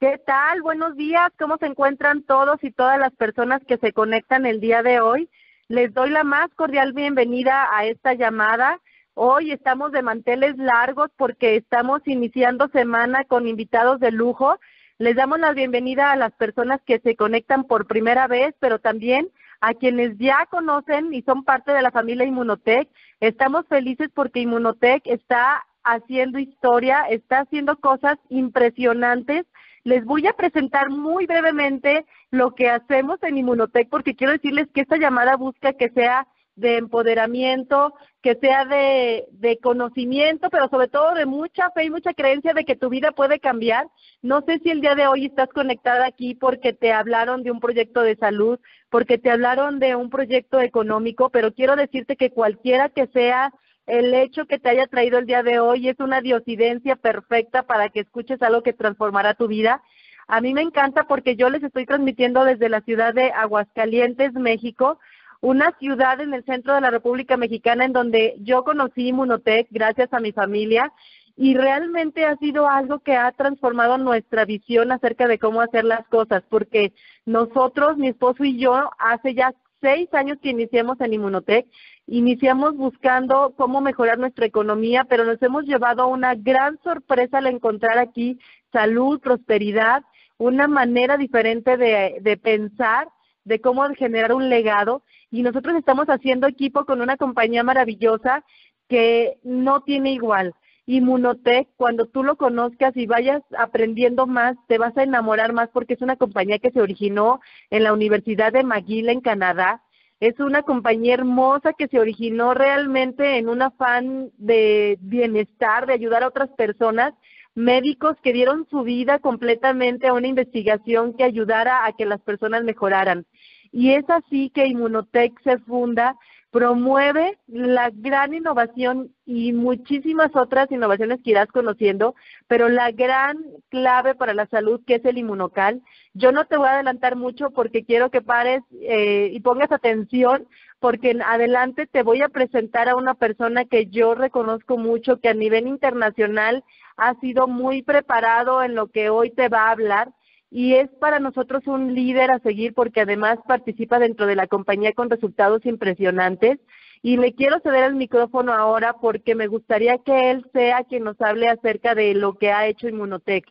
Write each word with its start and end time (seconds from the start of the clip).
¿Qué 0.00 0.16
tal? 0.24 0.62
Buenos 0.62 0.94
días. 0.94 1.32
¿Cómo 1.40 1.56
se 1.56 1.66
encuentran 1.66 2.22
todos 2.22 2.62
y 2.62 2.70
todas 2.70 3.00
las 3.00 3.12
personas 3.16 3.60
que 3.66 3.78
se 3.78 3.92
conectan 3.92 4.46
el 4.46 4.60
día 4.60 4.84
de 4.84 5.00
hoy? 5.00 5.28
Les 5.66 5.92
doy 5.92 6.10
la 6.10 6.22
más 6.22 6.54
cordial 6.54 6.92
bienvenida 6.92 7.66
a 7.76 7.84
esta 7.84 8.14
llamada. 8.14 8.80
Hoy 9.14 9.50
estamos 9.50 9.90
de 9.90 10.02
manteles 10.02 10.56
largos 10.56 11.10
porque 11.16 11.56
estamos 11.56 12.00
iniciando 12.06 12.68
semana 12.68 13.24
con 13.24 13.48
invitados 13.48 13.98
de 13.98 14.12
lujo. 14.12 14.60
Les 14.98 15.16
damos 15.16 15.40
la 15.40 15.52
bienvenida 15.52 16.12
a 16.12 16.16
las 16.16 16.32
personas 16.34 16.80
que 16.86 17.00
se 17.00 17.16
conectan 17.16 17.64
por 17.64 17.88
primera 17.88 18.28
vez, 18.28 18.54
pero 18.60 18.78
también 18.78 19.28
a 19.60 19.74
quienes 19.74 20.16
ya 20.16 20.46
conocen 20.46 21.12
y 21.12 21.22
son 21.22 21.42
parte 21.42 21.72
de 21.72 21.82
la 21.82 21.90
familia 21.90 22.24
Inmunotech. 22.24 22.88
Estamos 23.18 23.66
felices 23.66 24.10
porque 24.14 24.38
Inmunotech 24.38 25.02
está 25.06 25.66
haciendo 25.82 26.38
historia, 26.38 27.02
está 27.10 27.40
haciendo 27.40 27.76
cosas 27.78 28.16
impresionantes. 28.28 29.44
Les 29.84 30.04
voy 30.04 30.26
a 30.26 30.32
presentar 30.32 30.90
muy 30.90 31.26
brevemente 31.26 32.04
lo 32.30 32.54
que 32.54 32.68
hacemos 32.68 33.22
en 33.22 33.38
Inmunotech 33.38 33.88
porque 33.88 34.14
quiero 34.14 34.32
decirles 34.32 34.68
que 34.74 34.82
esta 34.82 34.96
llamada 34.96 35.36
busca 35.36 35.72
que 35.72 35.90
sea 35.90 36.26
de 36.58 36.76
empoderamiento, 36.76 37.94
que 38.20 38.34
sea 38.34 38.64
de, 38.64 39.26
de, 39.30 39.58
conocimiento, 39.58 40.50
pero 40.50 40.68
sobre 40.68 40.88
todo 40.88 41.14
de 41.14 41.24
mucha 41.24 41.70
fe 41.70 41.84
y 41.84 41.90
mucha 41.90 42.14
creencia 42.14 42.52
de 42.52 42.64
que 42.64 42.74
tu 42.74 42.88
vida 42.88 43.12
puede 43.12 43.38
cambiar. 43.38 43.86
No 44.22 44.42
sé 44.42 44.58
si 44.58 44.70
el 44.70 44.80
día 44.80 44.96
de 44.96 45.06
hoy 45.06 45.26
estás 45.26 45.48
conectada 45.50 46.04
aquí 46.04 46.34
porque 46.34 46.72
te 46.72 46.92
hablaron 46.92 47.44
de 47.44 47.52
un 47.52 47.60
proyecto 47.60 48.02
de 48.02 48.16
salud, 48.16 48.58
porque 48.90 49.18
te 49.18 49.30
hablaron 49.30 49.78
de 49.78 49.94
un 49.94 50.10
proyecto 50.10 50.60
económico, 50.60 51.30
pero 51.30 51.54
quiero 51.54 51.76
decirte 51.76 52.16
que 52.16 52.30
cualquiera 52.30 52.88
que 52.88 53.06
sea 53.06 53.52
el 53.88 54.12
hecho 54.12 54.46
que 54.46 54.58
te 54.58 54.68
haya 54.68 54.86
traído 54.86 55.18
el 55.18 55.26
día 55.26 55.42
de 55.42 55.60
hoy 55.60 55.88
es 55.88 55.98
una 55.98 56.20
diosidencia 56.20 56.94
perfecta 56.94 57.62
para 57.62 57.88
que 57.88 58.00
escuches 58.00 58.40
algo 58.42 58.62
que 58.62 58.74
transformará 58.74 59.34
tu 59.34 59.48
vida. 59.48 59.82
A 60.26 60.42
mí 60.42 60.52
me 60.52 60.60
encanta 60.60 61.04
porque 61.04 61.36
yo 61.36 61.48
les 61.48 61.62
estoy 61.62 61.86
transmitiendo 61.86 62.44
desde 62.44 62.68
la 62.68 62.82
ciudad 62.82 63.14
de 63.14 63.32
Aguascalientes, 63.32 64.34
México, 64.34 65.00
una 65.40 65.74
ciudad 65.78 66.20
en 66.20 66.34
el 66.34 66.44
centro 66.44 66.74
de 66.74 66.82
la 66.82 66.90
República 66.90 67.38
Mexicana 67.38 67.86
en 67.86 67.94
donde 67.94 68.36
yo 68.40 68.62
conocí 68.62 69.08
Inmunotech 69.08 69.68
gracias 69.70 70.12
a 70.12 70.20
mi 70.20 70.32
familia 70.32 70.92
y 71.34 71.54
realmente 71.54 72.26
ha 72.26 72.36
sido 72.36 72.68
algo 72.68 72.98
que 72.98 73.16
ha 73.16 73.32
transformado 73.32 73.96
nuestra 73.96 74.44
visión 74.44 74.92
acerca 74.92 75.28
de 75.28 75.38
cómo 75.38 75.62
hacer 75.62 75.84
las 75.84 76.06
cosas, 76.08 76.42
porque 76.50 76.92
nosotros, 77.24 77.96
mi 77.96 78.08
esposo 78.08 78.44
y 78.44 78.58
yo, 78.58 78.90
hace 78.98 79.34
ya 79.34 79.54
seis 79.80 80.12
años 80.12 80.38
que 80.42 80.50
iniciamos 80.50 81.00
en 81.00 81.14
Inmunotech, 81.14 81.66
iniciamos 82.08 82.76
buscando 82.76 83.54
cómo 83.56 83.80
mejorar 83.80 84.18
nuestra 84.18 84.46
economía, 84.46 85.04
pero 85.04 85.24
nos 85.24 85.40
hemos 85.42 85.64
llevado 85.64 86.08
una 86.08 86.34
gran 86.34 86.78
sorpresa 86.82 87.38
al 87.38 87.46
encontrar 87.46 87.98
aquí 87.98 88.38
salud, 88.72 89.20
prosperidad, 89.20 90.02
una 90.38 90.66
manera 90.66 91.16
diferente 91.16 91.76
de, 91.76 92.18
de 92.20 92.36
pensar, 92.36 93.08
de 93.44 93.60
cómo 93.60 93.86
generar 93.94 94.32
un 94.32 94.48
legado. 94.48 95.02
Y 95.30 95.42
nosotros 95.42 95.76
estamos 95.76 96.06
haciendo 96.06 96.46
equipo 96.46 96.84
con 96.84 97.00
una 97.00 97.16
compañía 97.16 97.62
maravillosa 97.62 98.44
que 98.88 99.38
no 99.42 99.82
tiene 99.82 100.12
igual. 100.12 100.54
Inmunotech, 100.88 101.68
cuando 101.76 102.06
tú 102.06 102.24
lo 102.24 102.36
conozcas 102.36 102.96
y 102.96 103.06
vayas 103.06 103.42
aprendiendo 103.58 104.26
más, 104.26 104.56
te 104.68 104.78
vas 104.78 104.96
a 104.96 105.02
enamorar 105.02 105.52
más 105.52 105.68
porque 105.68 105.92
es 105.92 106.00
una 106.00 106.16
compañía 106.16 106.58
que 106.58 106.70
se 106.70 106.80
originó 106.80 107.40
en 107.68 107.84
la 107.84 107.92
Universidad 107.92 108.54
de 108.54 108.64
McGill 108.64 109.10
en 109.10 109.20
Canadá. 109.20 109.82
Es 110.20 110.40
una 110.40 110.62
compañía 110.62 111.14
hermosa 111.14 111.72
que 111.72 111.86
se 111.86 112.00
originó 112.00 112.52
realmente 112.52 113.38
en 113.38 113.48
un 113.48 113.62
afán 113.62 114.30
de 114.36 114.98
bienestar, 115.00 115.86
de 115.86 115.92
ayudar 115.92 116.24
a 116.24 116.28
otras 116.28 116.50
personas, 116.50 117.14
médicos 117.54 118.16
que 118.22 118.32
dieron 118.32 118.66
su 118.68 118.82
vida 118.82 119.20
completamente 119.20 120.08
a 120.08 120.14
una 120.14 120.26
investigación 120.26 121.14
que 121.14 121.24
ayudara 121.24 121.86
a 121.86 121.92
que 121.92 122.04
las 122.04 122.20
personas 122.20 122.64
mejoraran. 122.64 123.26
Y 123.70 123.92
es 123.92 124.04
así 124.08 124.50
que 124.50 124.66
Inmunotech 124.66 125.40
se 125.42 125.58
funda 125.58 126.16
promueve 126.50 127.38
la 127.46 127.90
gran 127.92 128.32
innovación 128.32 129.12
y 129.26 129.52
muchísimas 129.52 130.34
otras 130.34 130.70
innovaciones 130.72 131.20
que 131.22 131.32
irás 131.32 131.48
conociendo, 131.48 132.14
pero 132.46 132.68
la 132.68 132.90
gran 132.90 133.38
clave 133.68 134.14
para 134.14 134.32
la 134.32 134.46
salud 134.46 134.80
que 134.86 134.96
es 134.96 135.04
el 135.04 135.18
inmunocal. 135.18 135.82
Yo 136.14 136.32
no 136.32 136.46
te 136.46 136.56
voy 136.56 136.68
a 136.68 136.74
adelantar 136.74 137.16
mucho 137.16 137.50
porque 137.50 137.84
quiero 137.84 138.10
que 138.10 138.22
pares 138.22 138.62
eh, 138.80 139.30
y 139.32 139.40
pongas 139.40 139.70
atención 139.70 140.46
porque 140.80 141.10
en 141.10 141.22
adelante 141.22 141.86
te 141.86 142.02
voy 142.02 142.22
a 142.22 142.28
presentar 142.28 142.88
a 142.88 142.96
una 142.96 143.14
persona 143.14 143.64
que 143.64 143.86
yo 143.86 144.14
reconozco 144.14 144.78
mucho, 144.78 145.20
que 145.20 145.28
a 145.28 145.34
nivel 145.34 145.66
internacional 145.66 146.64
ha 146.96 147.14
sido 147.20 147.46
muy 147.46 147.82
preparado 147.82 148.62
en 148.62 148.74
lo 148.74 148.86
que 148.86 149.10
hoy 149.10 149.30
te 149.30 149.48
va 149.48 149.68
a 149.68 149.72
hablar 149.72 150.12
y 150.50 150.74
es 150.74 150.88
para 151.00 151.18
nosotros 151.18 151.66
un 151.66 151.94
líder 151.94 152.30
a 152.30 152.38
seguir 152.38 152.72
porque 152.74 153.02
además 153.02 153.38
participa 153.46 153.98
dentro 153.98 154.26
de 154.26 154.36
la 154.36 154.46
compañía 154.46 154.92
con 154.92 155.10
resultados 155.10 155.64
impresionantes. 155.66 156.58
Y 157.02 157.16
le 157.16 157.34
quiero 157.34 157.60
ceder 157.60 157.84
el 157.84 157.94
micrófono 157.94 158.52
ahora 158.52 158.94
porque 158.94 159.34
me 159.34 159.46
gustaría 159.46 159.98
que 159.98 160.30
él 160.30 160.44
sea 160.52 160.84
quien 160.84 161.04
nos 161.04 161.20
hable 161.20 161.48
acerca 161.48 161.94
de 161.94 162.14
lo 162.14 162.34
que 162.34 162.50
ha 162.50 162.66
hecho 162.66 162.88
Inmunotech. 162.88 163.44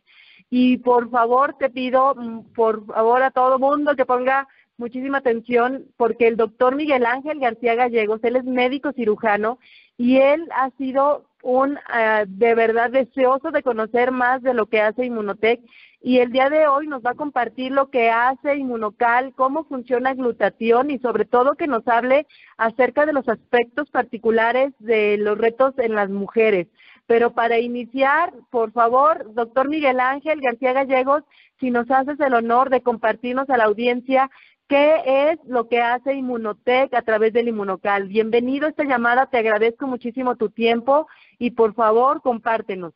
Y 0.50 0.78
por 0.78 1.10
favor 1.10 1.56
te 1.58 1.70
pido, 1.70 2.16
mm, 2.16 2.54
por 2.54 2.86
favor 2.88 3.24
a 3.24 3.32
todo 3.32 3.60
mundo 3.60 3.96
que 3.96 4.06
ponga 4.06 4.48
muchísima 4.78 5.20
atención 5.20 5.86
porque 5.98 6.28
el 6.28 6.38
doctor 6.38 6.76
Miguel 6.76 7.06
Ángel 7.06 7.40
García 7.40 7.76
Gallegos, 7.76 8.24
él 8.24 8.38
es 8.38 8.44
médico 8.44 8.92
cirujano 8.94 9.60
y 9.98 10.18
él 10.18 10.48
ha 10.52 10.70
sido 10.72 11.27
un 11.44 11.74
uh, 11.74 12.26
de 12.26 12.56
verdad 12.56 12.90
deseoso 12.90 13.52
de 13.52 13.64
conocer 13.64 14.12
más 14.12 14.42
de 14.42 14.54
lo 14.54 14.68
que 14.68 14.82
hace 14.82 15.06
Inmunotech 15.06 15.62
y 16.02 16.20
el 16.20 16.32
día 16.32 16.50
de 16.50 16.68
hoy 16.68 16.88
nos 16.88 17.02
va 17.04 17.12
a 17.12 17.16
compartir 17.16 17.72
lo 17.72 17.90
que 17.90 18.10
hace 18.10 18.56
Inmunocal, 18.56 19.34
cómo 19.36 19.66
funciona 19.66 20.14
glutatión 20.14 20.92
y 20.92 21.00
sobre 21.00 21.26
todo 21.26 21.56
que 21.56 21.68
nos 21.68 21.88
hable 21.88 22.28
acerca 22.58 23.06
de 23.06 23.14
los 23.14 23.28
aspectos 23.28 23.90
particulares 23.90 24.74
de 24.80 25.18
los 25.18 25.38
retos 25.38 25.74
en 25.78 25.96
las 25.96 26.10
mujeres. 26.10 26.68
Pero 27.08 27.34
para 27.34 27.58
iniciar, 27.60 28.34
por 28.52 28.72
favor, 28.74 29.34
doctor 29.34 29.70
Miguel 29.70 30.00
Ángel 30.00 30.40
García 30.42 30.74
Gallegos, 30.74 31.24
si 31.60 31.72
nos 31.72 31.90
haces 31.90 32.20
el 32.20 32.34
honor 32.34 32.70
de 32.70 32.82
compartirnos 32.82 33.50
a 33.50 33.58
la 33.58 33.64
audiencia 33.64 34.30
qué 34.68 35.32
es 35.32 35.40
lo 35.48 35.68
que 35.68 35.82
hace 35.82 36.14
Inmunotech 36.14 36.94
a 36.94 37.02
través 37.02 37.34
del 37.34 37.48
Inmunocal. 37.48 38.08
Bienvenido 38.08 38.68
a 38.68 38.70
esta 38.70 38.84
llamada, 38.84 39.28
te 39.28 39.38
agradezco 39.38 39.88
muchísimo 39.88 40.36
tu 40.36 40.50
tiempo 40.50 41.08
y 41.40 41.52
por 41.52 41.74
favor 41.74 42.22
compártenos. 42.22 42.94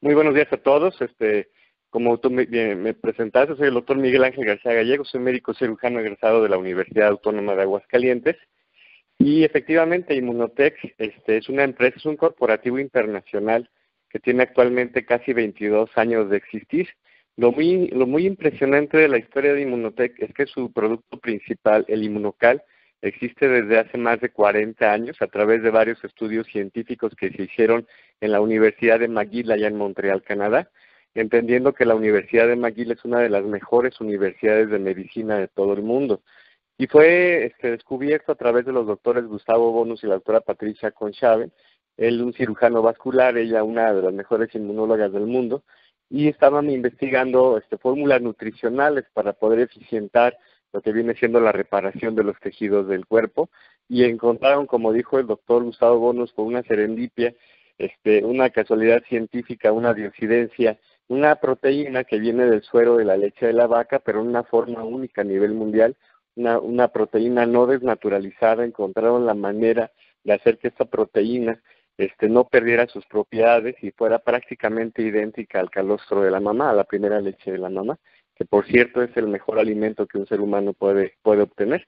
Muy 0.00 0.14
buenos 0.14 0.34
días 0.34 0.52
a 0.52 0.56
todos. 0.56 1.00
Este, 1.00 1.48
como 1.90 2.18
tú 2.18 2.30
me, 2.30 2.46
me, 2.46 2.94
presentaste, 2.94 3.56
soy 3.56 3.68
el 3.68 3.74
doctor 3.74 3.96
Miguel 3.96 4.24
Ángel 4.24 4.44
García 4.44 4.72
Gallego, 4.72 5.04
soy 5.04 5.20
médico 5.20 5.54
cirujano 5.54 6.00
egresado 6.00 6.42
de 6.42 6.48
la 6.48 6.58
Universidad 6.58 7.08
Autónoma 7.08 7.54
de 7.54 7.62
Aguascalientes. 7.62 8.36
Y 9.18 9.44
efectivamente, 9.44 10.14
Inmunotech 10.14 10.94
este, 10.96 11.36
es 11.36 11.48
una 11.50 11.64
empresa, 11.64 11.98
es 11.98 12.06
un 12.06 12.16
corporativo 12.16 12.78
internacional 12.78 13.68
que 14.08 14.18
tiene 14.18 14.44
actualmente 14.44 15.04
casi 15.04 15.32
22 15.34 15.90
años 15.96 16.30
de 16.30 16.38
existir. 16.38 16.88
Lo 17.36 17.52
muy, 17.52 17.88
lo 17.88 18.06
muy 18.06 18.26
impresionante 18.26 18.96
de 18.96 19.08
la 19.08 19.18
historia 19.18 19.52
de 19.52 19.62
Inmunotech 19.62 20.14
es 20.22 20.32
que 20.32 20.46
su 20.46 20.72
producto 20.72 21.18
principal, 21.18 21.84
el 21.88 22.02
Inmunocal, 22.02 22.62
existe 23.02 23.48
desde 23.48 23.78
hace 23.78 23.98
más 23.98 24.20
de 24.20 24.30
40 24.30 24.92
años 24.92 25.16
a 25.20 25.26
través 25.26 25.62
de 25.62 25.70
varios 25.70 26.02
estudios 26.04 26.46
científicos 26.46 27.14
que 27.16 27.30
se 27.30 27.42
hicieron 27.44 27.86
en 28.20 28.32
la 28.32 28.40
Universidad 28.40 29.00
de 29.00 29.08
McGill 29.08 29.50
allá 29.50 29.68
en 29.68 29.76
Montreal, 29.76 30.22
Canadá, 30.22 30.70
entendiendo 31.14 31.72
que 31.72 31.86
la 31.86 31.94
Universidad 31.94 32.48
de 32.48 32.56
McGill 32.56 32.92
es 32.92 33.04
una 33.04 33.20
de 33.20 33.30
las 33.30 33.44
mejores 33.44 34.00
universidades 34.00 34.70
de 34.70 34.78
medicina 34.78 35.38
de 35.38 35.48
todo 35.48 35.72
el 35.72 35.82
mundo. 35.82 36.22
Y 36.78 36.86
fue 36.86 37.46
este, 37.46 37.72
descubierto 37.72 38.32
a 38.32 38.36
través 38.36 38.64
de 38.64 38.72
los 38.72 38.86
doctores 38.86 39.24
Gustavo 39.24 39.72
Bonus 39.72 40.02
y 40.02 40.06
la 40.06 40.14
doctora 40.14 40.40
Patricia 40.40 40.90
Conchaven, 40.92 41.52
él 41.96 42.22
un 42.22 42.32
cirujano 42.32 42.80
vascular, 42.80 43.36
ella 43.36 43.62
una 43.62 43.92
de 43.92 44.02
las 44.02 44.12
mejores 44.14 44.54
inmunólogas 44.54 45.12
del 45.12 45.26
mundo, 45.26 45.62
y 46.08 46.28
estaban 46.28 46.70
investigando 46.70 47.58
este, 47.58 47.76
fórmulas 47.78 48.22
nutricionales 48.22 49.04
para 49.12 49.32
poder 49.34 49.60
eficientar 49.60 50.36
lo 50.72 50.80
que 50.80 50.92
viene 50.92 51.14
siendo 51.14 51.40
la 51.40 51.52
reparación 51.52 52.14
de 52.14 52.24
los 52.24 52.38
tejidos 52.38 52.88
del 52.88 53.06
cuerpo 53.06 53.50
y 53.88 54.04
encontraron, 54.04 54.66
como 54.66 54.92
dijo 54.92 55.18
el 55.18 55.26
doctor 55.26 55.64
Gustavo 55.64 55.98
Bonos, 55.98 56.32
con 56.32 56.46
una 56.46 56.62
serendipia, 56.62 57.34
este, 57.78 58.24
una 58.24 58.50
casualidad 58.50 59.02
científica, 59.08 59.72
una 59.72 59.94
diocidencia, 59.94 60.78
una 61.08 61.36
proteína 61.36 62.04
que 62.04 62.18
viene 62.18 62.46
del 62.46 62.62
suero 62.62 62.96
de 62.96 63.04
la 63.04 63.16
leche 63.16 63.46
de 63.46 63.52
la 63.52 63.66
vaca, 63.66 63.98
pero 63.98 64.20
en 64.20 64.28
una 64.28 64.44
forma 64.44 64.84
única 64.84 65.22
a 65.22 65.24
nivel 65.24 65.54
mundial, 65.54 65.96
una, 66.36 66.58
una 66.60 66.88
proteína 66.88 67.46
no 67.46 67.66
desnaturalizada, 67.66 68.64
encontraron 68.64 69.26
la 69.26 69.34
manera 69.34 69.90
de 70.22 70.34
hacer 70.34 70.58
que 70.58 70.68
esta 70.68 70.84
proteína 70.84 71.60
este, 71.96 72.28
no 72.28 72.44
perdiera 72.44 72.86
sus 72.86 73.04
propiedades 73.06 73.74
y 73.82 73.90
fuera 73.90 74.20
prácticamente 74.20 75.02
idéntica 75.02 75.58
al 75.60 75.70
calostro 75.70 76.22
de 76.22 76.30
la 76.30 76.40
mamá, 76.40 76.70
a 76.70 76.74
la 76.74 76.84
primera 76.84 77.20
leche 77.20 77.50
de 77.52 77.58
la 77.58 77.70
mamá 77.70 77.98
que 78.40 78.46
por 78.46 78.64
cierto 78.66 79.02
es 79.02 79.14
el 79.18 79.28
mejor 79.28 79.58
alimento 79.58 80.06
que 80.06 80.16
un 80.16 80.26
ser 80.26 80.40
humano 80.40 80.72
puede, 80.72 81.12
puede 81.20 81.42
obtener. 81.42 81.86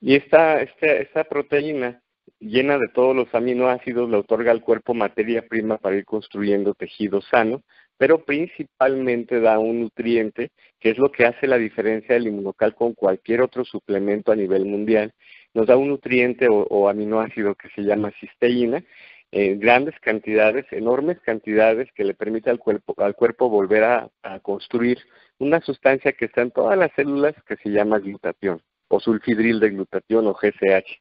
Y 0.00 0.14
esta, 0.16 0.62
esta, 0.62 0.86
esta 0.86 1.24
proteína 1.24 2.00
llena 2.40 2.78
de 2.78 2.88
todos 2.94 3.14
los 3.14 3.34
aminoácidos 3.34 4.08
le 4.08 4.16
otorga 4.16 4.52
al 4.52 4.62
cuerpo 4.62 4.94
materia 4.94 5.46
prima 5.46 5.76
para 5.76 5.96
ir 5.96 6.06
construyendo 6.06 6.72
tejido 6.72 7.20
sano, 7.20 7.62
pero 7.98 8.24
principalmente 8.24 9.38
da 9.38 9.58
un 9.58 9.82
nutriente 9.82 10.48
que 10.80 10.88
es 10.88 10.96
lo 10.96 11.12
que 11.12 11.26
hace 11.26 11.46
la 11.46 11.58
diferencia 11.58 12.14
del 12.14 12.28
inmunocal 12.28 12.74
con 12.74 12.94
cualquier 12.94 13.42
otro 13.42 13.62
suplemento 13.66 14.32
a 14.32 14.36
nivel 14.36 14.64
mundial. 14.64 15.12
Nos 15.52 15.66
da 15.66 15.76
un 15.76 15.88
nutriente 15.88 16.46
o, 16.48 16.88
aminoácido 16.88 17.54
que 17.54 17.68
se 17.74 17.82
llama 17.82 18.14
cisteína 18.18 18.82
en 19.30 19.60
grandes 19.60 19.94
cantidades, 20.00 20.64
enormes 20.72 21.20
cantidades, 21.20 21.92
que 21.94 22.04
le 22.04 22.14
permite 22.14 22.48
al 22.48 22.58
cuerpo, 22.58 22.94
al 22.96 23.14
cuerpo 23.14 23.50
volver 23.50 23.84
a 23.84 24.10
construir 24.40 24.98
una 25.42 25.60
sustancia 25.60 26.12
que 26.12 26.26
está 26.26 26.42
en 26.42 26.52
todas 26.52 26.78
las 26.78 26.92
células 26.94 27.34
que 27.46 27.56
se 27.56 27.70
llama 27.70 27.98
glutatión 27.98 28.62
o 28.88 29.00
sulfidril 29.00 29.58
de 29.58 29.70
glutatión 29.70 30.26
o 30.26 30.34
GCH. 30.34 31.00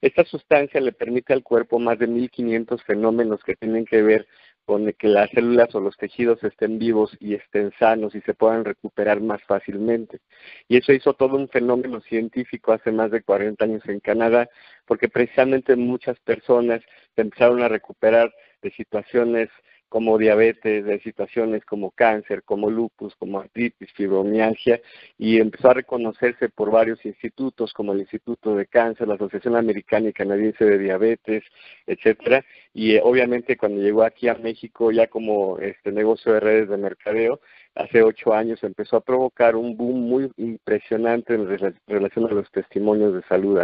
Esta 0.00 0.24
sustancia 0.24 0.80
le 0.80 0.92
permite 0.92 1.32
al 1.32 1.42
cuerpo 1.42 1.78
más 1.78 1.98
de 1.98 2.06
1500 2.06 2.82
fenómenos 2.84 3.42
que 3.44 3.56
tienen 3.56 3.84
que 3.84 4.02
ver 4.02 4.26
con 4.64 4.92
que 4.92 5.08
las 5.08 5.30
células 5.30 5.74
o 5.74 5.80
los 5.80 5.96
tejidos 5.96 6.44
estén 6.44 6.78
vivos 6.78 7.16
y 7.20 7.34
estén 7.34 7.72
sanos 7.78 8.14
y 8.14 8.20
se 8.20 8.34
puedan 8.34 8.66
recuperar 8.66 9.20
más 9.20 9.42
fácilmente. 9.44 10.20
Y 10.68 10.76
eso 10.76 10.92
hizo 10.92 11.14
todo 11.14 11.36
un 11.36 11.48
fenómeno 11.48 12.02
científico 12.02 12.72
hace 12.72 12.92
más 12.92 13.10
de 13.10 13.22
40 13.22 13.64
años 13.64 13.82
en 13.86 14.00
Canadá, 14.00 14.48
porque 14.84 15.08
precisamente 15.08 15.74
muchas 15.76 16.20
personas 16.20 16.82
empezaron 17.16 17.62
a 17.62 17.68
recuperar 17.68 18.30
de 18.60 18.70
situaciones 18.72 19.48
como 19.88 20.18
diabetes, 20.18 20.84
de 20.84 21.00
situaciones 21.00 21.64
como 21.64 21.90
cáncer, 21.90 22.42
como 22.42 22.70
lupus, 22.70 23.14
como 23.16 23.40
artritis, 23.40 23.92
fibromialgia, 23.92 24.80
y 25.16 25.40
empezó 25.40 25.70
a 25.70 25.74
reconocerse 25.74 26.48
por 26.48 26.70
varios 26.70 27.04
institutos, 27.04 27.72
como 27.72 27.92
el 27.92 28.00
Instituto 28.00 28.54
de 28.54 28.66
Cáncer, 28.66 29.08
la 29.08 29.14
Asociación 29.14 29.56
Americana 29.56 30.08
y 30.08 30.12
Canadiense 30.12 30.64
de 30.64 30.78
Diabetes, 30.78 31.44
etcétera, 31.86 32.44
y 32.74 32.96
eh, 32.96 33.00
obviamente 33.02 33.56
cuando 33.56 33.80
llegó 33.80 34.02
aquí 34.02 34.28
a 34.28 34.34
México 34.34 34.90
ya 34.92 35.06
como 35.06 35.58
este 35.58 35.92
negocio 35.92 36.32
de 36.32 36.40
redes 36.40 36.68
de 36.68 36.76
mercadeo, 36.76 37.40
hace 37.74 38.02
ocho 38.02 38.34
años 38.34 38.62
empezó 38.62 38.96
a 38.96 39.00
provocar 39.00 39.56
un 39.56 39.76
boom 39.76 40.08
muy 40.08 40.30
impresionante 40.36 41.34
en 41.34 41.48
relación 41.86 42.26
a 42.26 42.34
los 42.34 42.50
testimonios 42.50 43.14
de 43.14 43.22
salud. 43.22 43.58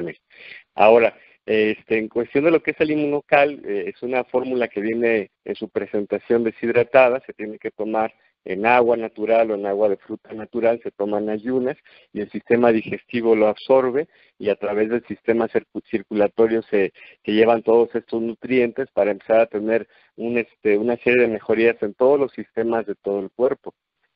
Ahora, 0.75 1.17
este, 1.47 1.99
en 1.99 2.09
cuestión 2.09 2.45
de 2.45 2.51
lo 2.51 2.63
que 2.63 2.71
es 2.73 2.81
el 2.81 2.91
inmunocal, 2.91 3.63
eh, 3.65 3.93
es 3.95 4.03
una 4.03 4.25
fórmula 4.25 4.69
que 4.69 4.81
viene 4.81 5.31
en 5.45 5.55
su 5.55 5.69
presentación 5.69 6.45
deshidratada, 6.45 7.21
se 7.27 7.35
tiene 7.35 7.59
que 7.59 7.71
tomar 7.71 8.15
en 8.45 8.67
agua 8.67 8.97
natural 8.97 9.51
o 9.51 9.55
en 9.55 9.67
agua 9.67 9.89
de 9.89 9.97
fruta 9.97 10.33
natural, 10.33 10.81
se 10.83 10.91
toman 10.91 11.29
ayunas 11.31 11.77
y 12.13 12.21
el 12.21 12.31
sistema 12.31 12.73
digestivo 12.73 13.35
lo 13.35 13.49
absorbe 13.49 14.09
y 14.39 14.51
a 14.51 14.57
través 14.57 14.91
del 14.91 15.05
sistema 15.07 15.49
circulatorio 15.91 16.63
se, 16.63 16.93
llevan 17.25 17.63
todos 17.63 17.95
estos 17.95 18.21
nutrientes 18.23 18.89
para 18.93 19.11
empezar 19.11 19.41
a 19.41 19.47
tener 19.47 19.89
un, 20.17 20.39
este, 20.39 20.77
una 20.79 20.97
serie 20.99 21.23
de 21.23 21.29
mejorías 21.29 21.83
en 21.83 21.95
todos 21.95 22.21
los 22.21 22.33
sistemas 22.33 22.87
de 22.87 22.95
todo 22.97 23.21
el 23.21 23.31
cuerpo. 23.31 23.75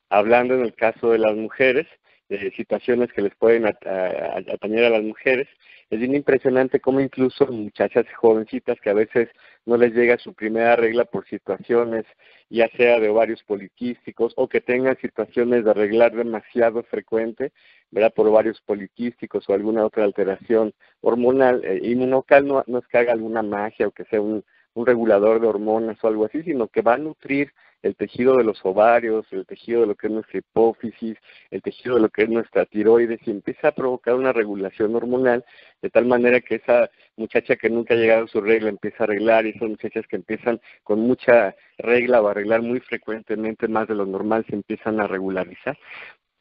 Hablando 0.09 0.55
en 0.55 0.61
el 0.61 0.75
caso 0.75 1.11
de 1.11 1.19
las 1.19 1.35
mujeres, 1.35 1.87
de 2.29 2.51
situaciones 2.51 3.11
que 3.11 3.23
les 3.23 3.35
pueden 3.35 3.65
atañer 3.65 4.85
a 4.85 4.89
las 4.89 5.03
mujeres, 5.03 5.47
es 5.89 5.99
bien 5.99 6.15
impresionante 6.15 6.79
cómo 6.79 6.99
incluso 6.99 7.47
muchachas 7.47 8.05
jovencitas 8.15 8.79
que 8.79 8.89
a 8.91 8.93
veces 8.93 9.29
no 9.65 9.75
les 9.77 9.93
llega 9.93 10.17
su 10.17 10.33
primera 10.33 10.75
regla 10.75 11.05
por 11.05 11.27
situaciones, 11.27 12.05
ya 12.49 12.69
sea 12.69 12.99
de 12.99 13.09
ovarios 13.09 13.43
poliquísticos 13.43 14.33
o 14.35 14.47
que 14.47 14.61
tengan 14.61 14.97
situaciones 14.97 15.63
de 15.63 15.71
arreglar 15.71 16.15
demasiado 16.15 16.83
frecuente, 16.83 17.51
¿verdad? 17.91 18.13
Por 18.13 18.27
ovarios 18.27 18.61
poliquísticos 18.61 19.49
o 19.49 19.53
alguna 19.53 19.85
otra 19.85 20.03
alteración 20.03 20.73
hormonal. 21.01 21.63
Eh, 21.65 21.79
inmunocal 21.83 22.45
no, 22.45 22.63
no 22.67 22.79
es 22.79 22.87
que 22.87 22.97
haga 22.99 23.13
alguna 23.13 23.41
magia 23.41 23.87
o 23.87 23.91
que 23.91 24.05
sea 24.05 24.21
un, 24.21 24.43
un 24.75 24.85
regulador 24.85 25.41
de 25.41 25.47
hormonas 25.47 25.97
o 26.03 26.07
algo 26.07 26.25
así, 26.25 26.43
sino 26.43 26.67
que 26.67 26.81
va 26.81 26.93
a 26.95 26.97
nutrir 26.97 27.51
el 27.81 27.95
tejido 27.95 28.37
de 28.37 28.43
los 28.43 28.59
ovarios, 28.65 29.25
el 29.31 29.45
tejido 29.45 29.81
de 29.81 29.87
lo 29.87 29.95
que 29.95 30.07
es 30.07 30.13
nuestra 30.13 30.39
hipófisis, 30.39 31.17
el 31.51 31.61
tejido 31.61 31.95
de 31.95 32.01
lo 32.01 32.09
que 32.09 32.23
es 32.23 32.29
nuestra 32.29 32.65
tiroides 32.65 33.19
y 33.25 33.31
empieza 33.31 33.69
a 33.69 33.71
provocar 33.71 34.15
una 34.15 34.33
regulación 34.33 34.95
hormonal 34.95 35.45
de 35.81 35.89
tal 35.89 36.05
manera 36.05 36.41
que 36.41 36.55
esa 36.55 36.89
muchacha 37.15 37.55
que 37.55 37.69
nunca 37.69 37.93
ha 37.93 37.97
llegado 37.97 38.25
a 38.25 38.27
su 38.27 38.41
regla 38.41 38.69
empieza 38.69 39.03
a 39.03 39.05
arreglar 39.05 39.45
y 39.45 39.49
esas 39.49 39.69
muchachas 39.69 40.05
que 40.07 40.17
empiezan 40.17 40.59
con 40.83 40.99
mucha 40.99 41.55
regla 41.77 42.21
o 42.21 42.27
a 42.27 42.31
arreglar 42.31 42.61
muy 42.61 42.79
frecuentemente 42.81 43.67
más 43.67 43.87
de 43.87 43.95
lo 43.95 44.05
normal 44.05 44.45
se 44.49 44.55
empiezan 44.55 44.99
a 44.99 45.07
regularizar 45.07 45.77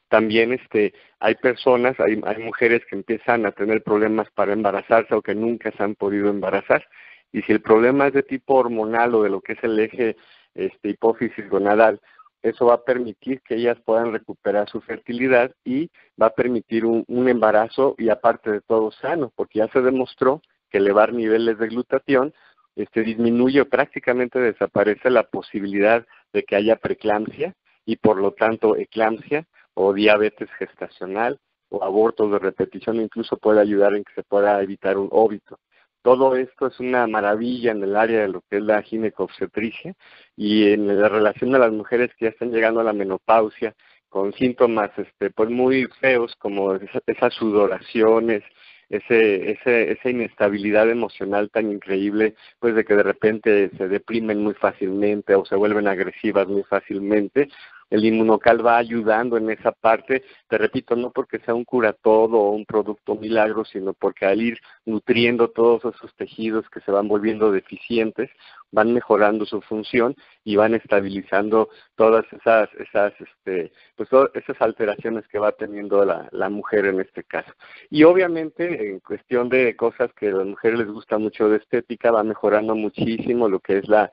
también 0.09 0.53
este 0.53 0.95
hay 1.21 1.35
personas, 1.37 1.99
hay, 2.01 2.21
hay 2.25 2.43
mujeres 2.43 2.83
que 2.89 2.97
empiezan 2.97 3.47
a 3.47 3.53
tener 3.53 3.83
problemas 3.83 4.29
para 4.35 4.53
embarazarse 4.53 5.15
o 5.15 5.23
que 5.23 5.35
nunca 5.35 5.71
se 5.73 5.83
han 5.83 5.95
podido 5.95 6.31
embarazar. 6.31 6.87
Y 7.33 7.43
si 7.43 7.53
el 7.53 7.61
problema 7.61 8.07
es 8.07 8.15
de 8.15 8.23
tipo 8.23 8.55
hormonal 8.55 9.15
o 9.15 9.23
de 9.23 9.31
lo 9.31 9.41
que 9.41 9.53
es 9.53 9.63
el 9.63 9.79
eje 9.79 10.17
este, 10.55 10.91
hipófisis 10.91 11.49
gonadal, 11.49 12.01
eso 12.43 12.67
va 12.67 12.75
a 12.75 12.85
permitir 12.85 13.41
que 13.43 13.57
ellas 13.57 13.79
puedan 13.85 14.13
recuperar 14.13 14.69
su 14.69 14.81
fertilidad 14.81 15.53
y 15.65 15.91
va 16.21 16.27
a 16.27 16.35
permitir 16.35 16.85
un, 16.85 17.05
embarazo 17.29 17.95
y 17.99 18.11
aparte 18.11 18.51
de 18.51 18.61
todo 18.61 18.93
sano, 18.93 19.33
porque 19.35 19.59
ya 19.59 19.69
se 19.69 19.81
demostró 19.81 20.41
que 20.71 20.79
elevar 20.79 21.13
niveles 21.13 21.59
de 21.59 21.69
glutatión 21.69 22.33
este, 22.77 23.03
disminuye 23.03 23.61
o 23.61 23.69
prácticamente 23.69 24.39
desaparece 24.39 25.11
la 25.11 25.25
posibilidad 25.25 26.07
de 26.33 26.45
que 26.45 26.55
haya 26.55 26.77
preeclampsia 26.77 27.55
y 27.85 27.97
por 27.97 28.19
lo 28.19 28.33
tanto 28.33 28.77
eclampsia 28.77 29.47
o 29.75 29.93
diabetes 29.93 30.49
gestacional 30.59 31.41
o 31.71 31.83
abortos 31.83 32.31
de 32.31 32.39
repetición, 32.39 32.97
incluso 33.01 33.37
puede 33.37 33.61
ayudar 33.61 33.95
en 33.95 34.05
que 34.05 34.15
se 34.15 34.23
pueda 34.23 34.63
evitar 34.63 34.97
un 34.97 35.09
óbito. 35.11 35.59
Todo 36.03 36.37
esto 36.37 36.69
es 36.69 36.81
una 36.81 37.07
maravilla 37.07 37.73
en 37.73 37.83
el 37.83 37.97
área 37.97 38.23
de 38.23 38.29
lo 38.29 38.43
que 38.43 38.59
es 38.59 38.63
la 38.63 38.83
ginecobstetricia 38.83 39.95
y 40.37 40.73
en 40.73 41.01
la 41.01 41.09
relación 41.09 41.53
de 41.53 41.59
las 41.59 41.73
mujeres 41.73 42.11
que 42.17 42.27
ya 42.27 42.31
están 42.31 42.51
llegando 42.53 42.81
a 42.81 42.85
la 42.85 42.93
menopausia 42.93 43.75
con 44.09 44.33
síntomas 44.33 44.91
este 44.97 45.31
pues 45.31 45.51
muy 45.51 45.87
feos 46.01 46.35
como 46.37 46.75
esas 47.07 47.35
sudoraciones, 47.35 48.43
ese, 48.89 49.51
ese, 49.53 49.93
esa 49.93 50.11
inestabilidad 50.11 50.89
emocional 50.91 51.51
tan 51.51 51.71
increíble, 51.71 52.35
pues 52.59 52.75
de 52.75 52.85
que 52.85 52.95
de 52.95 53.03
repente 53.03 53.71
se 53.77 53.89
deprimen 53.89 54.43
muy 54.43 54.55
fácilmente 54.55 55.35
o 55.35 55.45
se 55.45 55.57
vuelven 55.57 55.89
agresivas 55.89 56.49
muy 56.49 56.63
fácilmente, 56.65 57.49
el 57.91 58.05
inmunocal 58.05 58.65
va 58.65 58.77
ayudando 58.77 59.37
en 59.37 59.51
esa 59.51 59.73
parte, 59.73 60.25
te 60.49 60.59
repito, 60.59 60.97
no 60.97 61.11
porque 61.11 61.39
sea 61.41 61.55
un 61.55 61.65
curatodo 61.65 62.39
o 62.39 62.51
un 62.51 62.67
producto 62.67 63.15
milagro, 63.15 63.65
sino 63.65 63.95
porque 63.95 64.27
al 64.27 64.43
ir 64.43 64.59
nutriendo 64.85 65.51
todos 65.51 65.95
esos 65.95 66.15
tejidos 66.17 66.69
que 66.71 66.81
se 66.81 66.91
van 66.91 67.09
volviendo 67.09 67.51
deficientes, 67.51 68.31
van 68.71 68.93
mejorando 68.93 69.47
su 69.47 69.61
función 69.63 70.15
y 70.45 70.57
van 70.57 70.75
estabilizando 70.75 71.71
todas 71.95 72.25
esas, 72.33 72.69
esas, 72.75 73.13
este, 73.21 73.73
pues 73.97 74.09
esas 74.35 74.61
alteraciones 74.61 75.27
que 75.29 75.39
va 75.39 75.53
teniendo 75.53 76.05
la, 76.05 76.29
la 76.33 76.51
mujer 76.51 76.87
en 76.87 77.01
este 77.01 77.25
caso. 77.25 77.53
Y 77.91 78.05
obviamente 78.05 78.91
en 78.91 79.01
cuestión 79.01 79.49
de 79.49 79.75
cosas 79.77 80.13
que 80.15 80.29
a 80.29 80.33
las 80.33 80.47
mujeres 80.47 80.81
les 80.81 80.89
gusta 80.89 81.19
mucho 81.19 81.49
de 81.49 81.59
estética, 81.59 82.11
va 82.11 82.23
mejorando 82.23 82.75
muchísimo 82.75 83.49
lo 83.49 83.61
que 83.61 83.79
es 83.79 83.89
la, 83.89 84.11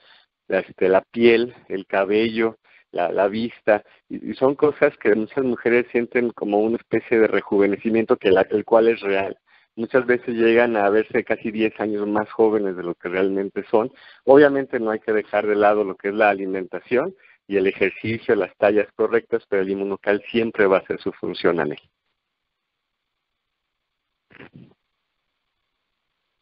la, 0.48 0.60
este, 0.60 0.90
la 0.90 1.02
piel, 1.02 1.54
el 1.68 1.86
cabello, 1.86 2.58
la, 2.96 3.28
vista, 3.28 3.84
y, 4.10 4.34
son 4.34 4.56
cosas 4.56 4.98
que 4.98 5.14
muchas 5.16 5.44
mujeres 5.44 5.86
sienten 5.92 6.32
como 6.32 6.60
una 6.60 6.78
especie 6.78 7.20
de 7.20 7.28
rejuvenecimiento 7.28 8.18
que 8.18 8.32
la, 8.32 8.42
el 8.42 8.64
cual 8.66 8.88
es 8.88 9.02
real. 9.02 9.38
Muchas 9.75 10.06
veces 10.06 10.36
llegan 10.36 10.78
a 10.78 10.90
verse 10.90 11.25
casi 11.25 11.52
10 11.52 11.80
años 11.82 12.08
más 12.08 12.32
jóvenes 12.32 12.78
de 12.78 12.84
lo 12.84 12.96
que 12.96 13.10
realmente 13.10 13.66
son. 13.70 13.92
Obviamente 14.24 14.80
no 14.80 14.92
hay 14.92 15.00
que 15.00 15.12
dejar 15.12 15.46
de 15.46 15.56
lado 15.56 15.84
lo 15.84 15.96
que 15.96 16.10
es 16.10 16.14
la 16.14 16.30
alimentación 16.30 17.14
y 17.48 17.58
el 17.58 17.68
ejercicio, 17.68 18.36
las 18.36 18.56
tallas 18.58 18.88
correctas, 18.96 19.44
pero 19.50 19.62
el 19.62 19.70
inmunocal 19.70 20.24
siempre 20.32 20.66
va 20.66 20.78
a 20.78 20.86
ser 20.88 21.00
su 21.02 21.12
función, 21.12 21.60
Anel. 21.60 21.80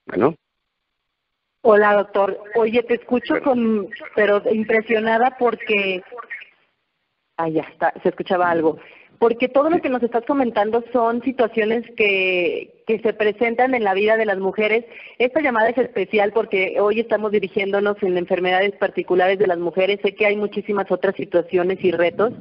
Bueno. 0.05 0.35
Hola, 1.63 1.93
doctor. 1.95 2.37
Oye, 2.55 2.83
te 2.83 2.95
escucho 2.95 3.41
con, 3.41 3.87
pero 4.15 4.41
impresionada 4.51 5.35
porque 5.39 6.03
Ah, 7.37 7.49
ya 7.49 7.61
está, 7.61 7.93
se 8.03 8.09
escuchaba 8.09 8.49
algo. 8.49 8.77
Porque 9.17 9.47
todo 9.47 9.69
lo 9.69 9.79
que 9.81 9.89
nos 9.89 10.03
estás 10.03 10.23
comentando 10.25 10.83
son 10.91 11.21
situaciones 11.23 11.83
que, 11.95 12.83
que 12.85 12.99
se 12.99 13.13
presentan 13.13 13.73
en 13.73 13.83
la 13.83 13.93
vida 13.93 14.17
de 14.17 14.25
las 14.25 14.37
mujeres. 14.37 14.85
Esta 15.17 15.41
llamada 15.41 15.69
es 15.69 15.77
especial 15.77 16.31
porque 16.33 16.77
hoy 16.79 16.99
estamos 16.99 17.31
dirigiéndonos 17.31 17.97
en 18.03 18.17
enfermedades 18.17 18.75
particulares 18.75 19.39
de 19.39 19.47
las 19.47 19.57
mujeres. 19.57 19.99
Sé 20.03 20.13
que 20.15 20.25
hay 20.25 20.35
muchísimas 20.35 20.91
otras 20.91 21.15
situaciones 21.15 21.83
y 21.83 21.91
retos, 21.91 22.33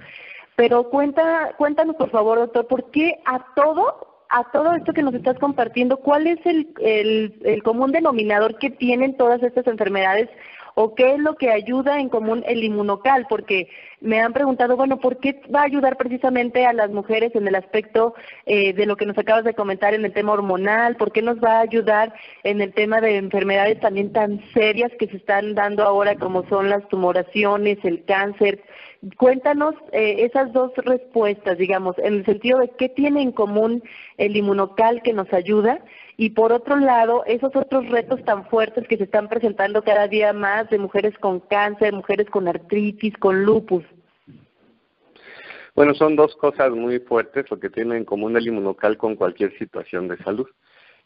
pero 0.56 0.90
cuenta, 0.90 1.54
cuéntanos 1.56 1.96
por 1.96 2.10
favor, 2.10 2.38
doctor, 2.38 2.66
¿por 2.66 2.90
qué 2.90 3.20
a 3.24 3.54
todo 3.54 4.11
a 4.32 4.44
todo 4.50 4.74
esto 4.74 4.92
que 4.94 5.02
nos 5.02 5.14
estás 5.14 5.38
compartiendo, 5.38 5.98
¿cuál 5.98 6.26
es 6.26 6.38
el, 6.46 6.68
el, 6.80 7.34
el, 7.44 7.62
común 7.62 7.92
denominador 7.92 8.58
que 8.58 8.70
tienen 8.70 9.16
todas 9.16 9.42
estas 9.42 9.66
enfermedades 9.66 10.30
o 10.74 10.94
qué 10.94 11.14
es 11.14 11.18
lo 11.18 11.34
que 11.36 11.50
ayuda 11.50 12.00
en 12.00 12.08
común 12.08 12.42
el 12.46 12.64
inmunocal, 12.64 13.26
porque 13.28 13.68
me 14.00 14.20
han 14.20 14.32
preguntado, 14.32 14.74
bueno, 14.76 14.98
¿por 14.98 15.18
qué 15.18 15.42
va 15.54 15.60
a 15.60 15.64
ayudar 15.64 15.98
precisamente 15.98 16.64
a 16.64 16.72
las 16.72 16.90
mujeres 16.90 17.34
en 17.34 17.46
el 17.46 17.54
aspecto 17.54 18.14
eh, 18.46 18.72
de 18.72 18.86
lo 18.86 18.96
que 18.96 19.04
nos 19.04 19.18
acabas 19.18 19.44
de 19.44 19.54
comentar 19.54 19.92
en 19.92 20.04
el 20.04 20.14
tema 20.14 20.32
hormonal? 20.32 20.96
¿Por 20.96 21.12
qué 21.12 21.20
nos 21.20 21.36
va 21.38 21.58
a 21.58 21.60
ayudar 21.60 22.14
en 22.42 22.62
el 22.62 22.72
tema 22.72 23.02
de 23.02 23.18
enfermedades 23.18 23.80
también 23.80 24.12
tan 24.12 24.40
serias 24.54 24.90
que 24.98 25.08
se 25.08 25.18
están 25.18 25.54
dando 25.54 25.82
ahora 25.84 26.16
como 26.16 26.48
son 26.48 26.70
las 26.70 26.88
tumoraciones, 26.88 27.78
el 27.84 28.04
cáncer? 28.06 28.62
Cuéntanos 29.16 29.74
eh, 29.90 30.16
esas 30.20 30.52
dos 30.52 30.70
respuestas, 30.76 31.58
digamos, 31.58 31.98
en 31.98 32.14
el 32.14 32.24
sentido 32.24 32.60
de 32.60 32.70
qué 32.78 32.88
tiene 32.88 33.20
en 33.20 33.32
común 33.32 33.82
el 34.16 34.36
inmunocal 34.36 35.02
que 35.02 35.12
nos 35.12 35.32
ayuda 35.32 35.80
y 36.16 36.30
por 36.30 36.52
otro 36.52 36.76
lado, 36.76 37.24
esos 37.26 37.54
otros 37.56 37.88
retos 37.88 38.22
tan 38.24 38.46
fuertes 38.46 38.86
que 38.86 38.96
se 38.96 39.04
están 39.04 39.28
presentando 39.28 39.82
cada 39.82 40.06
día 40.06 40.32
más 40.32 40.70
de 40.70 40.78
mujeres 40.78 41.18
con 41.18 41.40
cáncer, 41.40 41.92
mujeres 41.92 42.30
con 42.30 42.46
artritis, 42.46 43.16
con 43.18 43.42
lupus. 43.42 43.84
Bueno, 45.74 45.94
son 45.94 46.14
dos 46.14 46.36
cosas 46.36 46.70
muy 46.70 47.00
fuertes 47.00 47.50
lo 47.50 47.58
que 47.58 47.70
tiene 47.70 47.96
en 47.96 48.04
común 48.04 48.36
el 48.36 48.46
inmunocal 48.46 48.98
con 48.98 49.16
cualquier 49.16 49.56
situación 49.58 50.06
de 50.06 50.18
salud. 50.18 50.46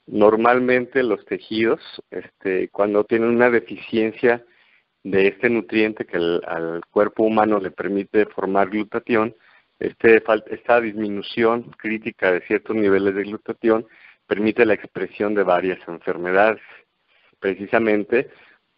Normalmente 0.07 1.03
los 1.03 1.25
tejidos, 1.25 1.81
este, 2.11 2.69
cuando 2.69 3.05
tienen 3.05 3.31
una 3.31 3.49
deficiencia 3.49 4.45
de 5.07 5.29
este 5.29 5.49
nutriente 5.49 6.05
que 6.05 6.17
al 6.17 6.81
cuerpo 6.91 7.23
humano 7.23 7.61
le 7.61 7.71
permite 7.71 8.27
formar 8.27 8.71
glutatión, 8.71 9.37
este, 9.79 10.21
esta 10.51 10.81
disminución 10.81 11.71
crítica 11.79 12.33
de 12.33 12.41
ciertos 12.41 12.75
niveles 12.75 13.15
de 13.15 13.23
glutatión 13.23 13.87
permite 14.27 14.67
la 14.67 14.75
expresión 14.75 15.33
de 15.37 15.45
varias 15.45 15.79
enfermedades, 15.87 16.61
precisamente 17.39 18.31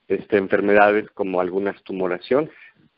este, 0.06 0.36
enfermedades 0.36 1.08
como 1.12 1.40
algunas 1.40 1.82
tumoraciones. 1.82 2.50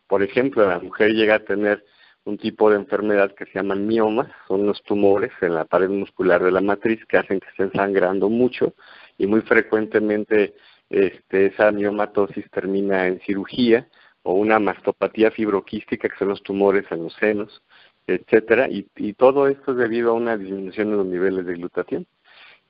Por 0.09 0.25
ejemplo, 0.25 0.69
la 0.69 0.81
mujer 0.81 1.13
llega 1.13 1.37
a 1.37 1.45
tener 1.45 1.85
un 2.25 2.37
tipo 2.37 2.69
de 2.69 2.77
enfermedad 2.79 3.33
que 3.37 3.45
se 3.45 3.53
llaman 3.55 3.87
miomas, 3.87 4.29
son 4.49 4.67
los 4.67 4.83
tumores 4.83 5.31
en 5.41 5.55
la 5.55 5.67
pared 5.67 5.89
muscular 5.89 6.43
de 6.43 6.51
la 6.51 6.61
matriz 6.61 7.07
que 7.07 7.19
hacen 7.19 7.39
que 7.39 7.49
estén 7.51 7.71
sangrando 7.75 8.29
mucho 8.29 8.75
y 9.19 9.29
muy 9.29 9.43
frecuentemente 9.43 10.55
este, 10.91 11.47
esa 11.47 11.71
miomatosis 11.73 12.51
termina 12.51 13.07
en 13.07 13.21
cirugía 13.21 13.89
o 14.23 14.35
una 14.35 14.59
mastopatía 14.59 15.31
fibroquística 15.31 16.09
que 16.09 16.19
son 16.19 16.29
los 16.29 16.43
tumores 16.43 16.85
en 16.91 17.05
los 17.05 17.15
senos, 17.15 17.63
etcétera, 18.07 18.69
y, 18.69 18.87
y 18.97 19.15
todo 19.15 19.49
esto 19.49 19.73
es 19.73 19.79
debido 19.79 20.11
a 20.11 20.15
una 20.15 20.37
disminución 20.37 20.89
en 20.89 20.97
los 20.99 21.07
niveles 21.07 21.47
de 21.47 21.55
glutatión. 21.55 22.07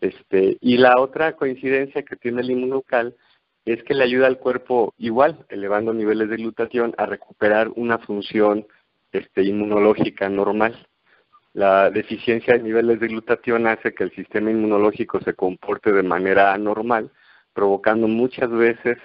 Este, 0.01 0.57
y 0.61 0.79
la 0.79 0.99
otra 0.99 1.35
coincidencia 1.37 2.03
que 2.03 2.17
tiene 2.17 2.43
el 2.43 2.51
inmunocal 2.51 3.17
es 3.65 3.83
que 3.85 3.95
le 3.95 4.05
ayuda 4.05 4.27
al 4.27 4.39
cuerpo 4.39 4.95
igual, 4.99 5.45
elevando 5.49 5.93
niveles 5.93 6.31
de 6.31 6.37
glutatión, 6.37 6.95
a 6.97 7.07
recuperar 7.07 7.69
una 7.77 7.99
función 7.99 8.67
este, 9.13 9.43
inmunológica 9.43 10.29
normal. 10.29 10.87
La 11.53 11.91
deficiencia 11.91 12.55
de 12.55 12.63
niveles 12.63 13.01
de 13.01 13.09
glutatión 13.09 13.67
hace 13.67 13.93
que 13.93 14.05
el 14.05 14.13
sistema 14.13 14.51
inmunológico 14.51 15.21
se 15.21 15.35
comporte 15.35 15.93
de 15.93 16.03
manera 16.03 16.55
anormal, 16.55 17.11
provocando 17.53 18.09
muchas 18.09 18.51
veces 18.51 18.99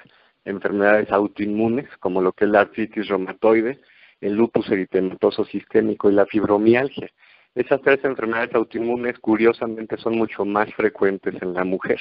enfermedades 0.46 1.12
autoinmunes, 1.12 1.88
como 2.00 2.22
lo 2.22 2.32
que 2.32 2.46
es 2.46 2.52
la 2.52 2.62
artritis 2.62 3.08
reumatoide, 3.08 3.80
el 4.22 4.34
lupus 4.34 4.70
eritematoso 4.70 5.46
sistémico 5.46 6.10
y 6.10 6.14
la 6.14 6.26
fibromialgia. 6.26 7.10
Esas 7.56 7.82
tres 7.82 8.04
enfermedades 8.04 8.54
autoinmunes, 8.54 9.18
curiosamente, 9.20 9.98
son 9.98 10.18
mucho 10.18 10.46
más 10.46 10.74
frecuentes 10.74 11.36
en 11.42 11.54
la 11.54 11.64
mujer. 11.64 12.00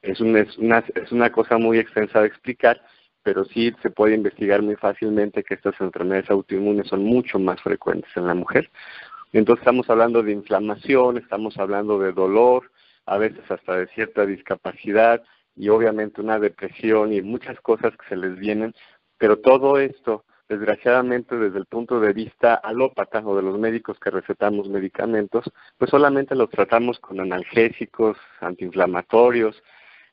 Es 0.00 0.20
una, 0.20 0.40
es 0.40 0.56
una, 0.58 0.84
es 0.94 1.12
una 1.12 1.30
cosa 1.30 1.58
muy 1.58 1.78
extensa 1.78 2.20
de 2.20 2.28
explicar, 2.28 2.80
pero 3.22 3.44
sí 3.44 3.72
se 3.82 3.90
puede 3.90 4.14
investigar 4.14 4.62
muy 4.62 4.76
fácilmente 4.76 5.44
que 5.44 5.54
estas 5.54 5.80
enfermedades 5.80 6.30
autoinmunes 6.30 6.88
son 6.88 7.04
mucho 7.04 7.38
más 7.38 7.60
frecuentes 7.60 8.10
en 8.16 8.26
la 8.26 8.34
mujer. 8.34 8.70
Entonces 9.32 9.62
estamos 9.62 9.88
hablando 9.88 10.22
de 10.22 10.32
inflamación, 10.32 11.18
estamos 11.18 11.56
hablando 11.58 11.98
de 11.98 12.12
dolor, 12.12 12.70
a 13.06 13.18
veces 13.18 13.48
hasta 13.50 13.76
de 13.76 13.86
cierta 13.88 14.26
discapacidad 14.26 15.22
y 15.56 15.68
obviamente 15.68 16.20
una 16.20 16.38
depresión 16.38 17.12
y 17.12 17.22
muchas 17.22 17.60
cosas 17.60 17.92
que 17.96 18.08
se 18.08 18.16
les 18.16 18.36
vienen, 18.38 18.74
pero 19.18 19.38
todo 19.38 19.78
esto, 19.78 20.24
desgraciadamente 20.48 21.36
desde 21.36 21.58
el 21.58 21.66
punto 21.66 22.00
de 22.00 22.12
vista 22.12 22.54
alópata 22.54 23.22
o 23.24 23.36
de 23.36 23.42
los 23.42 23.58
médicos 23.58 23.98
que 23.98 24.10
recetamos 24.10 24.68
medicamentos, 24.68 25.44
pues 25.78 25.90
solamente 25.90 26.34
los 26.34 26.50
tratamos 26.50 26.98
con 26.98 27.20
analgésicos, 27.20 28.16
antiinflamatorios, 28.40 29.62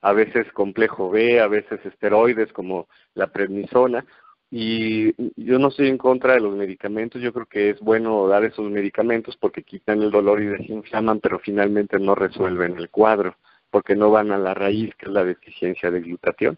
a 0.01 0.13
veces 0.13 0.51
complejo 0.53 1.09
B, 1.09 1.41
a 1.41 1.47
veces 1.47 1.85
esteroides 1.85 2.53
como 2.53 2.87
la 3.15 3.27
prednisona. 3.27 4.05
Y 4.51 5.13
yo 5.35 5.59
no 5.59 5.67
estoy 5.67 5.89
en 5.89 5.97
contra 5.99 6.33
de 6.33 6.39
los 6.39 6.55
medicamentos, 6.55 7.21
yo 7.21 7.31
creo 7.31 7.45
que 7.45 7.69
es 7.69 7.79
bueno 7.81 8.27
dar 8.27 8.43
esos 8.43 8.69
medicamentos 8.71 9.37
porque 9.37 9.63
quitan 9.63 10.01
el 10.01 10.09
dolor 10.09 10.41
y 10.41 10.47
desinflaman, 10.47 11.19
pero 11.19 11.37
finalmente 11.37 11.99
no 11.99 12.15
resuelven 12.15 12.77
el 12.77 12.89
cuadro, 12.89 13.35
porque 13.69 13.95
no 13.95 14.11
van 14.11 14.31
a 14.31 14.37
la 14.37 14.53
raíz, 14.53 14.93
que 14.95 15.05
es 15.05 15.11
la 15.11 15.23
deficiencia 15.23 15.91
de 15.91 16.01
glutatión. 16.01 16.57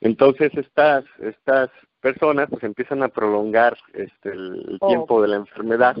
Entonces 0.00 0.52
estas, 0.54 1.04
estas 1.20 1.70
personas 2.00 2.48
pues 2.50 2.62
empiezan 2.64 3.02
a 3.02 3.08
prolongar 3.08 3.76
este, 3.94 4.30
el 4.30 4.78
oh. 4.80 4.88
tiempo 4.88 5.22
de 5.22 5.28
la 5.28 5.36
enfermedad 5.36 5.96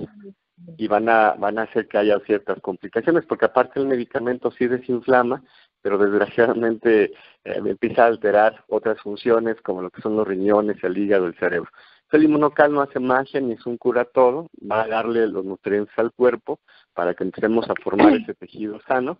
y 0.76 0.88
van 0.88 1.08
a, 1.08 1.32
van 1.32 1.58
a 1.58 1.62
hacer 1.62 1.88
que 1.88 1.98
haya 1.98 2.18
ciertas 2.20 2.60
complicaciones, 2.60 3.24
porque 3.26 3.46
aparte 3.46 3.80
el 3.80 3.86
medicamento 3.86 4.50
sí 4.50 4.66
desinflama, 4.66 5.42
pero 5.82 5.98
desgraciadamente 5.98 7.04
eh, 7.44 7.60
empieza 7.64 8.04
a 8.04 8.08
alterar 8.08 8.64
otras 8.68 9.00
funciones 9.00 9.60
como 9.62 9.82
lo 9.82 9.90
que 9.90 10.00
son 10.00 10.16
los 10.16 10.26
riñones, 10.26 10.82
el 10.82 10.96
hígado, 10.96 11.26
el 11.26 11.34
cerebro. 11.36 11.70
El 12.12 12.22
inmunocal 12.22 12.72
no 12.72 12.80
hace 12.80 13.00
magia 13.00 13.40
ni 13.40 13.54
es 13.54 13.66
un 13.66 13.76
cura 13.76 14.04
todo, 14.04 14.48
va 14.70 14.82
a 14.82 14.86
darle 14.86 15.26
los 15.26 15.44
nutrientes 15.44 15.98
al 15.98 16.12
cuerpo 16.12 16.60
para 16.92 17.12
que 17.14 17.24
empecemos 17.24 17.68
a 17.68 17.74
formar 17.82 18.12
ese 18.22 18.34
tejido 18.34 18.80
sano 18.86 19.18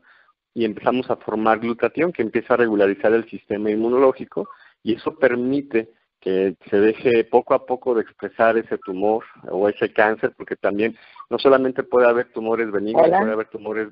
y 0.54 0.64
empezamos 0.64 1.11
a 1.11 1.16
formar 1.16 1.58
glutatión 1.58 2.12
que 2.12 2.23
empieza 2.23 2.54
a 2.54 2.58
regularizar 2.58 3.12
el 3.12 3.28
sistema 3.28 3.70
inmunológico 3.70 4.49
y 4.82 4.94
eso 4.94 5.16
permite 5.16 5.90
que 6.20 6.56
se 6.70 6.80
deje 6.80 7.25
poco 7.25 7.52
a 7.52 7.66
poco 7.66 7.94
de 7.94 8.02
expresar 8.02 8.56
ese 8.56 8.78
tumor 8.78 9.25
o 9.50 9.68
ese 9.68 9.92
cáncer, 9.92 10.32
porque 10.37 10.56
también 10.56 10.96
no 11.28 11.38
solamente 11.38 11.82
puede 11.82 12.08
haber 12.08 12.32
tumores 12.32 12.70
benignos, 12.70 13.08
puede 13.08 13.32
haber 13.32 13.49
tumores 13.49 13.88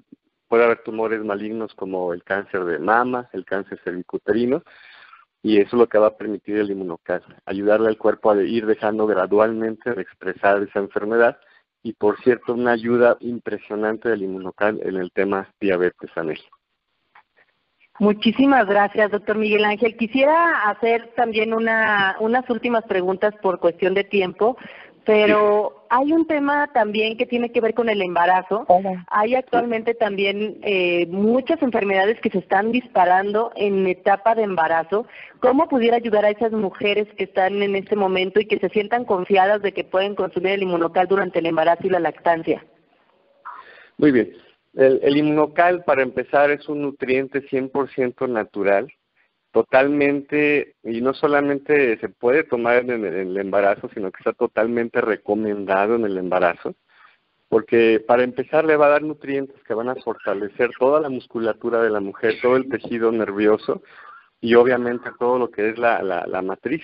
puede 0.48 0.64
haber 0.64 0.82
tumores 0.82 1.24
malignos 1.24 1.74
como 1.74 2.12
el 2.12 2.22
cáncer 2.24 2.64
de 2.66 2.78
mama, 2.78 3.28
el 3.32 3.46
cáncer 3.46 3.80
cervicuterino, 3.82 4.62
y 5.42 5.56
eso 5.56 5.68
es 5.68 5.80
lo 5.80 5.88
que 5.88 5.96
va 5.96 6.08
a 6.08 6.16
permitir 6.18 6.58
el 6.58 6.70
inmunocal, 6.70 7.22
ayudarle 7.46 7.88
al 7.88 7.96
cuerpo 7.96 8.30
a 8.30 8.42
ir 8.42 8.66
dejando 8.66 9.06
gradualmente 9.06 9.94
de 9.94 10.02
expresar 10.02 10.62
esa 10.62 10.78
enfermedad 10.78 11.38
y 11.82 11.92
por 11.94 12.20
cierto 12.22 12.54
una 12.54 12.72
ayuda 12.72 13.16
impresionante 13.20 14.08
del 14.08 14.22
inmunocal 14.22 14.80
en 14.82 14.96
el 14.96 15.10
tema 15.12 15.48
diabetes 15.60 16.10
anel. 16.16 16.40
Muchísimas 17.98 18.66
gracias, 18.66 19.10
doctor 19.10 19.36
Miguel 19.36 19.64
Ángel. 19.64 19.96
Quisiera 19.96 20.68
hacer 20.70 21.12
también 21.14 21.52
una, 21.52 22.16
unas 22.20 22.48
últimas 22.48 22.84
preguntas 22.84 23.34
por 23.42 23.60
cuestión 23.60 23.94
de 23.94 24.04
tiempo. 24.04 24.56
Pero 25.04 25.84
hay 25.90 26.12
un 26.12 26.26
tema 26.26 26.68
también 26.72 27.16
que 27.16 27.26
tiene 27.26 27.50
que 27.50 27.60
ver 27.60 27.74
con 27.74 27.88
el 27.88 28.00
embarazo. 28.02 28.66
Hay 29.08 29.34
actualmente 29.34 29.94
también 29.94 30.58
eh, 30.62 31.06
muchas 31.08 31.60
enfermedades 31.60 32.20
que 32.20 32.30
se 32.30 32.38
están 32.38 32.70
disparando 32.70 33.52
en 33.56 33.86
etapa 33.86 34.34
de 34.34 34.44
embarazo. 34.44 35.06
¿Cómo 35.40 35.68
pudiera 35.68 35.96
ayudar 35.96 36.24
a 36.24 36.30
esas 36.30 36.52
mujeres 36.52 37.08
que 37.16 37.24
están 37.24 37.62
en 37.62 37.74
este 37.74 37.96
momento 37.96 38.38
y 38.38 38.46
que 38.46 38.58
se 38.58 38.68
sientan 38.68 39.04
confiadas 39.04 39.60
de 39.62 39.72
que 39.72 39.82
pueden 39.82 40.14
consumir 40.14 40.52
el 40.52 40.62
inmunocal 40.62 41.08
durante 41.08 41.40
el 41.40 41.46
embarazo 41.46 41.86
y 41.86 41.90
la 41.90 42.00
lactancia? 42.00 42.64
Muy 43.98 44.12
bien. 44.12 44.32
El, 44.74 45.00
el 45.02 45.16
inmunocal, 45.16 45.82
para 45.84 46.02
empezar, 46.02 46.50
es 46.50 46.68
un 46.68 46.82
nutriente 46.82 47.42
100% 47.48 48.28
natural 48.28 48.86
totalmente, 49.52 50.76
y 50.82 51.00
no 51.02 51.14
solamente 51.14 51.98
se 51.98 52.08
puede 52.08 52.42
tomar 52.44 52.78
en 52.78 53.04
el, 53.04 53.36
embarazo, 53.36 53.88
sino 53.94 54.10
que 54.10 54.18
está 54.18 54.32
totalmente 54.32 55.00
recomendado 55.00 55.96
en 55.96 56.06
el 56.06 56.18
embarazo, 56.18 56.74
porque 57.48 58.02
para 58.06 58.24
empezar 58.24 58.64
le 58.64 58.76
va 58.76 58.86
a 58.86 58.90
dar 58.90 59.02
nutrientes 59.02 59.62
que 59.64 59.74
van 59.74 59.90
a 59.90 59.94
fortalecer 59.96 60.70
toda 60.78 61.00
la 61.00 61.10
musculatura 61.10 61.82
de 61.82 61.90
la 61.90 62.00
mujer, 62.00 62.36
todo 62.40 62.56
el 62.56 62.68
tejido 62.68 63.12
nervioso 63.12 63.82
y 64.40 64.54
obviamente 64.54 65.10
todo 65.18 65.38
lo 65.38 65.50
que 65.50 65.68
es 65.70 65.78
la, 65.78 66.02
la, 66.02 66.26
la 66.26 66.42
matriz, 66.42 66.82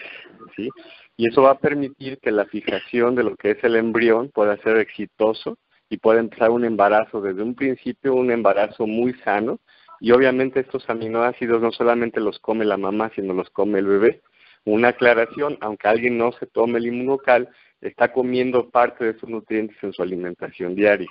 ¿sí? 0.54 0.68
Y 1.16 1.28
eso 1.28 1.42
va 1.42 1.52
a 1.52 1.58
permitir 1.58 2.18
que 2.18 2.30
la 2.30 2.44
fijación 2.44 3.14
de 3.16 3.24
lo 3.24 3.34
que 3.34 3.52
es 3.52 3.64
el 3.64 3.76
embrión 3.76 4.28
pueda 4.28 4.56
ser 4.58 4.76
exitoso 4.76 5.58
y 5.88 5.96
pueda 5.96 6.20
empezar 6.20 6.50
un 6.50 6.64
embarazo 6.64 7.20
desde 7.20 7.42
un 7.42 7.54
principio, 7.54 8.14
un 8.14 8.30
embarazo 8.30 8.86
muy 8.86 9.14
sano, 9.24 9.58
y 10.00 10.12
obviamente 10.12 10.60
estos 10.60 10.88
aminoácidos 10.88 11.60
no 11.60 11.72
solamente 11.72 12.20
los 12.20 12.38
come 12.38 12.64
la 12.64 12.76
mamá, 12.76 13.10
sino 13.14 13.34
los 13.34 13.50
come 13.50 13.78
el 13.80 13.86
bebé. 13.86 14.22
Una 14.64 14.88
aclaración, 14.88 15.56
aunque 15.60 15.88
alguien 15.88 16.18
no 16.18 16.32
se 16.32 16.46
tome 16.46 16.78
el 16.78 16.86
inmunocal, 16.86 17.48
está 17.80 18.12
comiendo 18.12 18.70
parte 18.70 19.04
de 19.04 19.10
esos 19.12 19.28
nutrientes 19.28 19.76
en 19.82 19.92
su 19.92 20.02
alimentación 20.02 20.74
diaria. 20.74 21.08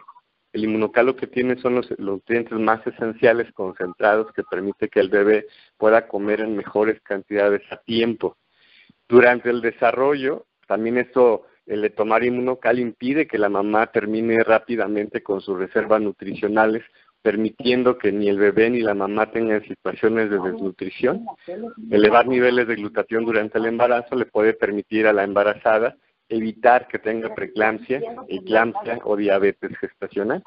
El 0.53 0.63
inmunocal 0.63 1.06
lo 1.08 1.15
que 1.15 1.27
tiene 1.27 1.58
son 1.58 1.75
los, 1.75 1.88
nutrientes 2.00 2.58
más 2.58 2.86
esenciales 2.88 3.51
concentrados 3.53 4.32
que 4.34 4.44
permite 4.44 4.89
que 4.89 5.00
el 5.00 5.10
bebé 5.10 5.46
pueda 5.77 6.08
comer 6.08 6.41
en 6.41 6.56
mejores 6.56 7.01
cantidades 7.01 7.62
a 7.72 7.77
tiempo. 7.77 8.38
Durante 9.08 9.50
el 9.50 9.62
desarrollo, 9.62 10.46
también 10.67 10.98
esto, 10.98 11.46
el 11.65 11.82
de 11.82 11.89
tomar 11.89 12.24
inmunocal 12.24 12.79
impide 12.79 13.27
que 13.27 13.38
la 13.38 13.50
mamá 13.50 13.88
termine 13.88 14.44
rápidamente 14.44 15.22
con 15.22 15.41
sus 15.41 15.58
reservas 15.58 16.01
nutricionales 16.01 16.84
permitiendo 17.27 17.98
que 17.98 18.10
ni 18.10 18.29
el 18.29 18.38
bebé 18.38 18.69
ni 18.69 18.79
la 18.79 18.93
mamá 18.93 19.29
tengan 19.29 19.62
situaciones 19.63 20.29
de 20.29 20.39
desnutrición. 20.39 21.25
Elevar 21.91 22.25
niveles 22.25 22.69
de 22.69 22.75
glutatión 22.75 23.25
durante 23.25 23.57
el 23.57 23.65
embarazo 23.65 24.15
le 24.15 24.27
puede 24.27 24.53
permitir 24.53 25.05
a 25.07 25.12
la 25.12 25.25
embarazada 25.25 25.98
evitar 26.29 26.88
que 26.88 27.00
tenga 27.00 27.36
preeclampsia, 27.36 28.01
eclampsia 28.29 29.00
o 29.03 29.17
diabetes 29.17 29.77
gestacional. 29.77 30.41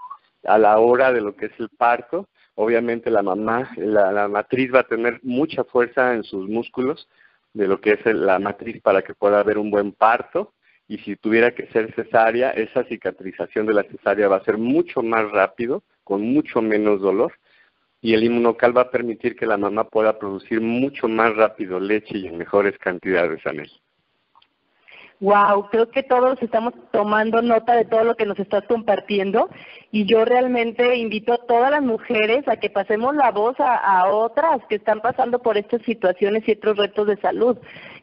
A 0.44 0.56
la 0.56 0.78
hora 0.78 1.12
de 1.12 1.20
lo 1.20 1.36
que 1.36 1.46
es 1.46 1.52
el 1.58 1.68
parto, 1.68 2.30
obviamente 2.54 3.10
la 3.10 3.22
mamá, 3.22 3.70
la, 3.76 4.26
matriz 4.28 4.72
va 4.74 4.80
a 4.80 4.88
tener 4.88 5.20
mucha 5.22 5.64
fuerza 5.64 6.14
en 6.14 6.22
sus 6.24 6.48
músculos 6.48 7.10
de 7.52 7.68
lo 7.68 7.78
que 7.78 7.92
es 7.92 8.06
la 8.06 8.38
matriz 8.38 8.80
para 8.80 9.02
que 9.02 9.12
pueda 9.12 9.40
haber 9.40 9.58
un 9.58 9.70
buen 9.70 9.92
parto 9.92 10.54
y 10.88 10.96
si 11.00 11.16
tuviera 11.16 11.50
que 11.50 11.66
ser 11.72 11.94
cesárea, 11.94 12.52
esa 12.52 12.84
cicatrización 12.84 13.66
de 13.66 13.74
la 13.74 13.82
cesárea 13.82 14.28
va 14.28 14.36
a 14.36 14.44
ser 14.44 14.56
mucho 14.56 15.02
más 15.02 15.30
rápido, 15.30 15.82
con 16.10 16.22
mucho 16.22 16.60
menos 16.60 17.00
dolor 17.00 17.34
y 18.00 18.14
el 18.14 18.24
inmunocal 18.24 18.76
va 18.76 18.82
a 18.82 18.90
permitir 18.90 19.36
que 19.36 19.46
la 19.46 19.56
mamá 19.56 19.84
pueda 19.84 20.18
producir 20.18 20.60
mucho 20.60 21.06
más 21.06 21.36
rápido 21.36 21.78
leche 21.78 22.18
y 22.18 22.26
en 22.26 22.36
mejores 22.36 22.76
cantidades, 22.78 23.46
Anel. 23.46 23.70
Wow, 25.20 25.68
creo 25.70 25.88
que 25.88 26.02
todos 26.02 26.42
estamos 26.42 26.74
tomando 26.90 27.42
nota 27.42 27.76
de 27.76 27.84
todo 27.84 28.02
lo 28.02 28.16
que 28.16 28.26
nos 28.26 28.40
estás 28.40 28.64
compartiendo 28.66 29.50
y 29.92 30.04
yo 30.04 30.24
realmente 30.24 30.96
invito 30.96 31.32
a 31.32 31.46
todas 31.46 31.70
las 31.70 31.82
mujeres 31.82 32.48
a 32.48 32.56
que 32.56 32.70
pasemos 32.70 33.14
la 33.14 33.30
voz 33.30 33.54
a, 33.60 34.08
otras 34.10 34.62
que 34.68 34.76
están 34.76 35.00
pasando 35.00 35.38
por 35.38 35.56
estas 35.56 35.82
situaciones 35.82 36.42
y 36.48 36.52
otros 36.52 36.76
retos 36.76 37.06
de 37.06 37.18
salud. 37.18 37.56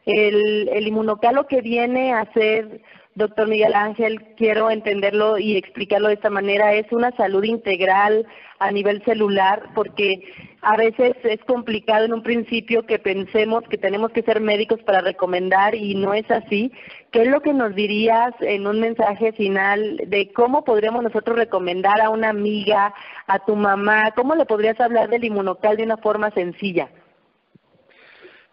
El, 0.06 0.68
el 0.68 0.86
inmunocal 0.86 1.34
lo 1.34 1.46
que 1.46 1.60
viene 1.60 2.14
a 2.14 2.24
ser 2.32 2.80
doctor 3.18 3.48
Miguel 3.48 3.74
Ángel, 3.74 4.22
quiero 4.36 4.70
entenderlo 4.70 5.38
y 5.38 5.56
explicarlo 5.56 6.08
de 6.08 6.14
esta 6.14 6.30
manera, 6.30 6.72
es 6.74 6.90
una 6.92 7.10
salud 7.16 7.42
integral 7.42 8.24
a 8.60 8.70
nivel 8.70 9.02
celular, 9.04 9.70
porque 9.74 10.22
a 10.62 10.76
veces 10.76 11.16
es 11.24 11.40
complicado 11.44 12.04
en 12.04 12.12
un 12.12 12.22
principio 12.22 12.86
que 12.86 13.00
pensemos 13.00 13.64
que 13.68 13.76
tenemos 13.76 14.12
que 14.12 14.22
ser 14.22 14.40
médicos 14.40 14.80
para 14.84 15.00
recomendar 15.00 15.74
y 15.74 15.96
no 15.96 16.14
es 16.14 16.30
así. 16.30 16.72
¿Qué 17.10 17.22
es 17.22 17.28
lo 17.28 17.40
que 17.40 17.52
nos 17.52 17.74
dirías 17.74 18.34
en 18.40 18.66
un 18.68 18.78
mensaje 18.80 19.32
final 19.32 20.00
de 20.06 20.32
cómo 20.32 20.64
podríamos 20.64 21.02
nosotros 21.02 21.36
recomendar 21.36 22.00
a 22.00 22.10
una 22.10 22.30
amiga, 22.30 22.94
a 23.26 23.38
tu 23.40 23.56
mamá, 23.56 24.12
cómo 24.12 24.36
le 24.36 24.46
podrías 24.46 24.80
hablar 24.80 25.10
del 25.10 25.24
inmunocal 25.24 25.76
de 25.76 25.82
una 25.82 25.96
forma 25.96 26.30
sencilla? 26.30 26.88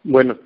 Bueno, 0.03 0.37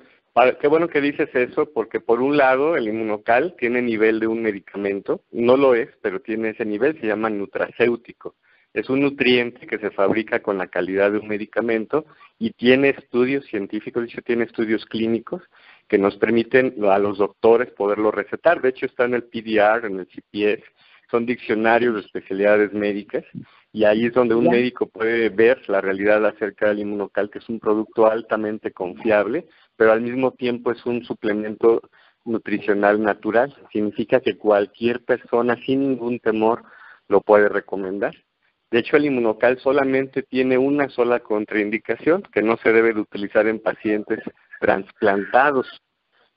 Qué 0.60 0.68
bueno 0.68 0.88
que 0.88 1.00
dices 1.00 1.28
eso, 1.34 1.72
porque 1.72 1.98
por 2.00 2.20
un 2.20 2.36
lado 2.36 2.76
el 2.76 2.86
inmunocal 2.86 3.56
tiene 3.58 3.82
nivel 3.82 4.20
de 4.20 4.28
un 4.28 4.40
medicamento, 4.40 5.22
no 5.32 5.56
lo 5.56 5.74
es, 5.74 5.88
pero 6.02 6.20
tiene 6.20 6.50
ese 6.50 6.64
nivel, 6.64 6.98
se 7.00 7.08
llama 7.08 7.30
nutracéutico. 7.30 8.36
Es 8.72 8.88
un 8.88 9.00
nutriente 9.00 9.66
que 9.66 9.78
se 9.78 9.90
fabrica 9.90 10.40
con 10.40 10.56
la 10.56 10.68
calidad 10.68 11.10
de 11.10 11.18
un 11.18 11.26
medicamento 11.26 12.06
y 12.38 12.52
tiene 12.52 12.90
estudios 12.90 13.44
científicos, 13.46 14.02
de 14.02 14.08
hecho 14.08 14.22
tiene 14.22 14.44
estudios 14.44 14.86
clínicos 14.86 15.42
que 15.88 15.98
nos 15.98 16.16
permiten 16.16 16.76
a 16.84 17.00
los 17.00 17.18
doctores 17.18 17.72
poderlo 17.72 18.12
recetar. 18.12 18.62
De 18.62 18.68
hecho 18.68 18.86
está 18.86 19.06
en 19.06 19.14
el 19.14 19.24
PDR, 19.24 19.86
en 19.86 19.98
el 19.98 20.06
CPS, 20.06 20.62
son 21.10 21.26
diccionarios 21.26 21.94
de 21.94 22.00
especialidades 22.02 22.72
médicas 22.72 23.24
y 23.72 23.84
ahí 23.84 24.06
es 24.06 24.14
donde 24.14 24.34
un 24.34 24.48
médico 24.48 24.86
puede 24.86 25.28
ver 25.28 25.68
la 25.68 25.80
realidad 25.80 26.24
acerca 26.26 26.68
del 26.68 26.80
inmunocal, 26.80 27.30
que 27.30 27.38
es 27.38 27.48
un 27.48 27.60
producto 27.60 28.10
altamente 28.10 28.72
confiable, 28.72 29.46
pero 29.80 29.92
al 29.92 30.02
mismo 30.02 30.32
tiempo 30.32 30.72
es 30.72 30.84
un 30.84 31.02
suplemento 31.04 31.80
nutricional 32.26 33.02
natural. 33.02 33.56
Significa 33.72 34.20
que 34.20 34.36
cualquier 34.36 35.02
persona 35.06 35.56
sin 35.64 35.80
ningún 35.80 36.18
temor 36.20 36.64
lo 37.08 37.22
puede 37.22 37.48
recomendar. 37.48 38.14
De 38.70 38.80
hecho, 38.80 38.98
el 38.98 39.06
inmunocal 39.06 39.58
solamente 39.58 40.22
tiene 40.22 40.58
una 40.58 40.90
sola 40.90 41.20
contraindicación, 41.20 42.20
que 42.30 42.42
no 42.42 42.58
se 42.58 42.74
debe 42.74 42.92
de 42.92 43.00
utilizar 43.00 43.46
en 43.46 43.58
pacientes 43.58 44.20
trasplantados. 44.60 45.66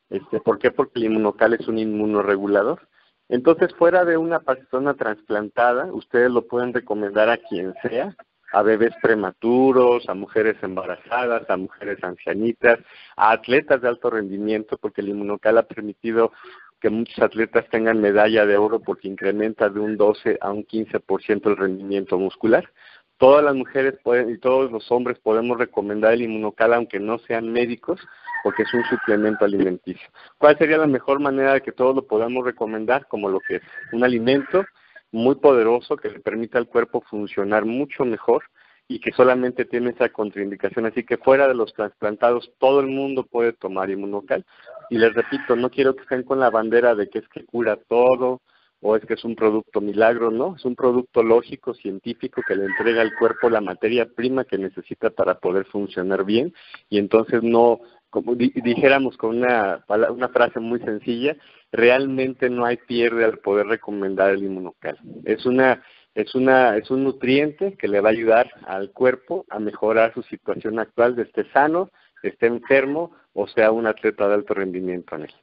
Este, 0.10 0.40
¿Por 0.40 0.58
qué? 0.58 0.72
Porque 0.72 1.00
el 1.00 1.08
inmunocal 1.08 1.54
es 1.54 1.68
un 1.68 1.80
inmunoregulador. 1.80 2.88
Entonces, 3.28 3.76
fuera 3.76 4.06
de 4.06 4.16
una 4.16 4.40
persona 4.40 4.94
trasplantada, 4.94 5.92
ustedes 5.92 6.32
lo 6.32 6.48
pueden 6.48 6.74
recomendar 6.74 7.30
a 7.30 7.40
quien 7.40 7.74
sea, 7.82 8.16
a 8.54 8.62
bebés 8.62 8.94
prematuros, 9.02 10.08
a 10.08 10.14
mujeres 10.14 10.56
embarazadas, 10.62 11.50
a 11.50 11.58
mujeres 11.58 12.02
ancianitas, 12.04 12.80
a 13.18 13.32
atletas 13.32 13.82
de 13.82 13.88
alto 13.88 14.12
rendimiento, 14.12 14.78
porque 14.78 15.02
el 15.02 15.10
inmunocal 15.10 15.58
ha 15.58 15.64
permitido 15.64 16.32
que 16.80 16.90
muchos 16.90 17.18
atletas 17.20 17.66
tengan 17.70 18.00
medalla 18.00 18.46
de 18.46 18.58
oro 18.58 18.80
porque 18.80 19.08
incrementa 19.08 19.70
de 19.70 19.80
un 19.80 19.98
12 19.98 20.38
a 20.40 20.52
un 20.52 20.66
15% 20.66 21.48
el 21.48 21.58
rendimiento 21.58 22.20
muscular. 22.20 22.70
Todas 23.18 23.44
las 23.44 23.56
mujeres 23.56 23.96
pueden 24.04 24.30
y 24.30 24.38
todos 24.38 24.70
los 24.72 24.92
hombres 24.92 25.18
podemos 25.20 25.58
recomendar 25.58 26.14
el 26.14 26.24
inmunocal 26.24 26.74
aunque 26.74 27.00
no 27.00 27.20
sean 27.20 27.52
médicos 27.52 28.02
porque 28.44 28.64
es 28.64 28.74
un 28.74 28.84
suplemento 28.84 29.46
alimenticio. 29.46 30.08
¿Cuál 30.38 30.58
sería 30.58 30.78
la 30.78 30.88
mejor 30.88 31.22
manera 31.22 31.54
de 31.54 31.62
que 31.62 31.72
todos 31.72 31.96
lo 31.96 32.06
podamos 32.06 32.44
recomendar 32.44 33.08
como 33.08 33.30
lo 33.30 33.40
que 33.40 33.56
es 33.56 33.62
un 33.94 34.04
alimento 34.04 34.66
muy 35.14 35.36
poderoso 35.36 35.96
que 35.96 36.10
le 36.10 36.20
permite 36.20 36.58
al 36.58 36.68
cuerpo 36.68 37.02
funcionar 37.02 37.66
mucho 37.66 38.04
mejor 38.04 38.44
y 38.88 39.00
que 39.00 39.12
solamente 39.14 39.64
tiene 39.64 39.92
esa 39.92 40.10
contraindicación. 40.10 40.86
Así 40.88 41.04
que 41.04 41.18
fuera 41.18 41.48
de 41.48 41.54
los 41.54 41.74
trasplantados, 41.74 42.52
todo 42.58 42.82
el 42.82 42.88
mundo 42.88 43.24
puede 43.24 43.54
tomar 43.54 43.90
inmunocal. 43.90 44.44
Y 44.90 44.98
les 44.98 45.14
repito, 45.14 45.56
no 45.56 45.70
quiero 45.70 45.96
que 45.96 46.02
estén 46.02 46.24
con 46.24 46.40
la 46.40 46.50
bandera 46.50 46.96
de 46.96 47.10
que 47.10 47.20
es 47.20 47.28
que 47.30 47.46
cura 47.46 47.78
todo 47.88 48.42
o 48.82 48.98
es 48.98 49.06
que 49.06 49.14
es 49.14 49.24
un 49.24 49.36
producto 49.36 49.80
milagro, 49.80 50.30
no, 50.30 50.58
es 50.58 50.66
un 50.66 50.76
producto 50.76 51.24
lógico, 51.24 51.74
científico 51.74 52.42
que 52.46 52.56
le 52.56 52.66
entrega 52.66 53.02
al 53.02 53.16
cuerpo 53.18 53.50
la 53.50 53.62
materia 53.62 54.06
prima 54.06 54.44
que 54.44 54.58
necesita 54.58 55.10
para 55.10 55.40
poder 55.40 55.66
funcionar 55.66 56.26
bien 56.26 56.54
y 56.90 56.98
entonces 56.98 57.42
no, 57.42 57.80
como 58.14 58.36
dijéramos 58.36 59.18
con 59.18 59.38
una, 59.38 59.84
una 59.88 60.30
frase 60.30 60.60
muy 60.60 60.80
sencilla, 60.82 61.36
realmente 61.72 62.48
no 62.48 62.64
hay 62.64 62.78
pierde 62.78 63.26
al 63.26 63.40
poder 63.40 63.66
recomendar 63.66 64.30
el 64.30 64.44
inmunocal. 64.44 65.00
Es 65.26 65.48
una 65.48 65.82
es 66.14 66.36
una 66.36 66.78
es 66.78 66.92
un 66.92 67.06
nutriente 67.06 67.74
que 67.74 67.88
le 67.88 68.02
va 68.02 68.10
a 68.10 68.12
ayudar 68.12 68.52
al 68.68 68.92
cuerpo 68.92 69.48
a 69.50 69.58
mejorar 69.58 70.14
su 70.14 70.22
situación 70.22 70.78
actual 70.78 71.16
de 71.16 71.24
esté 71.24 71.50
sano, 71.54 71.90
esté 72.22 72.46
enfermo 72.46 73.14
o 73.34 73.48
sea 73.48 73.72
un 73.72 73.88
atleta 73.88 74.28
de 74.28 74.36
alto 74.36 74.54
rendimiento 74.54 75.16
en 75.16 75.24
él. 75.24 75.34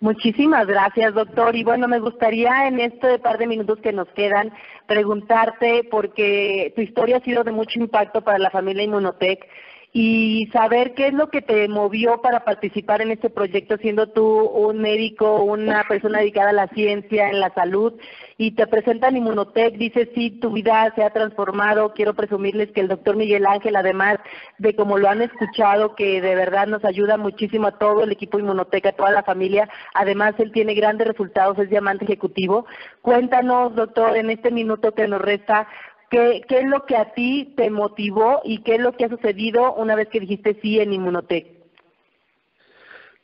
Muchísimas 0.00 0.66
gracias, 0.66 1.14
doctor. 1.14 1.54
Y 1.54 1.62
bueno, 1.62 1.86
me 1.86 2.00
gustaría 2.00 2.66
en 2.66 2.80
este 2.80 3.18
par 3.18 3.36
de 3.36 3.46
minutos 3.46 3.78
que 3.80 3.92
nos 3.92 4.08
quedan 4.14 4.50
preguntarte, 4.86 5.86
porque 5.90 6.72
tu 6.74 6.80
historia 6.80 7.18
ha 7.18 7.20
sido 7.20 7.44
de 7.44 7.52
mucho 7.52 7.78
impacto 7.78 8.22
para 8.22 8.38
la 8.38 8.50
familia 8.50 8.82
Inmunotech, 8.82 9.46
y 9.92 10.48
saber 10.52 10.94
qué 10.94 11.08
es 11.08 11.14
lo 11.14 11.30
que 11.30 11.42
te 11.42 11.66
movió 11.66 12.20
para 12.22 12.44
participar 12.44 13.02
en 13.02 13.10
este 13.10 13.28
proyecto, 13.28 13.76
siendo 13.78 14.08
tú 14.08 14.24
un 14.24 14.78
médico, 14.78 15.42
una 15.42 15.84
persona 15.88 16.20
dedicada 16.20 16.50
a 16.50 16.52
la 16.52 16.68
ciencia, 16.68 17.28
en 17.28 17.40
la 17.40 17.52
salud, 17.54 17.94
y 18.36 18.52
te 18.52 18.66
presentan 18.68 19.16
Inmunotech, 19.16 19.74
dices, 19.76 20.08
sí, 20.14 20.30
tu 20.30 20.52
vida 20.52 20.92
se 20.94 21.02
ha 21.02 21.10
transformado, 21.10 21.92
quiero 21.92 22.14
presumirles 22.14 22.70
que 22.70 22.80
el 22.80 22.88
doctor 22.88 23.16
Miguel 23.16 23.44
Ángel, 23.46 23.74
además 23.74 24.18
de 24.58 24.76
como 24.76 24.96
lo 24.96 25.08
han 25.08 25.22
escuchado, 25.22 25.96
que 25.96 26.20
de 26.20 26.34
verdad 26.36 26.68
nos 26.68 26.84
ayuda 26.84 27.16
muchísimo 27.16 27.66
a 27.66 27.78
todo 27.78 28.04
el 28.04 28.12
equipo 28.12 28.38
Inmunotech, 28.38 28.86
a 28.86 28.92
toda 28.92 29.10
la 29.10 29.24
familia, 29.24 29.68
además 29.92 30.34
él 30.38 30.52
tiene 30.52 30.74
grandes 30.74 31.08
resultados, 31.08 31.58
es 31.58 31.68
diamante 31.68 32.04
ejecutivo. 32.04 32.64
Cuéntanos, 33.02 33.74
doctor, 33.74 34.16
en 34.16 34.30
este 34.30 34.52
minuto 34.52 34.92
que 34.92 35.08
nos 35.08 35.20
resta, 35.20 35.66
¿Qué, 36.10 36.42
¿Qué 36.48 36.58
es 36.58 36.66
lo 36.66 36.84
que 36.86 36.96
a 36.96 37.12
ti 37.14 37.54
te 37.56 37.70
motivó 37.70 38.40
y 38.44 38.62
qué 38.62 38.74
es 38.74 38.80
lo 38.80 38.92
que 38.92 39.04
ha 39.04 39.08
sucedido 39.08 39.74
una 39.74 39.94
vez 39.94 40.08
que 40.08 40.20
dijiste 40.20 40.58
sí 40.60 40.80
en 40.80 40.92
Inmunotech? 40.92 41.46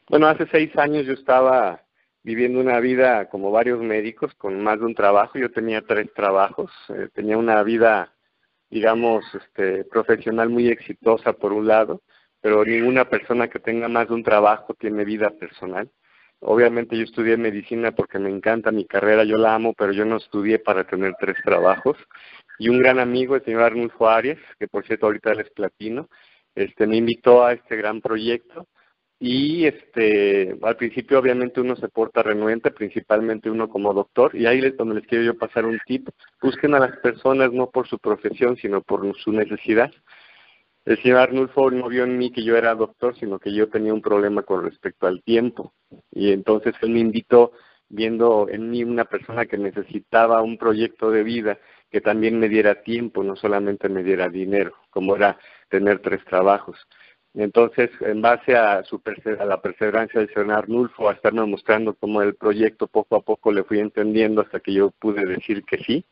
Bueno, 0.08 0.28
hace 0.28 0.46
seis 0.52 0.76
años 0.78 1.04
yo 1.04 1.14
estaba 1.14 1.82
viviendo 2.22 2.60
una 2.60 2.78
vida 2.78 3.28
como 3.28 3.50
varios 3.50 3.80
médicos 3.80 4.34
con 4.34 4.62
más 4.62 4.78
de 4.78 4.86
un 4.86 4.94
trabajo. 4.94 5.38
Yo 5.38 5.50
tenía 5.50 5.82
tres 5.82 6.12
trabajos. 6.14 6.70
Eh, 6.88 7.08
tenía 7.12 7.36
una 7.36 7.60
vida, 7.64 8.12
digamos, 8.70 9.24
este, 9.34 9.84
profesional 9.84 10.48
muy 10.48 10.68
exitosa 10.68 11.32
por 11.32 11.52
un 11.52 11.66
lado, 11.66 12.02
pero 12.40 12.64
ninguna 12.64 13.08
persona 13.08 13.48
que 13.48 13.58
tenga 13.58 13.88
más 13.88 14.08
de 14.08 14.14
un 14.14 14.22
trabajo 14.22 14.74
tiene 14.74 15.04
vida 15.04 15.30
personal. 15.30 15.90
Obviamente 16.40 16.96
yo 16.96 17.04
estudié 17.04 17.36
medicina 17.36 17.92
porque 17.92 18.18
me 18.18 18.28
encanta 18.28 18.70
mi 18.70 18.84
carrera, 18.84 19.24
yo 19.24 19.38
la 19.38 19.54
amo, 19.54 19.72
pero 19.72 19.92
yo 19.92 20.04
no 20.04 20.16
estudié 20.16 20.58
para 20.58 20.84
tener 20.84 21.14
tres 21.18 21.36
trabajos 21.44 21.96
y 22.58 22.68
un 22.68 22.78
gran 22.78 22.98
amigo, 22.98 23.36
el 23.36 23.44
señor 23.44 23.62
Arnulfo 23.62 24.08
Arias, 24.08 24.38
que 24.58 24.68
por 24.68 24.86
cierto 24.86 25.06
ahorita 25.06 25.32
él 25.32 25.40
es 25.40 25.50
platino, 25.50 26.08
este, 26.54 26.86
me 26.86 26.96
invitó 26.96 27.44
a 27.44 27.52
este 27.52 27.76
gran 27.76 28.00
proyecto 28.00 28.66
y 29.18 29.66
este 29.66 30.56
al 30.62 30.76
principio 30.76 31.18
obviamente 31.18 31.60
uno 31.60 31.76
se 31.76 31.88
porta 31.88 32.22
renuente, 32.22 32.70
principalmente 32.70 33.50
uno 33.50 33.68
como 33.68 33.94
doctor, 33.94 34.34
y 34.34 34.46
ahí 34.46 34.60
es 34.60 34.76
donde 34.76 34.96
les 34.96 35.06
quiero 35.06 35.24
yo 35.24 35.38
pasar 35.38 35.64
un 35.64 35.78
tip, 35.86 36.08
busquen 36.42 36.74
a 36.74 36.80
las 36.80 36.96
personas 36.98 37.52
no 37.52 37.70
por 37.70 37.88
su 37.88 37.98
profesión, 37.98 38.56
sino 38.56 38.82
por 38.82 39.16
su 39.18 39.32
necesidad. 39.32 39.90
El 40.84 41.02
señor 41.02 41.18
Arnulfo 41.18 41.70
no 41.70 41.88
vio 41.88 42.04
en 42.04 42.16
mí 42.16 42.30
que 42.30 42.44
yo 42.44 42.56
era 42.56 42.74
doctor, 42.74 43.16
sino 43.18 43.38
que 43.38 43.52
yo 43.52 43.68
tenía 43.68 43.92
un 43.92 44.02
problema 44.02 44.42
con 44.42 44.64
respecto 44.64 45.06
al 45.06 45.22
tiempo, 45.22 45.72
y 46.10 46.32
entonces 46.32 46.74
él 46.82 46.90
me 46.90 47.00
invitó 47.00 47.52
viendo 47.88 48.48
en 48.48 48.70
mí 48.70 48.84
una 48.84 49.04
persona 49.04 49.46
que 49.46 49.58
necesitaba 49.58 50.42
un 50.42 50.58
proyecto 50.58 51.10
de 51.10 51.22
vida 51.22 51.58
que 51.96 52.02
también 52.02 52.38
me 52.38 52.50
diera 52.50 52.82
tiempo, 52.82 53.24
no 53.24 53.36
solamente 53.36 53.88
me 53.88 54.02
diera 54.02 54.28
dinero, 54.28 54.74
como 54.90 55.16
era 55.16 55.38
tener 55.70 56.00
tres 56.00 56.22
trabajos. 56.26 56.76
Entonces, 57.32 57.88
en 58.02 58.20
base 58.20 58.54
a, 58.54 58.84
su 58.84 59.00
a 59.40 59.44
la 59.46 59.62
perseverancia 59.62 60.20
del 60.20 60.28
señor 60.28 60.52
Arnulfo, 60.52 61.08
a 61.08 61.14
estarme 61.14 61.46
mostrando 61.46 61.94
cómo 61.94 62.20
el 62.20 62.34
proyecto 62.34 62.86
poco 62.86 63.16
a 63.16 63.22
poco 63.22 63.50
le 63.50 63.64
fui 63.64 63.80
entendiendo 63.80 64.42
hasta 64.42 64.60
que 64.60 64.74
yo 64.74 64.90
pude 64.90 65.24
decir 65.24 65.64
que 65.64 65.78
sí. 65.78 66.04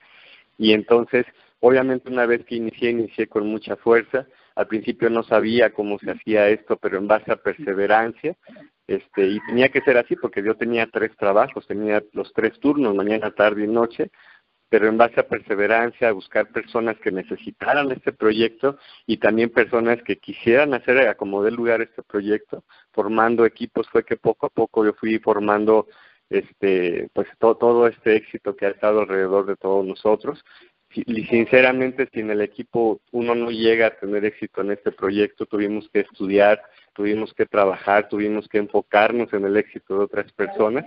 Y 0.56 0.72
entonces, 0.72 1.26
obviamente 1.60 2.10
una 2.10 2.24
vez 2.24 2.46
que 2.46 2.54
inicié, 2.54 2.88
inicié 2.88 3.26
con 3.26 3.46
mucha 3.46 3.76
fuerza. 3.76 4.26
Al 4.54 4.66
principio 4.66 5.10
no 5.10 5.22
sabía 5.22 5.74
cómo 5.74 5.98
se 5.98 6.12
hacía 6.12 6.48
esto, 6.48 6.78
pero 6.78 6.96
en 6.96 7.08
base 7.08 7.30
a 7.30 7.36
perseverancia, 7.36 8.38
este, 8.86 9.26
y 9.26 9.40
tenía 9.46 9.68
que 9.68 9.82
ser 9.82 9.98
así 9.98 10.16
porque 10.16 10.42
yo 10.42 10.56
tenía 10.56 10.86
tres 10.86 11.14
trabajos, 11.18 11.66
tenía 11.66 12.02
los 12.12 12.32
tres 12.32 12.58
turnos, 12.58 12.94
mañana, 12.94 13.32
tarde 13.32 13.64
y 13.64 13.66
noche, 13.66 14.10
pero 14.74 14.88
en 14.88 14.98
base 14.98 15.20
a 15.20 15.28
perseverancia, 15.28 16.08
a 16.08 16.12
buscar 16.12 16.50
personas 16.50 16.98
que 16.98 17.12
necesitaran 17.12 17.92
este 17.92 18.12
proyecto 18.12 18.76
y 19.06 19.18
también 19.18 19.50
personas 19.50 20.02
que 20.02 20.16
quisieran 20.16 20.74
hacer 20.74 20.98
a 21.06 21.14
como 21.14 21.48
lugar 21.48 21.80
este 21.80 22.02
proyecto, 22.02 22.64
formando 22.90 23.46
equipos, 23.46 23.88
fue 23.88 24.04
que 24.04 24.16
poco 24.16 24.46
a 24.46 24.48
poco 24.48 24.84
yo 24.84 24.92
fui 24.94 25.20
formando 25.20 25.86
este 26.28 27.08
pues 27.12 27.28
todo 27.38 27.86
este 27.86 28.16
éxito 28.16 28.56
que 28.56 28.66
ha 28.66 28.70
estado 28.70 29.02
alrededor 29.02 29.46
de 29.46 29.54
todos 29.54 29.86
nosotros 29.86 30.44
y 30.94 31.24
sinceramente 31.24 32.08
sin 32.12 32.30
el 32.30 32.40
equipo 32.40 33.00
uno 33.12 33.34
no 33.34 33.50
llega 33.50 33.88
a 33.88 33.96
tener 33.98 34.24
éxito 34.24 34.60
en 34.60 34.72
este 34.72 34.92
proyecto 34.92 35.46
tuvimos 35.46 35.88
que 35.90 36.00
estudiar 36.00 36.62
tuvimos 36.94 37.34
que 37.34 37.44
trabajar, 37.44 38.08
tuvimos 38.08 38.48
que 38.48 38.58
enfocarnos 38.58 39.32
en 39.32 39.44
el 39.44 39.56
éxito 39.56 39.98
de 39.98 40.04
otras 40.04 40.32
personas 40.32 40.86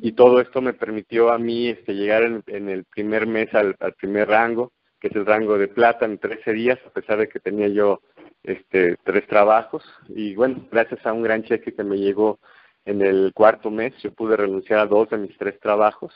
y 0.00 0.12
todo 0.12 0.40
esto 0.40 0.62
me 0.62 0.72
permitió 0.72 1.30
a 1.30 1.38
mí 1.38 1.68
este, 1.68 1.94
llegar 1.94 2.22
en, 2.22 2.68
el 2.68 2.84
primer 2.84 3.26
mes 3.26 3.52
al, 3.54 3.76
primer 3.98 4.28
rango, 4.28 4.72
que 5.00 5.08
es 5.08 5.16
el 5.16 5.26
rango 5.26 5.58
de 5.58 5.68
plata 5.68 6.06
en 6.06 6.18
13 6.18 6.52
días, 6.52 6.78
a 6.86 6.90
pesar 6.90 7.18
de 7.18 7.28
que 7.28 7.40
tenía 7.40 7.68
yo 7.68 8.00
este, 8.44 8.96
tres 9.04 9.26
trabajos 9.26 9.84
y 10.08 10.34
bueno, 10.34 10.66
gracias 10.70 11.04
a 11.04 11.12
un 11.12 11.22
gran 11.22 11.42
cheque 11.42 11.74
que 11.74 11.84
me 11.84 11.98
llegó 11.98 12.38
en 12.84 13.02
el 13.02 13.32
cuarto 13.34 13.70
mes, 13.70 13.92
yo 14.02 14.12
pude 14.12 14.36
renunciar 14.36 14.78
a 14.78 14.86
dos 14.86 15.10
de 15.10 15.18
mis 15.18 15.36
tres 15.36 15.58
trabajos. 15.58 16.14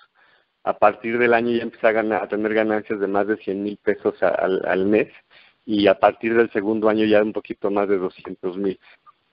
A 0.68 0.78
partir 0.78 1.16
del 1.16 1.32
año 1.32 1.50
ya 1.56 1.62
empecé 1.62 1.86
a, 1.86 2.22
a 2.22 2.28
tener 2.28 2.52
ganancias 2.52 3.00
de 3.00 3.06
más 3.06 3.26
de 3.26 3.38
100 3.38 3.62
mil 3.62 3.78
pesos 3.78 4.22
al, 4.22 4.60
al 4.66 4.84
mes 4.84 5.08
y 5.64 5.86
a 5.86 5.98
partir 5.98 6.34
del 6.36 6.50
segundo 6.52 6.90
año 6.90 7.06
ya 7.06 7.22
un 7.22 7.32
poquito 7.32 7.70
más 7.70 7.88
de 7.88 7.96
200 7.96 8.58
mil. 8.58 8.78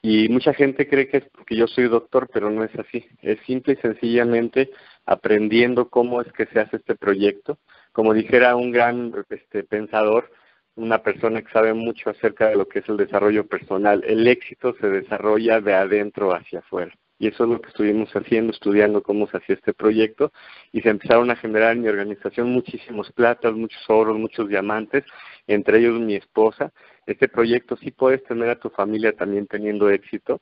Y 0.01 0.29
mucha 0.29 0.53
gente 0.53 0.87
cree 0.87 1.09
que 1.09 1.17
es 1.17 1.25
porque 1.33 1.57
yo 1.57 1.67
soy 1.67 1.89
doctor, 1.89 2.29
pero 2.31 2.49
no 2.49 2.63
es 2.63 2.73
así. 2.79 3.05
Es 3.21 3.37
simple 3.45 3.73
y 3.73 3.81
sencillamente 3.81 4.71
aprendiendo 5.05 5.89
cómo 5.89 6.21
es 6.21 6.31
que 6.31 6.45
se 6.45 6.61
hace 6.61 6.77
este 6.77 6.95
proyecto. 6.95 7.57
Como 7.91 8.13
dijera 8.13 8.55
un 8.55 8.71
gran 8.71 9.11
este, 9.29 9.65
pensador, 9.65 10.31
una 10.75 11.03
persona 11.03 11.41
que 11.41 11.51
sabe 11.51 11.73
mucho 11.73 12.11
acerca 12.11 12.47
de 12.47 12.55
lo 12.55 12.69
que 12.69 12.79
es 12.79 12.87
el 12.87 12.95
desarrollo 12.95 13.45
personal, 13.45 14.05
el 14.07 14.25
éxito 14.25 14.73
se 14.79 14.87
desarrolla 14.87 15.59
de 15.59 15.73
adentro 15.73 16.33
hacia 16.33 16.59
afuera. 16.59 16.95
Y 17.17 17.27
eso 17.27 17.43
es 17.45 17.49
lo 17.49 17.61
que 17.61 17.69
estuvimos 17.69 18.09
haciendo, 18.13 18.51
estudiando 18.51 19.01
cómo 19.01 19.27
se 19.27 19.37
hacía 19.37 19.55
este 19.55 19.73
proyecto, 19.73 20.31
y 20.71 20.81
se 20.81 20.89
empezaron 20.89 21.31
a 21.31 21.35
generar 21.35 21.73
en 21.73 21.81
mi 21.81 21.87
organización 21.87 22.51
muchísimos 22.51 23.11
platas, 23.13 23.53
muchos 23.53 23.81
oros, 23.89 24.17
muchos 24.17 24.49
diamantes, 24.49 25.03
entre 25.47 25.79
ellos 25.79 25.99
mi 25.99 26.15
esposa. 26.15 26.73
Este 27.05 27.27
proyecto 27.27 27.77
sí 27.77 27.91
puedes 27.91 28.23
tener 28.23 28.49
a 28.49 28.59
tu 28.59 28.69
familia 28.69 29.13
también 29.13 29.47
teniendo 29.47 29.89
éxito, 29.89 30.41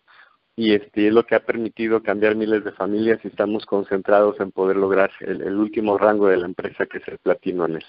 y 0.55 0.73
este 0.73 1.07
es 1.07 1.13
lo 1.13 1.25
que 1.25 1.35
ha 1.35 1.45
permitido 1.45 2.03
cambiar 2.03 2.35
miles 2.35 2.63
de 2.63 2.71
familias 2.73 3.19
y 3.23 3.27
estamos 3.27 3.65
concentrados 3.65 4.39
en 4.39 4.51
poder 4.51 4.77
lograr 4.77 5.11
el, 5.21 5.41
el 5.41 5.55
último 5.55 5.97
rango 5.97 6.27
de 6.27 6.37
la 6.37 6.45
empresa 6.45 6.85
que 6.85 6.99
es 6.99 7.07
el 7.07 7.17
platino 7.17 7.65
en. 7.65 7.79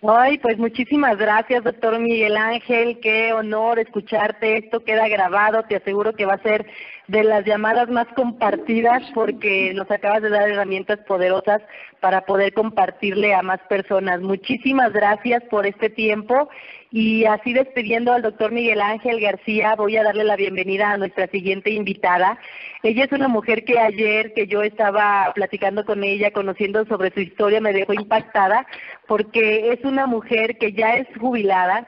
Ay, 0.00 0.38
pues 0.38 0.56
muchísimas 0.58 1.18
gracias, 1.18 1.64
doctor 1.64 1.98
Miguel 1.98 2.36
Ángel. 2.36 3.00
Qué 3.00 3.32
honor 3.32 3.80
escucharte. 3.80 4.58
Esto 4.58 4.84
queda 4.84 5.08
grabado. 5.08 5.64
Te 5.64 5.74
aseguro 5.74 6.12
que 6.12 6.24
va 6.24 6.34
a 6.34 6.42
ser 6.42 6.66
de 7.08 7.24
las 7.24 7.44
llamadas 7.44 7.88
más 7.88 8.06
compartidas 8.14 9.02
porque 9.12 9.72
nos 9.74 9.90
acabas 9.90 10.22
de 10.22 10.30
dar 10.30 10.48
herramientas 10.48 11.00
poderosas 11.00 11.62
para 11.98 12.20
poder 12.26 12.52
compartirle 12.54 13.34
a 13.34 13.42
más 13.42 13.58
personas. 13.68 14.20
Muchísimas 14.20 14.92
gracias 14.92 15.42
por 15.50 15.66
este 15.66 15.90
tiempo 15.90 16.48
y 16.90 17.26
así 17.26 17.52
despidiendo 17.52 18.12
al 18.12 18.22
doctor 18.22 18.50
Miguel 18.50 18.80
Ángel 18.80 19.20
García, 19.20 19.74
voy 19.76 19.96
a 19.96 20.02
darle 20.02 20.24
la 20.24 20.36
bienvenida 20.36 20.90
a 20.90 20.96
nuestra 20.96 21.26
siguiente 21.26 21.70
invitada. 21.70 22.38
Ella 22.82 23.04
es 23.04 23.12
una 23.12 23.28
mujer 23.28 23.64
que 23.64 23.78
ayer 23.78 24.32
que 24.32 24.46
yo 24.46 24.62
estaba 24.62 25.30
platicando 25.34 25.84
con 25.84 26.02
ella, 26.02 26.30
conociendo 26.30 26.86
sobre 26.86 27.12
su 27.12 27.20
historia, 27.20 27.60
me 27.60 27.74
dejó 27.74 27.92
impactada 27.92 28.66
porque 29.06 29.72
es 29.72 29.84
una 29.84 30.06
mujer 30.06 30.56
que 30.56 30.72
ya 30.72 30.94
es 30.94 31.06
jubilada, 31.18 31.86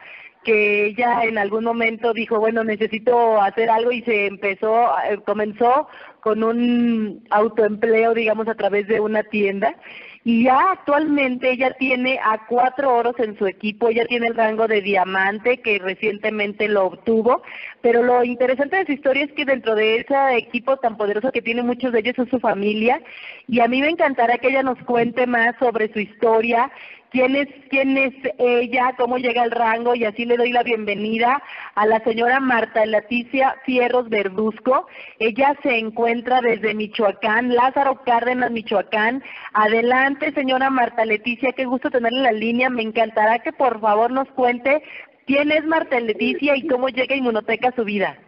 que 0.51 0.87
ella 0.87 1.23
en 1.23 1.39
algún 1.39 1.63
momento 1.63 2.13
dijo, 2.13 2.41
bueno, 2.41 2.65
necesito 2.65 3.41
hacer 3.41 3.71
algo 3.71 3.93
y 3.93 4.03
se 4.03 4.27
empezó, 4.27 4.91
eh, 5.09 5.21
comenzó 5.25 5.87
con 6.19 6.43
un 6.43 7.25
autoempleo, 7.31 8.15
digamos, 8.15 8.49
a 8.49 8.57
través 8.57 8.89
de 8.89 8.99
una 8.99 9.23
tienda. 9.23 9.77
Y 10.25 10.45
ya 10.45 10.73
actualmente 10.73 11.53
ella 11.53 11.71
tiene 11.79 12.19
a 12.19 12.47
cuatro 12.49 12.97
oros 12.97 13.15
en 13.21 13.39
su 13.39 13.47
equipo, 13.47 13.89
ella 13.89 14.05
tiene 14.07 14.27
el 14.27 14.35
rango 14.35 14.67
de 14.67 14.83
diamante 14.83 15.59
que 15.59 15.79
recientemente 15.79 16.67
lo 16.67 16.87
obtuvo, 16.87 17.43
pero 17.81 18.03
lo 18.03 18.25
interesante 18.25 18.77
de 18.77 18.87
su 18.87 18.93
historia 18.93 19.25
es 19.25 19.33
que 19.33 19.45
dentro 19.45 19.77
de 19.77 19.99
ese 19.99 20.15
equipo 20.37 20.79
tan 20.79 20.97
poderoso 20.97 21.31
que 21.31 21.43
tiene 21.43 21.63
muchos 21.63 21.93
de 21.93 22.01
ellos 22.01 22.19
es 22.19 22.29
su 22.29 22.41
familia. 22.41 23.01
Y 23.47 23.61
a 23.61 23.69
mí 23.69 23.81
me 23.81 23.89
encantará 23.89 24.37
que 24.39 24.49
ella 24.49 24.65
nos 24.65 24.79
cuente 24.81 25.29
más 25.29 25.55
sobre 25.61 25.93
su 25.93 26.01
historia 26.01 26.71
quién 27.11 27.37
es, 27.37 27.49
quién 27.69 27.97
es 27.97 28.15
ella, 28.39 28.95
cómo 28.97 29.19
llega 29.19 29.43
al 29.43 29.51
rango 29.51 29.95
y 29.95 30.05
así 30.05 30.25
le 30.25 30.37
doy 30.37 30.53
la 30.53 30.63
bienvenida 30.63 31.43
a 31.75 31.87
la 31.87 32.01
señora 32.01 32.41
Marta 32.41 32.85
Leticia 32.87 33.57
Fierros 33.65 34.09
Verduzco. 34.09 34.87
Ella 35.19 35.57
se 35.63 35.79
encuentra 35.79 36.41
desde 36.41 36.75
Michoacán, 36.75 37.55
Lázaro 37.55 38.03
Cárdenas, 38.05 38.51
Michoacán. 38.51 39.23
Adelante, 39.53 40.33
señora 40.33 40.71
Marta 40.71 41.05
Leticia, 41.05 41.53
qué 41.53 41.65
gusto 41.65 41.91
tenerla 41.91 42.19
en 42.19 42.25
la 42.25 42.33
línea. 42.33 42.71
Me 42.71 42.83
encantará 42.83 43.41
que 43.41 43.53
por 43.53 43.81
favor 43.81 44.11
nos 44.11 44.29
cuente 44.29 44.83
quién 45.27 45.51
es 45.51 45.65
Marta 45.65 45.99
Leticia 46.01 46.57
y 46.57 46.67
cómo 46.67 46.89
llega 46.89 47.17
Inmunoteca 47.17 47.69
a 47.69 47.77
su 47.77 47.85
vida. 47.85 48.19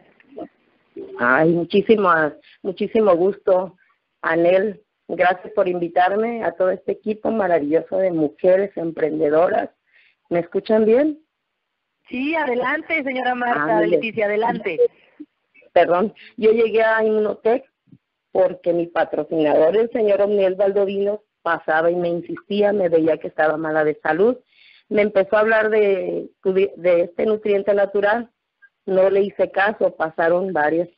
Ay, 1.18 1.52
muchísimo, 1.52 2.10
muchísimo 2.62 3.14
gusto, 3.14 3.76
Anel. 4.20 4.80
Gracias 5.08 5.52
por 5.54 5.68
invitarme 5.68 6.44
a 6.44 6.52
todo 6.52 6.70
este 6.70 6.92
equipo 6.92 7.30
maravilloso 7.30 7.98
de 7.98 8.12
mujeres 8.12 8.70
emprendedoras. 8.76 9.70
¿Me 10.30 10.40
escuchan 10.40 10.84
bien? 10.84 11.18
Sí, 12.08 12.34
adelante, 12.34 13.02
señora 13.02 13.34
Marta, 13.34 13.78
ah, 13.78 13.80
Leticia, 13.82 14.26
adelante. 14.26 14.78
Perdón, 15.72 16.14
yo 16.36 16.52
llegué 16.52 16.82
a 16.82 17.04
Inmunotech 17.04 17.64
porque 18.30 18.72
mi 18.72 18.86
patrocinador, 18.86 19.76
el 19.76 19.90
señor 19.90 20.22
Omniel 20.22 20.54
Valdovino, 20.54 21.22
pasaba 21.42 21.90
y 21.90 21.96
me 21.96 22.08
insistía, 22.08 22.72
me 22.72 22.88
veía 22.88 23.18
que 23.18 23.28
estaba 23.28 23.56
mala 23.56 23.84
de 23.84 23.98
salud. 24.02 24.38
Me 24.88 25.02
empezó 25.02 25.36
a 25.36 25.40
hablar 25.40 25.70
de, 25.70 26.30
de 26.44 27.00
este 27.02 27.26
nutriente 27.26 27.74
natural, 27.74 28.30
no 28.86 29.10
le 29.10 29.22
hice 29.22 29.50
caso, 29.50 29.94
pasaron 29.96 30.52
varios, 30.52 30.88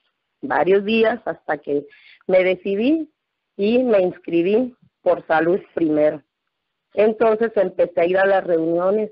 varios 0.40 0.84
días 0.84 1.20
hasta 1.24 1.58
que 1.58 1.86
me 2.26 2.42
decidí 2.42 3.10
y 3.56 3.78
me 3.82 4.00
inscribí 4.00 4.74
por 5.02 5.26
salud 5.26 5.60
primero. 5.74 6.22
Entonces 6.94 7.52
empecé 7.56 8.00
a 8.00 8.06
ir 8.06 8.18
a 8.18 8.26
las 8.26 8.44
reuniones. 8.44 9.10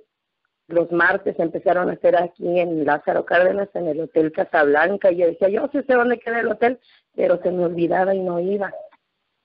Los 0.69 0.91
martes 0.91 1.39
empezaron 1.39 1.91
a 1.91 1.95
hacer 1.95 2.17
aquí 2.17 2.61
en 2.61 2.85
Lázaro 2.85 3.25
Cárdenas, 3.25 3.69
en 3.75 3.89
el 3.89 4.01
Hotel 4.01 4.33
Casablanca, 4.33 5.11
y 5.11 5.17
yo 5.19 5.27
decía, 5.27 5.49
yo 5.49 5.69
sé 5.73 5.85
dónde 5.87 6.19
queda 6.19 6.41
el 6.41 6.49
hotel, 6.49 6.79
pero 7.15 7.41
se 7.43 7.51
me 7.51 7.65
olvidaba 7.65 8.15
y 8.15 8.21
no 8.21 8.41
iba. 8.41 8.73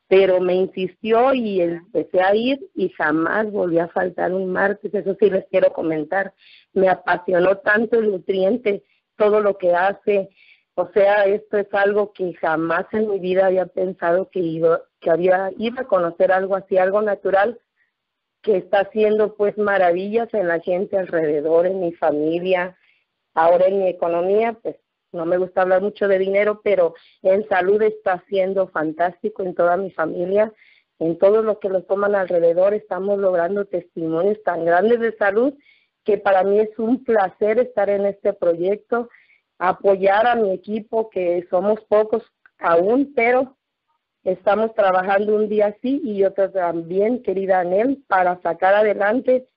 Pero 0.07 0.39
me 0.39 0.53
insistió 0.53 1.33
y 1.33 1.59
empecé 1.59 2.21
a 2.21 2.33
ir 2.33 2.59
y 2.75 2.89
jamás 2.89 3.51
volví 3.51 3.79
a 3.79 3.89
faltar 3.89 4.31
un 4.31 4.51
martes, 4.51 4.93
eso 4.93 5.17
sí 5.19 5.29
les 5.29 5.45
quiero 5.47 5.73
comentar. 5.73 6.33
Me 6.71 6.87
apasionó 6.87 7.57
tanto 7.57 7.99
el 7.99 8.11
nutriente, 8.11 8.83
todo 9.17 9.41
lo 9.41 9.57
que 9.57 9.73
hace, 9.73 10.29
o 10.79 10.87
sea, 10.93 11.25
esto 11.25 11.57
es 11.57 11.73
algo 11.73 12.13
que 12.13 12.35
jamás 12.35 12.85
en 12.91 13.09
mi 13.09 13.17
vida 13.17 13.47
había 13.47 13.65
pensado 13.65 14.29
que 14.29 14.39
iba, 14.39 14.83
que 14.99 15.09
había 15.09 15.49
iba 15.57 15.81
a 15.81 15.87
conocer 15.87 16.31
algo 16.31 16.55
así, 16.55 16.77
algo 16.77 17.01
natural 17.01 17.59
que 18.43 18.57
está 18.57 18.81
haciendo 18.81 19.35
pues 19.35 19.57
maravillas 19.57 20.31
en 20.35 20.47
la 20.47 20.59
gente 20.59 20.95
alrededor, 20.95 21.65
en 21.65 21.79
mi 21.79 21.93
familia, 21.93 22.77
ahora 23.33 23.65
en 23.65 23.79
mi 23.79 23.89
economía, 23.89 24.53
pues 24.61 24.75
no 25.11 25.25
me 25.25 25.39
gusta 25.39 25.63
hablar 25.63 25.81
mucho 25.81 26.07
de 26.07 26.19
dinero, 26.19 26.61
pero 26.63 26.93
en 27.23 27.49
salud 27.49 27.81
está 27.81 28.13
haciendo 28.13 28.67
fantástico 28.67 29.41
en 29.41 29.55
toda 29.55 29.77
mi 29.77 29.89
familia, 29.89 30.53
en 30.99 31.17
todo 31.17 31.41
lo 31.41 31.59
que 31.59 31.69
lo 31.69 31.85
toman 31.85 32.13
alrededor, 32.13 32.75
estamos 32.75 33.17
logrando 33.17 33.65
testimonios 33.65 34.43
tan 34.43 34.63
grandes 34.63 34.99
de 34.99 35.17
salud 35.17 35.55
que 36.03 36.19
para 36.19 36.43
mí 36.43 36.59
es 36.59 36.77
un 36.77 37.03
placer 37.03 37.57
estar 37.57 37.89
en 37.89 38.05
este 38.05 38.31
proyecto 38.33 39.09
apoyar 39.59 40.27
a 40.27 40.35
mi 40.35 40.51
equipo, 40.53 41.09
que 41.09 41.45
somos 41.49 41.79
pocos 41.85 42.23
aún, 42.59 43.13
pero 43.15 43.57
estamos 44.23 44.73
trabajando 44.75 45.35
un 45.35 45.49
día 45.49 45.67
así 45.67 46.01
y 46.03 46.23
otro 46.23 46.51
también, 46.51 47.23
querida 47.23 47.61
Anel, 47.61 48.03
para 48.07 48.41
sacar 48.41 48.75
adelante 48.75 49.47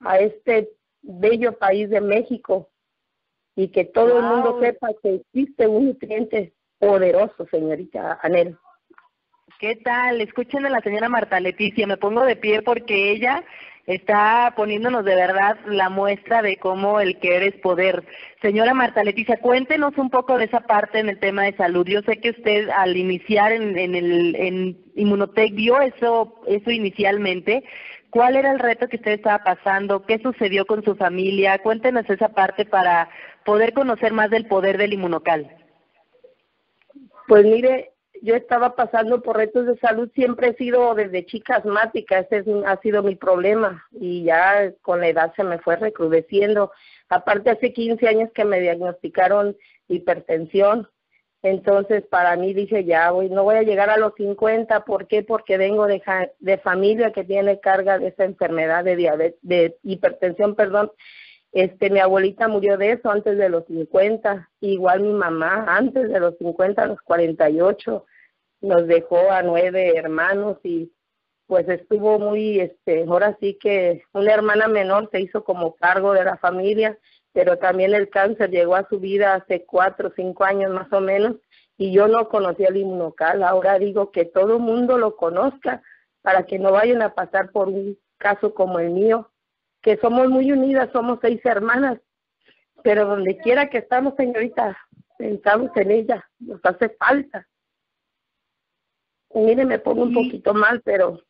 a 0.00 0.18
este 0.18 0.70
bello 1.02 1.56
país 1.58 1.88
de 1.88 2.00
México, 2.00 2.68
y 3.54 3.68
que 3.68 3.84
todo 3.84 4.18
el 4.18 4.24
mundo 4.24 4.58
sepa 4.60 4.88
que 5.02 5.14
existe 5.14 5.66
un 5.66 5.86
nutriente 5.86 6.52
poderoso, 6.78 7.46
señorita 7.50 8.18
Anel. 8.22 8.58
¿Qué 9.58 9.76
tal? 9.76 10.20
Escuchen 10.20 10.66
a 10.66 10.70
la 10.70 10.80
señora 10.80 11.08
Marta 11.08 11.40
Leticia, 11.40 11.86
me 11.86 11.96
pongo 11.96 12.22
de 12.24 12.36
pie 12.36 12.60
porque 12.60 13.12
ella 13.12 13.42
está 13.86 14.52
poniéndonos 14.56 15.04
de 15.04 15.14
verdad 15.14 15.56
la 15.66 15.88
muestra 15.88 16.42
de 16.42 16.56
cómo 16.56 17.00
el 17.00 17.18
querer 17.18 17.54
es 17.54 17.60
poder. 17.60 18.04
Señora 18.42 18.74
Marta 18.74 19.04
Leticia, 19.04 19.38
cuéntenos 19.38 19.96
un 19.96 20.10
poco 20.10 20.38
de 20.38 20.46
esa 20.46 20.60
parte 20.60 20.98
en 20.98 21.08
el 21.08 21.18
tema 21.18 21.44
de 21.44 21.56
salud. 21.56 21.86
Yo 21.86 22.02
sé 22.02 22.18
que 22.18 22.30
usted 22.30 22.68
al 22.70 22.96
iniciar 22.96 23.52
en, 23.52 23.78
en 23.78 23.94
el 23.94 24.36
en 24.36 24.78
Inmunotech 24.96 25.54
vio 25.54 25.80
eso, 25.80 26.40
eso 26.46 26.70
inicialmente. 26.70 27.62
¿Cuál 28.10 28.36
era 28.36 28.50
el 28.52 28.58
reto 28.58 28.88
que 28.88 28.96
usted 28.96 29.12
estaba 29.12 29.44
pasando? 29.44 30.06
¿Qué 30.06 30.18
sucedió 30.18 30.64
con 30.64 30.82
su 30.84 30.96
familia? 30.96 31.58
Cuéntenos 31.58 32.08
esa 32.08 32.28
parte 32.30 32.64
para 32.64 33.08
poder 33.44 33.72
conocer 33.72 34.12
más 34.12 34.30
del 34.30 34.46
poder 34.46 34.78
del 34.78 34.94
inmunocal. 34.94 35.50
Pues 37.28 37.44
mire, 37.44 37.90
yo 38.22 38.34
estaba 38.34 38.74
pasando 38.74 39.22
por 39.22 39.36
retos 39.36 39.66
de 39.66 39.76
salud, 39.78 40.10
siempre 40.14 40.48
he 40.48 40.54
sido 40.54 40.94
desde 40.94 41.26
chica 41.26 41.56
asmática, 41.56 42.18
ese 42.18 42.44
ha 42.66 42.80
sido 42.80 43.02
mi 43.02 43.16
problema 43.16 43.86
y 43.92 44.24
ya 44.24 44.72
con 44.82 45.00
la 45.00 45.08
edad 45.08 45.32
se 45.34 45.44
me 45.44 45.58
fue 45.58 45.76
recrudeciendo. 45.76 46.72
Aparte 47.08 47.50
hace 47.50 47.72
15 47.72 48.08
años 48.08 48.30
que 48.34 48.44
me 48.44 48.60
diagnosticaron 48.60 49.56
hipertensión, 49.88 50.88
entonces 51.42 52.04
para 52.06 52.36
mí 52.36 52.54
dije 52.54 52.84
ya 52.84 53.10
voy, 53.10 53.30
no 53.30 53.44
voy 53.44 53.56
a 53.56 53.62
llegar 53.62 53.90
a 53.90 53.98
los 53.98 54.14
50, 54.16 54.84
¿por 54.84 55.06
qué? 55.06 55.22
Porque 55.22 55.58
vengo 55.58 55.86
de, 55.86 56.02
de 56.40 56.58
familia 56.58 57.12
que 57.12 57.24
tiene 57.24 57.60
carga 57.60 57.98
de 57.98 58.08
esa 58.08 58.24
enfermedad 58.24 58.84
de 58.84 58.96
diabetes, 58.96 59.38
de 59.42 59.76
hipertensión, 59.82 60.54
perdón. 60.54 60.90
Este, 61.52 61.90
mi 61.90 62.00
abuelita 62.00 62.48
murió 62.48 62.76
de 62.76 62.92
eso 62.92 63.10
antes 63.10 63.38
de 63.38 63.48
los 63.48 63.64
50, 63.66 64.50
igual 64.60 65.00
mi 65.00 65.12
mamá 65.12 65.64
antes 65.68 66.08
de 66.10 66.20
los 66.20 66.36
50, 66.38 66.82
a 66.82 66.86
los 66.86 67.00
48 67.00 68.04
nos 68.60 68.86
dejó 68.86 69.30
a 69.30 69.42
nueve 69.42 69.96
hermanos 69.96 70.58
y 70.62 70.92
pues 71.46 71.68
estuvo 71.68 72.18
muy, 72.18 72.60
este, 72.60 73.04
ahora 73.04 73.36
sí 73.40 73.56
que 73.60 74.02
una 74.12 74.32
hermana 74.32 74.66
menor 74.66 75.08
se 75.12 75.20
hizo 75.20 75.44
como 75.44 75.76
cargo 75.76 76.12
de 76.12 76.24
la 76.24 76.36
familia, 76.38 76.98
pero 77.32 77.58
también 77.58 77.94
el 77.94 78.10
cáncer 78.10 78.50
llegó 78.50 78.74
a 78.74 78.88
su 78.88 78.98
vida 78.98 79.34
hace 79.34 79.64
cuatro 79.64 80.08
o 80.08 80.12
cinco 80.16 80.44
años 80.44 80.72
más 80.72 80.92
o 80.92 81.00
menos 81.00 81.36
y 81.78 81.92
yo 81.92 82.08
no 82.08 82.28
conocía 82.28 82.68
el 82.68 82.78
inmunocal. 82.78 83.42
Ahora 83.42 83.78
digo 83.78 84.10
que 84.10 84.24
todo 84.24 84.58
mundo 84.58 84.98
lo 84.98 85.16
conozca 85.16 85.82
para 86.22 86.44
que 86.44 86.58
no 86.58 86.72
vayan 86.72 87.02
a 87.02 87.14
pasar 87.14 87.52
por 87.52 87.68
un 87.68 87.96
caso 88.18 88.54
como 88.54 88.80
el 88.80 88.90
mío, 88.90 89.30
que 89.86 89.96
somos 89.98 90.28
muy 90.28 90.50
unidas, 90.50 90.90
somos 90.92 91.20
seis 91.22 91.40
hermanas, 91.44 92.00
pero 92.82 93.06
donde 93.06 93.36
quiera 93.38 93.70
que 93.70 93.78
estamos, 93.78 94.14
señorita, 94.16 94.76
pensamos 95.16 95.70
en 95.76 95.92
ella, 95.92 96.28
nos 96.40 96.60
hace 96.64 96.88
falta. 96.98 97.46
Mire, 99.32 99.64
me 99.64 99.78
pongo 99.78 100.02
un 100.02 100.12
poquito 100.12 100.54
mal, 100.54 100.82
pero 100.84 101.20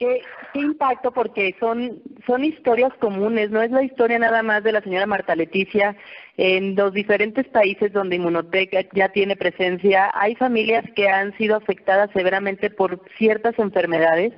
¿Qué, 0.00 0.20
qué 0.52 0.60
impacto 0.60 1.12
porque 1.12 1.56
son 1.58 2.02
son 2.26 2.44
historias 2.44 2.92
comunes, 3.00 3.50
no 3.50 3.62
es 3.62 3.70
la 3.72 3.82
historia 3.82 4.18
nada 4.18 4.44
más 4.44 4.62
de 4.62 4.70
la 4.70 4.80
señora 4.80 5.06
Marta 5.06 5.34
Leticia. 5.34 5.96
En 6.36 6.76
los 6.76 6.92
diferentes 6.92 7.46
países 7.48 7.92
donde 7.92 8.16
Inmunotech 8.16 8.92
ya 8.94 9.08
tiene 9.10 9.36
presencia, 9.36 10.10
hay 10.14 10.36
familias 10.36 10.84
que 10.94 11.08
han 11.08 11.36
sido 11.36 11.56
afectadas 11.56 12.10
severamente 12.12 12.70
por 12.70 13.00
ciertas 13.16 13.58
enfermedades 13.58 14.32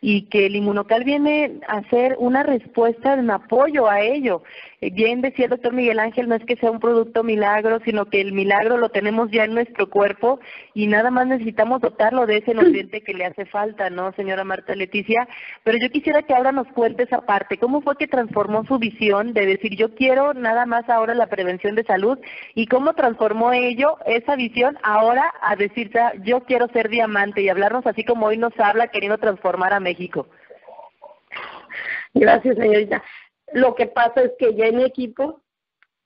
y 0.00 0.22
que 0.22 0.46
el 0.46 0.56
inmunocal 0.56 1.04
viene 1.04 1.60
a 1.68 1.82
ser 1.88 2.16
una 2.18 2.42
respuesta 2.42 3.14
en 3.14 3.30
apoyo 3.30 3.88
a 3.88 4.00
ello. 4.00 4.42
Eh, 4.82 4.90
bien 4.90 5.22
decía 5.22 5.46
el 5.46 5.52
doctor 5.52 5.72
Miguel 5.72 5.98
Ángel, 5.98 6.28
no 6.28 6.34
es 6.34 6.44
que 6.44 6.56
sea 6.56 6.70
un 6.70 6.80
producto 6.80 7.24
milagro, 7.24 7.80
sino 7.84 8.06
que 8.06 8.20
el 8.20 8.32
milagro 8.32 8.76
lo 8.76 8.90
tenemos 8.90 9.30
ya 9.30 9.44
en 9.44 9.54
nuestro 9.54 9.88
cuerpo 9.88 10.38
y 10.74 10.86
nada 10.86 11.10
más 11.10 11.26
necesitamos 11.26 11.80
dotarlo 11.80 12.26
de 12.26 12.38
ese 12.38 12.52
nutriente 12.52 13.02
que 13.02 13.14
le 13.14 13.24
hace 13.24 13.46
falta, 13.46 13.88
¿no, 13.88 14.12
señora 14.12 14.44
Marta 14.44 14.74
Leticia? 14.74 15.26
Pero 15.64 15.78
yo 15.78 15.88
quisiera 15.90 16.22
que 16.22 16.34
ahora 16.34 16.52
nos 16.52 16.66
cuente 16.68 17.04
esa 17.04 17.22
parte, 17.24 17.56
¿cómo 17.56 17.80
fue 17.80 17.96
que 17.96 18.06
transformó 18.06 18.64
su 18.64 18.78
visión 18.78 19.32
de 19.32 19.46
decir 19.46 19.76
yo 19.76 19.94
quiero 19.94 20.34
nada 20.34 20.66
más 20.66 20.88
ahora 20.90 21.14
la 21.14 21.28
prevención 21.28 21.74
de 21.74 21.84
salud 21.84 22.18
y 22.54 22.66
cómo 22.66 22.92
transformó 22.92 23.52
ello, 23.52 23.96
esa 24.04 24.36
visión, 24.36 24.76
ahora 24.82 25.32
a 25.40 25.56
decir 25.56 25.90
yo 26.22 26.40
quiero 26.40 26.68
ser 26.68 26.90
diamante 26.90 27.40
y 27.40 27.48
hablarnos 27.48 27.86
así 27.86 28.04
como 28.04 28.26
hoy 28.26 28.36
nos 28.36 28.52
habla 28.58 28.88
queriendo 28.88 29.16
transformar 29.16 29.72
a 29.72 29.80
México? 29.80 30.26
Gracias, 32.12 32.56
señorita. 32.56 33.02
Lo 33.52 33.74
que 33.74 33.86
pasa 33.86 34.22
es 34.22 34.32
que 34.38 34.54
ya 34.54 34.66
en 34.66 34.80
equipo, 34.80 35.42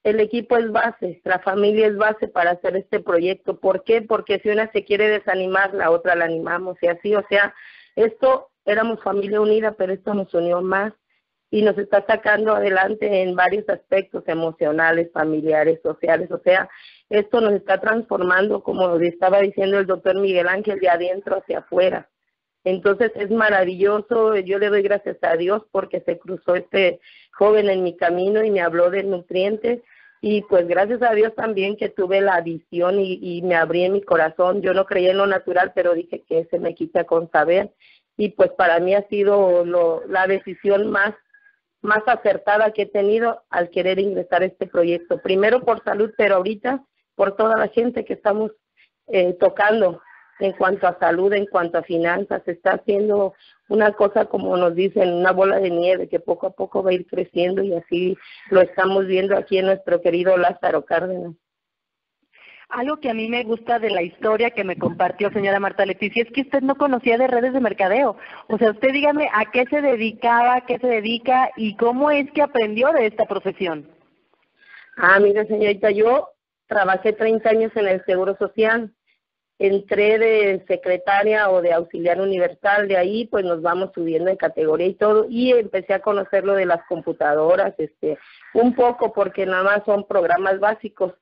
el 0.03 0.21
equipo 0.21 0.57
es 0.57 0.71
base, 0.71 1.21
la 1.25 1.41
familia 1.41 1.87
es 1.87 1.97
base 1.97 2.29
para 2.29 2.53
hacer 2.53 2.77
este 2.77 3.01
proyecto. 3.01 3.61
¿Por 3.61 3.85
qué? 3.85 4.03
Porque 4.03 4.39
si 4.41 4.51
una 4.51 4.71
se 4.73 4.85
quiere 4.85 5.09
desanimar, 5.09 5.75
la 5.75 5.91
otra 5.91 6.15
la 6.15 6.25
animamos 6.27 6.79
y 6.83 6.87
así, 6.87 7.15
o 7.15 7.25
sea, 7.29 7.55
esto 7.97 8.51
éramos 8.65 9.03
familia 9.03 9.41
unida, 9.41 9.73
pero 9.73 9.93
esto 9.93 10.15
nos 10.15 10.33
unió 10.35 10.63
más 10.63 10.93
y 11.51 11.63
nos 11.63 11.77
está 11.79 12.05
sacando 12.07 12.55
adelante 12.55 13.23
en 13.23 13.35
varios 13.35 13.69
aspectos 13.69 14.23
emocionales, 14.29 15.11
familiares, 15.13 15.81
sociales, 15.83 16.31
o 16.31 16.39
sea, 16.39 16.69
esto 17.09 17.41
nos 17.41 17.55
está 17.55 17.81
transformando, 17.81 18.63
como 18.63 18.97
estaba 18.97 19.41
diciendo 19.41 19.79
el 19.79 19.87
doctor 19.87 20.19
Miguel 20.21 20.49
Ángel, 20.49 20.79
de 20.79 20.89
adentro 20.89 21.39
hacia 21.39 21.59
afuera. 21.59 22.09
Entonces 22.65 23.13
es 23.15 23.31
maravilloso, 23.31 24.37
yo 24.37 24.59
le 24.59 24.69
doy 24.69 24.83
gracias 24.83 25.17
a 25.23 25.37
Dios 25.37 25.63
porque 25.71 26.01
se 26.01 26.19
cruzó 26.19 26.55
este 26.55 27.01
joven 27.33 27.71
en 27.71 27.83
mi 27.83 27.97
camino 27.97 28.45
y 28.45 28.51
me 28.51 28.61
habló 28.61 28.91
de 28.91 29.03
nutrientes 29.03 29.81
y 30.21 30.43
pues 30.43 30.69
gracias 30.69 31.01
a 31.03 31.15
Dios 31.15 31.35
también 31.35 31.77
que 31.77 31.89
tuve 31.89 32.21
la 32.21 32.41
visión 32.43 33.01
y, 33.01 33.19
y 33.23 33.41
me 33.43 33.57
abrí 33.57 33.85
en 33.85 33.95
mi 33.95 34.03
corazón. 34.03 34.61
Yo 34.61 34.75
no 34.75 34.85
creía 34.85 35.13
en 35.13 35.19
lo 35.19 35.27
natural, 35.27 35.73
pero 35.75 35.95
dije 35.95 36.23
que 36.29 36.47
se 36.51 36.59
me 36.59 36.75
quita 36.75 37.05
con 37.05 37.31
saber 37.31 37.73
y 38.19 38.29
pues 38.31 38.51
para 38.51 38.79
mí 38.81 38.95
ha 38.95 39.09
sido 39.09 39.65
lo, 39.65 40.03
la 40.07 40.27
decisión 40.27 40.91
más 40.91 41.15
más 41.83 42.03
acertada 42.07 42.73
que 42.73 42.83
he 42.83 42.87
tenido 42.87 43.43
al 43.49 43.71
querer 43.71 43.99
ingresar 43.99 44.43
a 44.43 44.47
este 44.47 44.67
proyecto. 44.67 45.19
Primero 45.23 45.65
por 45.65 45.83
salud, 45.83 46.13
pero 46.17 46.37
ahorita 46.37 46.85
por 47.15 47.37
toda 47.37 47.57
la 47.57 47.69
gente 47.69 48.05
que 48.05 48.13
estamos 48.13 48.53
eh, 49.07 49.35
tocando 49.41 50.03
en 50.43 50.53
cuanto 50.53 50.87
a 50.87 50.99
salud, 50.99 51.33
en 51.33 51.47
cuanto 51.47 51.79
a 51.79 51.83
finanzas, 51.83 52.43
está 52.47 52.73
haciendo 52.73 53.35
una 53.69 53.93
cosa 53.93 54.27
como 54.27 54.57
nos 54.57 54.75
dicen, 54.75 55.13
una 55.13 55.33
bola 55.33 55.59
de 55.59 55.71
nieve 55.71 56.09
que 56.09 56.21
poco 56.21 56.49
a 56.49 56.51
poco 56.51 56.83
va 56.83 56.91
a 56.91 56.95
ir 56.95 57.07
creciendo 57.07 57.63
y 57.63 57.75
así 57.75 58.17
lo 58.51 58.61
estamos 58.61 59.07
viendo 59.07 59.37
aquí 59.37 59.59
en 59.59 59.67
nuestro 59.67 60.01
querido 60.01 60.37
Lázaro 60.37 60.85
Cárdenas. 60.85 61.35
Algo 62.69 62.99
que 62.99 63.11
a 63.11 63.15
mí 63.15 63.29
me 63.29 63.43
gusta 63.43 63.81
de 63.81 63.91
la 63.91 64.03
historia 64.03 64.51
que 64.51 64.63
me 64.63 64.77
compartió 64.77 65.31
señora 65.33 65.59
Marta 65.59 65.85
Leticia 65.85 66.23
es 66.23 66.31
que 66.31 66.43
usted 66.43 66.63
no 66.63 66.77
conocía 66.77 67.19
de 67.19 67.27
redes 67.27 67.53
de 67.53 67.61
mercadeo. 67.61 68.17
O 68.47 68.59
sea, 68.59 68.71
usted 68.71 68.93
dígame 68.93 69.29
a 69.33 69.51
qué 69.51 69.65
se 69.67 69.81
dedicaba, 69.83 70.55
a 70.55 70.67
qué 70.67 70.79
se 70.79 70.87
dedica 70.87 71.51
y 71.57 71.77
cómo 71.77 72.13
es 72.13 72.31
que 72.31 72.43
aprendió 72.43 72.93
de 72.93 73.07
esta 73.07 73.25
profesión. 73.25 73.91
Ah, 74.97 75.19
mire 75.19 75.47
señorita, 75.47 75.91
yo 75.91 76.29
trabajé 76.69 77.13
30 77.13 77.51
años 77.51 77.73
en 77.75 77.89
el 77.89 78.05
Seguro 78.05 78.37
Social 78.37 78.95
entré 79.61 80.19
de 80.19 80.65
secretaria 80.67 81.51
o 81.51 81.61
de 81.61 81.75
auxiliar 81.75 82.19
universal, 82.19 82.89
de 82.89 82.97
ahí 82.97 83.27
pues 83.27 83.45
nos 83.45 83.61
vamos 83.61 83.91
subiendo 83.95 84.31
en 84.31 84.37
categoría 84.37 84.87
y 84.87 84.95
todo, 84.95 85.27
y 85.29 85.53
empecé 85.53 85.93
a 85.93 86.01
conocer 86.01 86.45
lo 86.45 86.55
de 86.55 86.65
las 86.65 86.83
computadoras, 86.89 87.75
este, 87.77 88.19
un 88.55 88.75
poco 88.75 89.13
porque 89.13 89.45
nada 89.45 89.63
más 89.63 89.85
son 89.85 90.07
programas 90.07 90.59
básicos, 90.61 91.13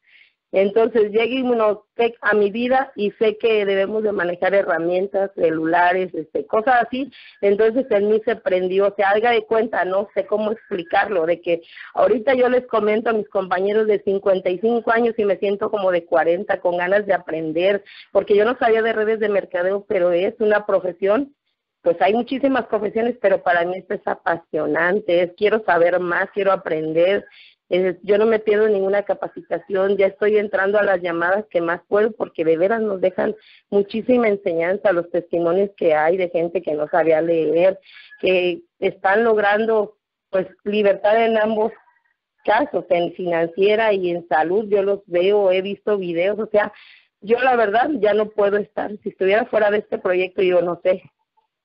entonces 0.53 1.11
llega 1.11 1.27
Inmunotech 1.27 2.17
a 2.23 2.35
mi 2.35 2.51
vida 2.51 2.91
y 2.97 3.11
sé 3.13 3.37
que 3.37 3.67
debemos 3.67 4.03
de 4.03 4.13
manejar 4.13 4.55
herramientas, 4.55 5.31
celulares, 5.35 6.15
este, 6.15 6.47
cosas 6.47 6.87
así. 6.87 7.11
Entonces 7.43 7.87
en 7.91 8.09
mí 8.09 8.21
se 8.25 8.37
prendió, 8.37 8.95
se 8.97 9.05
haga 9.05 9.33
de 9.33 9.45
cuenta, 9.45 9.85
no 9.85 10.09
sé 10.15 10.27
cómo 10.27 10.53
explicarlo, 10.53 11.27
de 11.27 11.41
que 11.41 11.63
ahorita 11.95 12.35
yo 12.35 12.49
les 12.49 12.67
comento 12.67 13.11
a 13.11 13.13
mis 13.13 13.29
compañeros 13.29 13.87
de 13.87 14.03
55 14.03 14.91
años 14.91 15.15
y 15.19 15.25
me 15.25 15.37
siento 15.37 15.71
como 15.71 15.91
de 15.91 16.07
40 16.07 16.61
con 16.61 16.79
ganas 16.79 17.05
de 17.07 17.15
aprender, 17.15 17.85
porque 18.11 18.37
yo 18.37 18.45
no 18.45 18.57
sabía 18.59 18.83
de 18.83 18.93
redes 18.95 19.21
de 19.21 19.29
mercadeo, 19.29 19.85
pero 19.87 20.13
es 20.13 20.35
una 20.41 20.65
profesión 20.65 21.35
pues 21.81 21.97
hay 22.03 22.13
muchísimas 22.13 22.67
profesiones, 22.67 23.17
pero 23.21 23.43
para 23.43 23.65
mí 23.65 23.79
esto 23.79 23.95
es 23.95 24.07
apasionante, 24.07 25.23
es 25.23 25.33
quiero 25.37 25.65
saber 25.65 26.01
más, 26.01 26.29
quiero 26.33 26.53
aprender, 26.53 27.25
eh, 27.71 27.99
yo 28.03 28.17
no 28.17 28.25
me 28.25 28.39
pierdo 28.39 28.69
ninguna 28.69 29.03
capacitación, 29.03 29.97
ya 29.97 30.07
estoy 30.07 30.39
entrando 30.39 30.79
a 30.79 30.83
las 30.83 31.03
llamadas 31.03 31.45
que 31.51 31.61
más 31.61 31.83
puedo 31.87 32.13
porque 32.13 32.45
de 32.45 32.57
veras 32.57 32.81
nos 32.81 33.01
dejan 33.01 33.37
muchísima 33.71 34.29
enseñanza 34.29 34.93
los 34.93 35.11
testimonios 35.11 35.71
que 35.77 35.95
hay 35.95 36.17
de 36.17 36.31
gente 36.31 36.63
que 36.63 36.73
no 36.73 36.89
sabía 36.89 37.21
leer, 37.21 37.79
que 38.21 38.63
están 38.79 39.25
logrando 39.25 39.99
pues 40.31 40.47
libertad 40.65 41.23
en 41.23 41.37
ambos 41.37 41.73
casos, 42.45 42.87
en 42.89 43.13
financiera 43.13 43.93
y 43.93 44.11
en 44.11 44.27
salud, 44.29 44.67
yo 44.69 44.83
los 44.83 45.01
veo, 45.07 45.51
he 45.51 45.61
visto 45.61 45.99
videos, 45.99 46.39
o 46.39 46.47
sea, 46.47 46.73
yo 47.21 47.39
la 47.41 47.57
verdad 47.57 47.91
ya 48.01 48.15
no 48.15 48.31
puedo 48.31 48.57
estar, 48.57 48.91
si 49.03 49.11
estuviera 49.11 49.45
fuera 49.47 49.71
de 49.71 49.79
este 49.79 49.99
proyecto 49.99 50.41
yo 50.41 50.63
no 50.63 50.81
sé, 50.83 51.03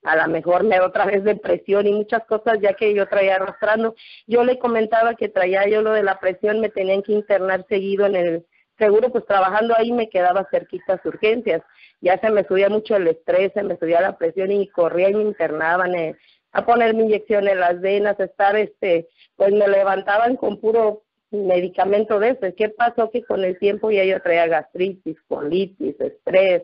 a 0.04 0.16
lo 0.16 0.28
mejor 0.28 0.64
me 0.64 0.78
da 0.78 0.86
otra 0.86 1.06
vez 1.06 1.24
depresión 1.24 1.88
y 1.88 1.94
muchas 1.94 2.26
cosas 2.26 2.60
ya 2.62 2.74
que 2.74 2.94
yo 2.94 3.08
traía 3.08 3.36
arrastrando. 3.36 3.96
Yo 4.28 4.44
le 4.44 4.60
comentaba 4.60 5.16
que 5.16 5.30
traía 5.30 5.68
yo 5.68 5.82
lo 5.82 5.92
de 5.92 6.04
la 6.04 6.20
presión, 6.20 6.60
me 6.60 6.70
tenían 6.70 7.02
que 7.02 7.14
internar 7.14 7.66
seguido 7.70 8.06
en 8.06 8.16
el 8.16 8.46
seguro, 8.78 9.10
pues 9.12 9.26
trabajando 9.26 9.76
ahí 9.78 9.92
me 9.92 10.10
quedaba 10.10 10.48
cerquita 10.52 10.94
a 10.94 11.08
urgencias. 11.08 11.62
Ya 12.02 12.20
se 12.20 12.30
me 12.30 12.44
subía 12.44 12.70
mucho 12.70 12.96
el 12.96 13.08
estrés, 13.08 13.52
se 13.54 13.64
me 13.64 13.78
subía 13.78 14.02
la 14.02 14.18
presión 14.18 14.52
y 14.52 14.68
corría 14.68 15.10
y 15.10 15.16
me 15.16 15.24
internaban 15.24 15.96
eh, 15.96 16.16
a 16.52 16.66
poner 16.66 16.94
mi 16.94 17.04
inyección 17.04 17.48
en 17.48 17.60
las 17.60 17.80
venas, 17.80 18.20
a 18.20 18.26
estar, 18.26 18.56
este, 18.58 19.08
pues 19.38 19.54
me 19.54 19.68
levantaban 19.68 20.36
con 20.36 20.60
puro 20.60 21.04
medicamento 21.32 22.20
de 22.20 22.30
eso. 22.30 22.54
¿Qué 22.56 22.70
pasó? 22.70 23.10
Que 23.10 23.24
con 23.24 23.44
el 23.44 23.58
tiempo 23.58 23.90
ya 23.90 24.04
yo 24.04 24.22
traía 24.22 24.48
gastritis, 24.48 25.18
colitis, 25.28 26.00
estrés, 26.00 26.64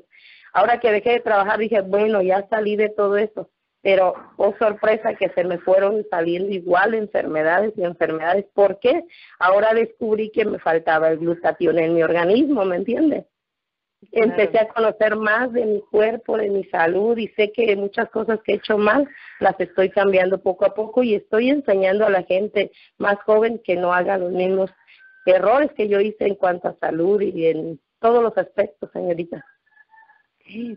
Ahora 0.53 0.79
que 0.79 0.91
dejé 0.91 1.11
de 1.11 1.19
trabajar 1.19 1.59
dije, 1.59 1.81
bueno, 1.81 2.21
ya 2.21 2.47
salí 2.49 2.75
de 2.75 2.89
todo 2.89 3.17
eso, 3.17 3.49
pero 3.81 4.13
oh 4.37 4.53
sorpresa 4.59 5.15
que 5.15 5.29
se 5.29 5.43
me 5.43 5.57
fueron 5.59 6.05
saliendo 6.09 6.49
igual 6.51 6.93
enfermedades 6.93 7.73
y 7.77 7.83
enfermedades. 7.83 8.45
¿Por 8.53 8.79
qué? 8.79 9.03
Ahora 9.39 9.73
descubrí 9.73 10.31
que 10.31 10.45
me 10.45 10.59
faltaba 10.59 11.09
el 11.09 11.19
glutatión 11.19 11.77
en 11.79 11.93
mi 11.93 12.03
organismo, 12.03 12.65
¿me 12.65 12.77
entiendes? 12.77 13.25
Empecé 14.11 14.59
a 14.59 14.67
conocer 14.69 15.17
más 15.17 15.51
de 15.51 15.65
mi 15.65 15.81
cuerpo, 15.81 16.37
de 16.37 16.49
mi 16.49 16.63
salud 16.65 17.17
y 17.17 17.27
sé 17.29 17.51
que 17.51 17.75
muchas 17.75 18.09
cosas 18.09 18.39
que 18.43 18.53
he 18.53 18.55
hecho 18.55 18.77
mal 18.77 19.09
las 19.41 19.59
estoy 19.59 19.89
cambiando 19.89 20.41
poco 20.41 20.65
a 20.65 20.73
poco 20.73 21.03
y 21.03 21.15
estoy 21.15 21.49
enseñando 21.49 22.05
a 22.05 22.09
la 22.09 22.23
gente 22.23 22.71
más 22.97 23.17
joven 23.25 23.59
que 23.61 23.75
no 23.75 23.93
haga 23.93 24.17
los 24.17 24.31
mismos 24.31 24.71
errores 25.25 25.71
que 25.75 25.89
yo 25.89 25.99
hice 25.99 26.25
en 26.25 26.35
cuanto 26.35 26.69
a 26.69 26.77
salud 26.79 27.21
y 27.21 27.47
en 27.47 27.79
todos 27.99 28.23
los 28.23 28.37
aspectos, 28.37 28.89
señorita. 28.93 29.45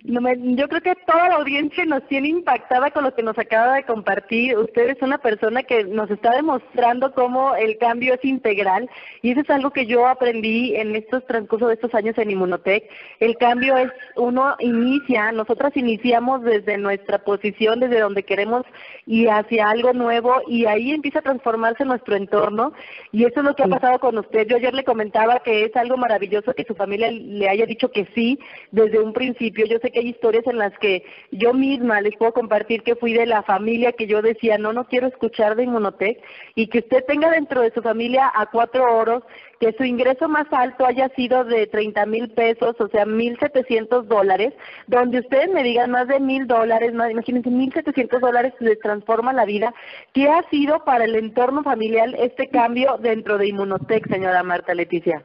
No 0.05 0.21
yo 0.55 0.69
creo 0.69 0.83
que 0.83 0.95
toda 1.07 1.29
la 1.31 1.37
audiencia 1.37 1.87
nos 1.87 2.07
tiene 2.07 2.29
impactada 2.29 2.91
con 2.91 3.05
lo 3.05 3.15
que 3.15 3.23
nos 3.23 3.39
acaba 3.39 3.77
de 3.77 3.85
compartir. 3.85 4.59
Usted 4.59 4.91
es 4.91 5.01
una 5.01 5.17
persona 5.17 5.63
que 5.63 5.85
nos 5.85 6.11
está 6.11 6.33
demostrando 6.33 7.15
cómo 7.15 7.55
el 7.55 7.79
cambio 7.79 8.13
es 8.13 8.25
integral 8.25 8.91
y 9.23 9.31
eso 9.31 9.41
es 9.41 9.49
algo 9.49 9.71
que 9.71 9.87
yo 9.87 10.07
aprendí 10.07 10.77
en 10.77 10.95
estos 10.95 11.25
transcurso 11.27 11.69
de 11.69 11.75
estos 11.75 11.95
años 11.95 12.19
en 12.19 12.31
Inmunotech. 12.31 12.85
El 13.19 13.39
cambio 13.39 13.79
es, 13.79 13.91
uno 14.17 14.57
inicia, 14.59 15.33
nosotras 15.33 15.75
iniciamos 15.75 16.43
desde 16.43 16.77
nuestra 16.77 17.25
posición, 17.25 17.81
desde 17.81 18.01
donde 18.01 18.25
queremos 18.25 18.67
y 19.07 19.29
hacia 19.29 19.71
algo 19.71 19.95
nuevo 19.95 20.43
y 20.49 20.67
ahí 20.67 20.93
empieza 20.93 21.21
a 21.21 21.23
transformarse 21.23 21.87
nuestro 21.87 22.15
entorno 22.17 22.75
y 23.11 23.25
eso 23.25 23.41
es 23.41 23.47
lo 23.47 23.57
que 23.57 23.63
ha 23.63 23.69
pasado 23.69 23.99
con 24.01 24.19
usted. 24.19 24.47
Yo 24.49 24.57
ayer 24.57 24.75
le 24.75 24.85
comentaba 24.85 25.41
que 25.41 25.65
es 25.65 25.75
algo 25.77 25.97
maravilloso 25.97 26.53
que 26.53 26.65
su 26.65 26.75
familia 26.75 27.11
le 27.11 27.49
haya 27.49 27.65
dicho 27.65 27.91
que 27.91 28.07
sí 28.15 28.39
desde 28.71 29.01
un 29.01 29.15
principio 29.15 29.62
yo 29.67 29.79
sé 29.79 29.91
que 29.91 30.01
hay 30.01 30.09
historias 30.09 30.47
en 30.47 30.59
las 30.59 30.77
que 30.79 31.05
yo 31.31 31.53
misma 31.55 32.01
les 32.01 32.17
puedo 32.17 32.33
compartir 32.33 32.83
que 32.83 32.97
fui 32.97 33.13
de 33.13 33.27
la 33.27 33.43
familia 33.43 33.93
que 33.93 34.07
yo 34.07 34.23
decía, 34.23 34.59
no, 34.59 34.73
no 34.73 34.87
quiero 34.87 35.07
escuchar 35.07 35.57
de 35.57 35.65
Inmunotech, 35.65 36.19
y 36.55 36.69
que 36.69 36.79
usted 36.79 37.05
tenga 37.07 37.31
dentro 37.31 37.63
de 37.63 37.73
su 37.73 37.83
familia 37.83 38.31
a 38.35 38.47
cuatro 38.47 38.85
oros, 38.85 39.23
que 39.61 39.73
su 39.75 39.85
ingreso 39.85 40.29
más 40.29 40.47
alto 40.51 40.85
haya 40.85 41.09
sido 41.11 41.45
de 41.45 41.67
30 41.67 42.07
mil 42.07 42.31
pesos, 42.31 42.75
o 42.81 42.89
sea, 42.89 43.07
1.700 43.07 44.05
dólares, 44.05 44.53
donde 44.89 45.21
ustedes 45.21 45.51
me 45.51 45.63
digan 45.63 45.93
más 45.93 46.09
de 46.09 46.19
mil 46.19 46.47
dólares, 46.47 46.93
más, 46.93 47.11
imagínense, 47.11 47.49
1.700 47.49 48.19
dólares 48.19 48.53
les 48.59 48.79
transforma 48.81 49.33
la 49.33 49.45
vida. 49.45 49.73
¿Qué 50.13 50.29
ha 50.29 50.43
sido 50.51 50.85
para 50.85 51.05
el 51.05 51.15
entorno 51.15 51.63
familiar 51.63 52.09
este 52.19 52.49
cambio 52.49 52.99
dentro 52.99 53.39
de 53.39 53.49
Inmunotech, 53.49 54.09
señora 54.09 54.43
Marta 54.43 54.75
Leticia? 54.75 55.23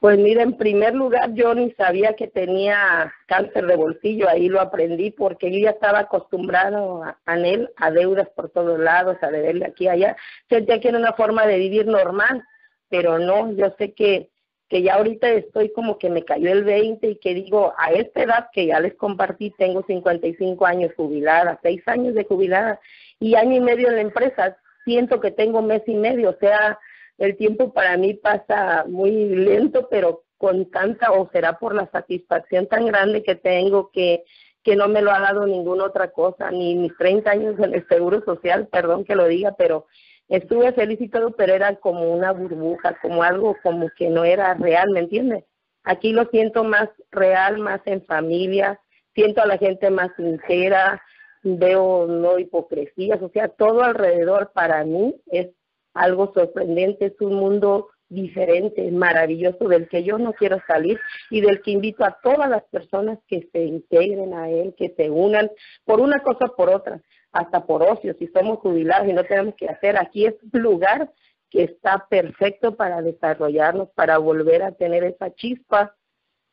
Pues 0.00 0.16
mira, 0.16 0.42
en 0.42 0.56
primer 0.56 0.94
lugar 0.94 1.34
yo 1.34 1.54
ni 1.54 1.72
sabía 1.72 2.14
que 2.14 2.28
tenía 2.28 3.12
cáncer 3.26 3.66
de 3.66 3.74
bolsillo, 3.74 4.28
ahí 4.28 4.48
lo 4.48 4.60
aprendí 4.60 5.10
porque 5.10 5.50
yo 5.50 5.58
ya 5.58 5.70
estaba 5.70 6.00
acostumbrado 6.00 7.02
a, 7.02 7.38
él, 7.38 7.68
a 7.76 7.90
deudas 7.90 8.28
por 8.30 8.48
todos 8.50 8.78
lados, 8.78 9.16
a 9.22 9.30
deberle 9.30 9.66
aquí 9.66 9.84
y 9.84 9.88
allá. 9.88 10.16
Sentía 10.48 10.80
que 10.80 10.90
era 10.90 10.98
una 10.98 11.14
forma 11.14 11.46
de 11.46 11.58
vivir 11.58 11.86
normal, 11.86 12.44
pero 12.88 13.18
no, 13.18 13.52
yo 13.56 13.74
sé 13.76 13.92
que, 13.92 14.30
que 14.68 14.82
ya 14.82 14.94
ahorita 14.94 15.30
estoy 15.30 15.72
como 15.72 15.98
que 15.98 16.10
me 16.10 16.24
cayó 16.24 16.52
el 16.52 16.62
20 16.62 17.08
y 17.08 17.16
que 17.16 17.34
digo, 17.34 17.74
a 17.76 17.90
esta 17.90 18.22
edad 18.22 18.48
que 18.52 18.66
ya 18.66 18.78
les 18.78 18.94
compartí, 18.94 19.50
tengo 19.58 19.82
55 19.84 20.64
años 20.64 20.92
jubilada, 20.96 21.58
6 21.60 21.82
años 21.88 22.14
de 22.14 22.24
jubilada 22.24 22.78
y 23.18 23.34
año 23.34 23.56
y 23.56 23.60
medio 23.60 23.88
en 23.88 23.96
la 23.96 24.02
empresa, 24.02 24.56
siento 24.84 25.20
que 25.20 25.32
tengo 25.32 25.60
mes 25.60 25.82
y 25.86 25.94
medio, 25.94 26.30
o 26.30 26.36
sea, 26.38 26.78
el 27.18 27.36
tiempo 27.36 27.72
para 27.72 27.96
mí 27.96 28.14
pasa 28.14 28.84
muy 28.88 29.10
lento, 29.34 29.88
pero 29.90 30.24
con 30.38 30.70
tanta, 30.70 31.12
o 31.12 31.28
será 31.30 31.58
por 31.58 31.74
la 31.74 31.90
satisfacción 31.90 32.68
tan 32.68 32.86
grande 32.86 33.24
que 33.24 33.34
tengo 33.34 33.90
que, 33.90 34.22
que 34.62 34.76
no 34.76 34.88
me 34.88 35.02
lo 35.02 35.10
ha 35.10 35.18
dado 35.18 35.46
ninguna 35.46 35.84
otra 35.84 36.12
cosa, 36.12 36.50
ni 36.50 36.76
mis 36.76 36.96
30 36.96 37.30
años 37.30 37.58
en 37.58 37.74
el 37.74 37.86
Seguro 37.88 38.22
Social, 38.24 38.68
perdón 38.68 39.04
que 39.04 39.16
lo 39.16 39.26
diga, 39.26 39.54
pero 39.58 39.86
estuve 40.28 40.72
feliz 40.72 41.00
y 41.00 41.08
todo, 41.08 41.32
pero 41.32 41.54
era 41.54 41.74
como 41.76 42.12
una 42.12 42.32
burbuja, 42.32 42.96
como 43.02 43.24
algo 43.24 43.56
como 43.62 43.90
que 43.96 44.08
no 44.08 44.24
era 44.24 44.54
real, 44.54 44.90
¿me 44.90 45.00
entiendes? 45.00 45.44
Aquí 45.82 46.12
lo 46.12 46.26
siento 46.26 46.62
más 46.62 46.88
real, 47.10 47.58
más 47.58 47.80
en 47.86 48.04
familia, 48.04 48.80
siento 49.14 49.42
a 49.42 49.46
la 49.46 49.58
gente 49.58 49.90
más 49.90 50.10
sincera, 50.16 51.02
veo 51.42 52.06
no 52.06 52.38
hipocresías, 52.38 53.20
o 53.22 53.30
sea, 53.30 53.48
todo 53.48 53.82
alrededor 53.82 54.52
para 54.52 54.84
mí 54.84 55.16
es 55.26 55.48
algo 55.94 56.32
sorprendente, 56.34 57.06
es 57.06 57.20
un 57.20 57.34
mundo 57.34 57.88
diferente, 58.08 58.90
maravilloso, 58.90 59.68
del 59.68 59.88
que 59.88 60.02
yo 60.02 60.18
no 60.18 60.32
quiero 60.32 60.58
salir 60.66 60.98
y 61.30 61.40
del 61.40 61.60
que 61.62 61.72
invito 61.72 62.04
a 62.04 62.18
todas 62.22 62.48
las 62.48 62.64
personas 62.64 63.18
que 63.26 63.48
se 63.52 63.64
integren 63.64 64.34
a 64.34 64.48
él, 64.48 64.74
que 64.76 64.94
se 64.96 65.10
unan 65.10 65.50
por 65.84 66.00
una 66.00 66.20
cosa 66.22 66.46
o 66.46 66.56
por 66.56 66.70
otra, 66.70 67.02
hasta 67.32 67.66
por 67.66 67.82
ocio, 67.82 68.14
si 68.18 68.26
somos 68.28 68.58
jubilados 68.60 69.08
y 69.08 69.12
no 69.12 69.24
tenemos 69.24 69.54
que 69.56 69.68
hacer, 69.68 69.98
aquí 69.98 70.26
es 70.26 70.34
un 70.52 70.62
lugar 70.62 71.10
que 71.50 71.64
está 71.64 72.06
perfecto 72.08 72.76
para 72.76 73.02
desarrollarnos, 73.02 73.88
para 73.94 74.18
volver 74.18 74.62
a 74.62 74.72
tener 74.72 75.04
esa 75.04 75.34
chispa, 75.34 75.94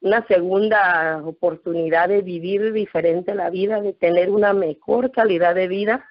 una 0.01 0.25
segunda 0.27 1.21
oportunidad 1.25 2.09
de 2.09 2.21
vivir 2.21 2.73
diferente 2.73 3.33
la 3.33 3.49
vida, 3.49 3.81
de 3.81 3.93
tener 3.93 4.29
una 4.29 4.53
mejor 4.53 5.11
calidad 5.11 5.55
de 5.55 5.67
vida 5.67 6.05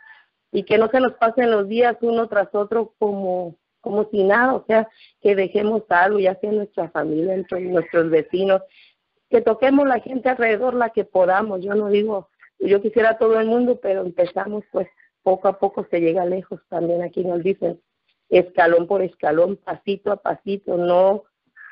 y 0.54 0.62
que 0.62 0.78
no 0.78 0.88
se 0.88 1.00
nos 1.00 1.14
pasen 1.14 1.50
los 1.50 1.68
días 1.68 1.96
uno 2.00 2.28
tras 2.28 2.54
otro 2.54 2.94
como 2.98 3.56
como 3.80 4.08
si 4.10 4.24
nada, 4.24 4.54
o 4.54 4.64
sea, 4.66 4.88
que 5.20 5.36
dejemos 5.36 5.82
algo, 5.90 6.18
ya 6.18 6.36
sea 6.36 6.50
nuestra 6.50 6.88
familia, 6.88 7.34
entre 7.34 7.60
nuestros 7.60 8.08
vecinos, 8.08 8.62
que 9.28 9.42
toquemos 9.42 9.86
la 9.86 10.00
gente 10.00 10.30
alrededor 10.30 10.72
la 10.72 10.88
que 10.88 11.04
podamos. 11.04 11.60
Yo 11.62 11.74
no 11.74 11.90
digo, 11.90 12.30
yo 12.60 12.80
quisiera 12.80 13.18
todo 13.18 13.38
el 13.38 13.46
mundo, 13.46 13.78
pero 13.82 14.00
empezamos 14.00 14.64
pues 14.72 14.88
poco 15.22 15.48
a 15.48 15.58
poco 15.58 15.86
se 15.90 16.00
llega 16.00 16.24
lejos 16.24 16.60
también 16.70 17.02
aquí 17.02 17.24
nos 17.24 17.42
dicen 17.42 17.78
escalón 18.30 18.86
por 18.86 19.02
escalón, 19.02 19.56
pasito 19.56 20.12
a 20.12 20.16
pasito, 20.16 20.78
no, 20.78 21.24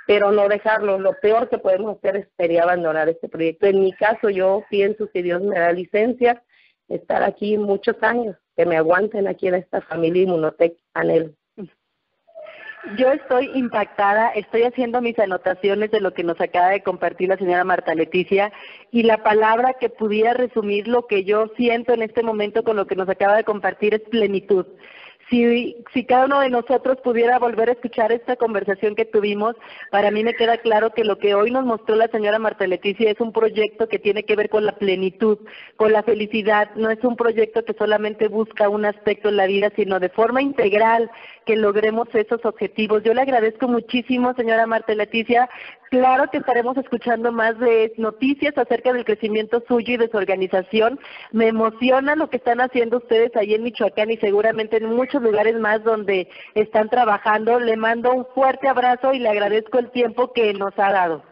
pero 0.07 0.33
no 0.33 0.49
dejarlo. 0.49 0.99
Lo 0.99 1.15
peor 1.21 1.49
que 1.49 1.59
podemos 1.59 1.97
hacer 1.97 2.17
es 2.17 2.29
sería 2.37 2.65
abandonar 2.65 3.09
este 3.09 3.29
proyecto. 3.29 3.67
En 3.67 3.81
mi 3.81 3.93
caso, 3.93 4.29
yo 4.29 4.65
pienso 4.69 5.09
que 5.11 5.23
Dios 5.23 5.41
me 5.41 5.59
da 5.59 5.73
licencia, 5.73 6.43
estar 6.89 7.23
aquí 7.23 7.57
muchos 7.57 7.97
años, 8.03 8.37
que 8.57 8.67
me 8.67 8.77
aguanten 8.77 9.29
aquí 9.29 9.49
en 9.49 9.55
esta 9.55 9.81
familia 9.81 10.23
Inmunotech 10.23 10.77
Anel. 10.95 11.35
Yo 12.99 13.13
estoy 13.13 13.49
impactada, 13.55 14.31
estoy 14.31 14.65
haciendo 14.65 15.01
mis 15.01 15.17
anotaciones 15.17 15.93
de 15.93 16.01
lo 16.01 16.13
que 16.15 16.25
nos 16.25 16.41
acaba 16.41 16.71
de 16.71 16.83
compartir 16.83 17.29
la 17.29 17.37
señora 17.37 17.63
Marta 17.63 17.95
Leticia 17.95 18.53
y 18.91 19.05
la 19.05 19.23
palabra 19.23 19.75
que 19.79 19.89
pudiera 19.89 20.35
resumir 20.35 20.89
lo 20.89 21.07
que 21.07 21.23
yo 21.23 21.47
siento 21.57 21.93
en 21.93 22.03
este 22.03 22.25
momento 22.25 22.65
con 22.65 22.77
lo 22.77 22.89
que 22.89 22.97
nos 22.97 23.09
acaba 23.09 23.37
de 23.37 23.45
compartir 23.45 23.95
es 23.95 24.01
plenitud 24.01 24.67
si, 25.29 25.77
si 25.93 26.05
cada 26.05 26.27
uno 26.27 26.41
de 26.41 26.51
nosotros 26.51 26.99
pudiera 27.03 27.39
volver 27.39 27.69
a 27.69 27.73
escuchar 27.73 28.13
esta 28.13 28.37
conversación 28.37 28.95
que 28.95 29.05
tuvimos, 29.05 29.57
para 29.91 30.11
mí 30.11 30.23
me 30.25 30.35
queda 30.35 30.59
claro 30.59 30.91
que 30.91 31.05
lo 31.05 31.19
que 31.19 31.35
hoy 31.35 31.51
nos 31.51 31.65
mostró 31.65 31.97
la 31.97 32.09
señora 32.09 32.39
Marta 32.39 32.67
Leticia 32.67 33.11
es 33.11 33.21
un 33.21 33.33
proyecto 33.33 33.89
que 33.89 33.99
tiene 33.99 34.25
que 34.25 34.37
ver 34.37 34.49
con 34.49 34.65
la 34.65 34.73
plenitud, 34.73 35.39
con 35.77 35.93
la 35.93 36.03
felicidad. 36.03 36.71
No 36.77 36.91
es 36.91 37.03
un 37.05 37.17
proyecto 37.17 37.65
que 37.65 37.75
solamente 37.75 38.29
busca 38.29 38.69
un 38.69 38.85
aspecto 38.85 39.29
en 39.29 39.37
la 39.37 39.47
vida, 39.47 39.71
sino 39.77 40.01
de 40.01 40.09
forma 40.09 40.43
integral 40.43 41.11
que 41.47 41.57
logremos 41.57 42.09
esos 42.15 42.45
objetivos. 42.45 43.03
Yo 43.03 43.15
le 43.15 43.23
agradezco 43.23 43.69
muchísimo, 43.69 44.35
señora 44.35 44.67
Marta 44.67 44.95
Leticia. 44.95 45.49
Claro 45.93 46.31
que 46.31 46.39
estaremos 46.39 46.75
escuchando 46.79 47.33
más 47.33 47.59
de 47.59 47.93
noticias 47.99 48.57
acerca 48.57 48.95
del 48.95 49.05
crecimiento 49.05 49.63
suyo 49.69 49.93
y 49.93 49.97
de 49.99 50.09
su 50.09 50.17
organización. 50.17 50.99
Me 51.33 51.49
emociona 51.49 52.17
lo 52.17 52.31
que 52.31 52.39
están 52.39 52.63
haciendo 52.63 52.97
ustedes 52.97 53.37
ahí 53.37 53.53
en 53.53 53.63
Michoacán 53.63 54.11
y 54.11 54.17
seguramente 54.17 54.79
en 54.79 54.87
muchos 54.87 55.21
lugares 55.21 55.55
más 55.57 55.85
donde 55.85 56.29
están 56.55 56.89
trabajando. 56.89 57.61
Le 57.61 57.77
mando 57.77 58.11
un 58.11 58.25
fuerte 58.35 58.69
abrazo 58.69 59.13
y 59.13 59.19
le 59.19 59.29
agradezco 59.29 59.79
el 59.79 59.91
tiempo 59.91 60.33
que 60.33 60.55
nos 60.55 60.73
ha 60.79 60.93
dado. 60.93 61.32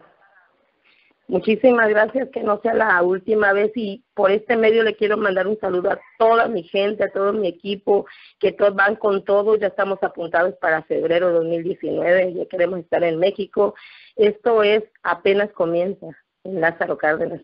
Muchísimas 1.31 1.87
gracias, 1.87 2.27
que 2.33 2.43
no 2.43 2.59
sea 2.59 2.73
la 2.73 3.01
última 3.01 3.53
vez 3.53 3.71
y 3.75 4.03
por 4.13 4.31
este 4.31 4.57
medio 4.57 4.83
le 4.83 4.97
quiero 4.97 5.15
mandar 5.15 5.47
un 5.47 5.57
saludo 5.61 5.91
a 5.91 6.01
toda 6.19 6.49
mi 6.49 6.61
gente, 6.63 7.05
a 7.05 7.09
todo 7.09 7.31
mi 7.31 7.47
equipo, 7.47 8.05
que 8.37 8.51
todos 8.51 8.75
van 8.75 8.97
con 8.97 9.23
todo, 9.23 9.55
ya 9.55 9.67
estamos 9.67 9.99
apuntados 10.03 10.55
para 10.59 10.83
febrero 10.83 11.31
2019, 11.31 12.33
ya 12.33 12.45
queremos 12.47 12.79
estar 12.79 13.01
en 13.05 13.17
México. 13.17 13.75
Esto 14.17 14.61
es 14.61 14.83
apenas 15.03 15.49
comienza 15.53 16.07
en 16.43 16.59
Lázaro 16.59 16.97
Cárdenas. 16.97 17.39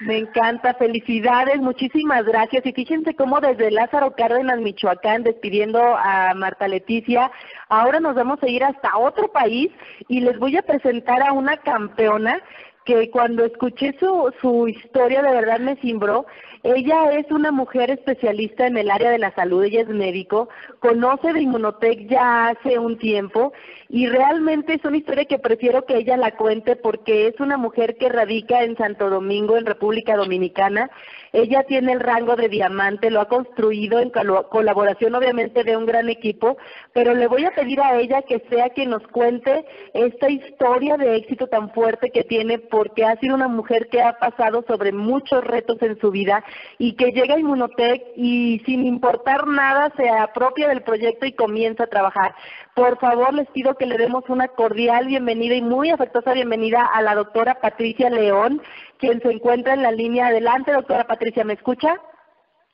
Me 0.00 0.16
encanta, 0.16 0.74
felicidades, 0.74 1.58
muchísimas 1.58 2.24
gracias. 2.24 2.64
Y 2.64 2.72
fíjense 2.72 3.14
cómo 3.14 3.40
desde 3.40 3.70
Lázaro 3.70 4.14
Cárdenas, 4.14 4.60
Michoacán, 4.60 5.24
despidiendo 5.24 5.80
a 5.80 6.34
Marta 6.34 6.68
Leticia, 6.68 7.30
ahora 7.68 7.98
nos 7.98 8.14
vamos 8.14 8.40
a 8.42 8.48
ir 8.48 8.62
hasta 8.62 8.96
otro 8.96 9.32
país 9.32 9.70
y 10.08 10.20
les 10.20 10.38
voy 10.38 10.56
a 10.56 10.62
presentar 10.62 11.22
a 11.22 11.32
una 11.32 11.56
campeona 11.56 12.40
que 12.84 13.10
cuando 13.10 13.44
escuché 13.44 13.94
su, 13.98 14.32
su 14.40 14.68
historia 14.68 15.20
de 15.20 15.32
verdad 15.32 15.58
me 15.58 15.76
cimbró. 15.76 16.26
Ella 16.62 17.12
es 17.12 17.30
una 17.30 17.52
mujer 17.52 17.90
especialista 17.90 18.66
en 18.66 18.76
el 18.76 18.90
área 18.90 19.10
de 19.10 19.18
la 19.18 19.34
salud, 19.34 19.62
ella 19.62 19.82
es 19.82 19.88
médico, 19.88 20.48
conoce 20.80 21.32
de 21.32 21.42
Inmunotech 21.42 22.08
ya 22.08 22.48
hace 22.48 22.78
un 22.78 22.98
tiempo 22.98 23.52
y 23.88 24.06
realmente 24.06 24.74
es 24.74 24.84
una 24.84 24.96
historia 24.96 25.24
que 25.24 25.38
prefiero 25.38 25.86
que 25.86 25.96
ella 25.96 26.16
la 26.16 26.36
cuente 26.36 26.76
porque 26.76 27.28
es 27.28 27.38
una 27.40 27.56
mujer 27.56 27.96
que 27.96 28.08
radica 28.08 28.62
en 28.62 28.76
Santo 28.76 29.08
Domingo, 29.08 29.56
en 29.56 29.66
República 29.66 30.16
Dominicana. 30.16 30.90
Ella 31.32 31.64
tiene 31.64 31.92
el 31.92 32.00
rango 32.00 32.36
de 32.36 32.48
diamante, 32.48 33.10
lo 33.10 33.20
ha 33.20 33.28
construido 33.28 34.00
en 34.00 34.10
colaboración 34.10 35.14
obviamente 35.14 35.64
de 35.64 35.76
un 35.76 35.86
gran 35.86 36.08
equipo, 36.08 36.56
pero 36.92 37.14
le 37.14 37.26
voy 37.26 37.44
a 37.44 37.50
pedir 37.50 37.80
a 37.80 37.98
ella 37.98 38.22
que 38.22 38.42
sea 38.48 38.70
quien 38.70 38.90
nos 38.90 39.06
cuente 39.08 39.64
esta 39.94 40.28
historia 40.30 40.96
de 40.96 41.16
éxito 41.16 41.46
tan 41.46 41.70
fuerte 41.72 42.10
que 42.10 42.24
tiene 42.24 42.58
porque 42.58 43.04
ha 43.04 43.16
sido 43.16 43.34
una 43.34 43.48
mujer 43.48 43.88
que 43.90 44.02
ha 44.02 44.18
pasado 44.18 44.64
sobre 44.66 44.92
muchos 44.92 45.44
retos 45.44 45.76
en 45.82 45.98
su 45.98 46.10
vida 46.10 46.44
y 46.78 46.94
que 46.94 47.12
llega 47.12 47.34
a 47.34 47.38
Inmunotech 47.38 48.02
y 48.16 48.60
sin 48.64 48.84
importar 48.84 49.46
nada 49.46 49.92
se 49.96 50.08
apropia 50.08 50.68
del 50.68 50.82
proyecto 50.82 51.26
y 51.26 51.32
comienza 51.32 51.84
a 51.84 51.88
trabajar. 51.88 52.34
Por 52.74 52.98
favor, 53.00 53.34
les 53.34 53.48
pido 53.50 53.74
que 53.74 53.86
le 53.86 53.98
demos 53.98 54.22
una 54.28 54.48
cordial 54.48 55.06
bienvenida 55.06 55.54
y 55.56 55.62
muy 55.62 55.90
afectuosa 55.90 56.32
bienvenida 56.32 56.86
a 56.86 57.02
la 57.02 57.16
doctora 57.16 57.60
Patricia 57.60 58.08
León, 58.08 58.62
quien 58.98 59.20
se 59.20 59.30
encuentra 59.30 59.74
en 59.74 59.82
la 59.82 59.92
línea. 59.92 60.28
Adelante, 60.28 60.72
doctora 60.72 61.06
Patricia, 61.06 61.44
¿me 61.44 61.54
escucha? 61.54 61.94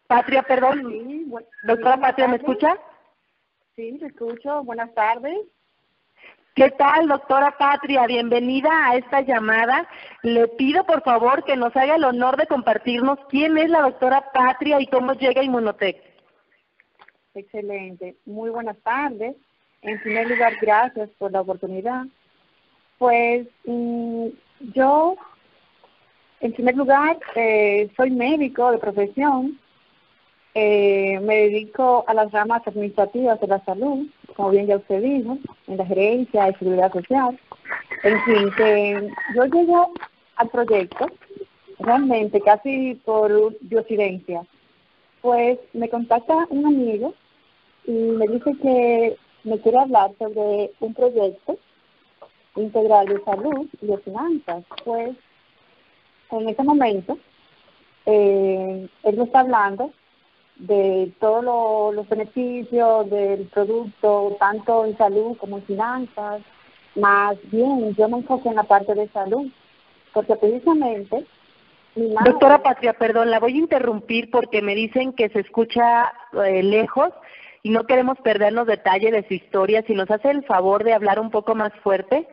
Patria, 0.06 0.42
perdón. 0.42 0.90
Sí, 0.90 1.26
doctora 1.64 1.96
Patria, 1.98 2.28
¿me 2.28 2.36
escucha? 2.36 2.76
Sí, 3.76 3.98
me 4.00 4.08
escucho. 4.08 4.62
Buenas 4.64 4.92
tardes. 4.94 5.38
¿Qué 6.54 6.70
tal, 6.70 7.08
doctora 7.08 7.56
Patria? 7.58 8.06
Bienvenida 8.06 8.70
a 8.88 8.96
esta 8.96 9.22
llamada. 9.22 9.88
Le 10.22 10.46
pido, 10.46 10.84
por 10.84 11.02
favor, 11.02 11.42
que 11.44 11.56
nos 11.56 11.74
haga 11.76 11.96
el 11.96 12.04
honor 12.04 12.36
de 12.36 12.46
compartirnos 12.46 13.18
quién 13.28 13.58
es 13.58 13.68
la 13.70 13.82
doctora 13.82 14.30
Patria 14.32 14.80
y 14.80 14.86
cómo 14.86 15.14
llega 15.14 15.40
a 15.40 15.44
Inmunotech. 15.44 16.00
Excelente. 17.34 18.16
Muy 18.24 18.50
buenas 18.50 18.78
tardes. 18.84 19.34
En 19.82 20.00
primer 20.00 20.30
lugar, 20.30 20.54
gracias 20.60 21.10
por 21.18 21.32
la 21.32 21.40
oportunidad. 21.40 22.04
Pues 22.98 23.48
mm, 23.64 24.28
yo, 24.74 25.16
en 26.40 26.52
primer 26.52 26.76
lugar, 26.76 27.18
eh, 27.34 27.90
soy 27.96 28.10
médico 28.10 28.70
de 28.70 28.78
profesión. 28.78 29.58
Eh, 30.54 31.18
me 31.20 31.48
dedico 31.48 32.04
a 32.06 32.14
las 32.14 32.30
ramas 32.30 32.62
administrativas 32.66 33.40
de 33.40 33.46
la 33.48 33.64
salud 33.64 34.06
como 34.34 34.50
bien 34.50 34.66
ya 34.66 34.76
usted 34.76 35.02
dijo, 35.02 35.38
en 35.66 35.76
la 35.76 35.86
gerencia 35.86 36.46
de 36.46 36.58
seguridad 36.58 36.92
social. 36.92 37.38
En 38.02 38.22
fin, 38.24 39.10
yo 39.34 39.44
llego 39.46 39.92
al 40.36 40.48
proyecto 40.50 41.06
realmente 41.78 42.40
casi 42.40 43.00
por 43.04 43.56
diosidencia. 43.60 44.42
Pues 45.20 45.58
me 45.72 45.88
contacta 45.88 46.46
un 46.50 46.66
amigo 46.66 47.14
y 47.86 47.92
me 47.92 48.26
dice 48.26 48.52
que 48.60 49.16
me 49.44 49.58
quiere 49.60 49.78
hablar 49.78 50.12
sobre 50.18 50.70
un 50.80 50.94
proyecto 50.94 51.56
integral 52.56 53.06
de 53.06 53.24
salud 53.24 53.66
y 53.80 53.86
de 53.86 53.98
finanzas. 53.98 54.64
Pues 54.84 55.16
en 56.40 56.48
ese 56.48 56.62
momento 56.62 57.18
eh, 58.06 58.88
él 59.02 59.16
me 59.16 59.24
está 59.24 59.40
hablando 59.40 59.92
de 60.56 61.12
todos 61.20 61.94
los 61.94 62.08
beneficios 62.08 63.10
del 63.10 63.46
producto, 63.48 64.36
tanto 64.38 64.84
en 64.84 64.96
salud 64.96 65.36
como 65.36 65.58
en 65.58 65.64
finanzas. 65.64 66.42
Más 66.94 67.36
bien, 67.50 67.94
yo 67.96 68.08
me 68.08 68.18
enfoqué 68.18 68.50
en 68.50 68.56
la 68.56 68.62
parte 68.62 68.94
de 68.94 69.08
salud, 69.08 69.50
porque 70.12 70.36
precisamente 70.36 71.26
Doctora 71.96 72.62
Patria, 72.62 72.92
perdón, 72.94 73.30
la 73.30 73.38
voy 73.38 73.54
a 73.54 73.58
interrumpir 73.58 74.30
porque 74.30 74.62
me 74.62 74.74
dicen 74.74 75.12
que 75.12 75.28
se 75.28 75.40
escucha 75.40 76.12
eh, 76.44 76.62
lejos 76.62 77.10
y 77.62 77.70
no 77.70 77.84
queremos 77.84 78.18
perdernos 78.18 78.66
detalle 78.66 79.12
de 79.12 79.26
su 79.28 79.34
historia. 79.34 79.84
Si 79.86 79.94
nos 79.94 80.10
hace 80.10 80.30
el 80.30 80.44
favor 80.44 80.82
de 80.82 80.92
hablar 80.92 81.20
un 81.20 81.30
poco 81.30 81.54
más 81.54 81.72
fuerte. 81.82 82.26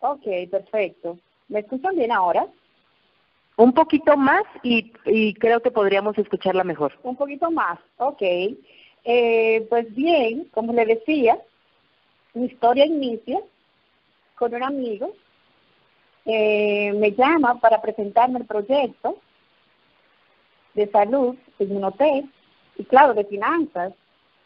Ok, 0.00 0.24
perfecto. 0.50 1.18
¿Me 1.48 1.60
escuchan 1.60 1.94
bien 1.94 2.10
ahora? 2.10 2.46
Un 3.56 3.72
poquito 3.72 4.16
más 4.16 4.42
y, 4.62 4.92
y 5.04 5.34
creo 5.34 5.60
que 5.60 5.70
podríamos 5.70 6.16
escucharla 6.18 6.64
mejor. 6.64 6.92
Un 7.02 7.16
poquito 7.16 7.50
más, 7.50 7.78
ok. 7.98 8.22
Eh, 9.04 9.66
pues 9.68 9.94
bien, 9.94 10.48
como 10.52 10.72
le 10.72 10.86
decía, 10.86 11.38
mi 12.34 12.46
historia 12.46 12.86
inicia 12.86 13.40
con 14.36 14.54
un 14.54 14.62
amigo. 14.62 15.12
Eh, 16.24 16.92
me 16.94 17.10
llama 17.12 17.58
para 17.60 17.82
presentarme 17.82 18.38
el 18.38 18.46
proyecto 18.46 19.18
de 20.74 20.88
salud, 20.90 21.36
Inmunotech, 21.58 22.24
y 22.76 22.84
claro, 22.84 23.12
de 23.12 23.24
finanzas. 23.24 23.92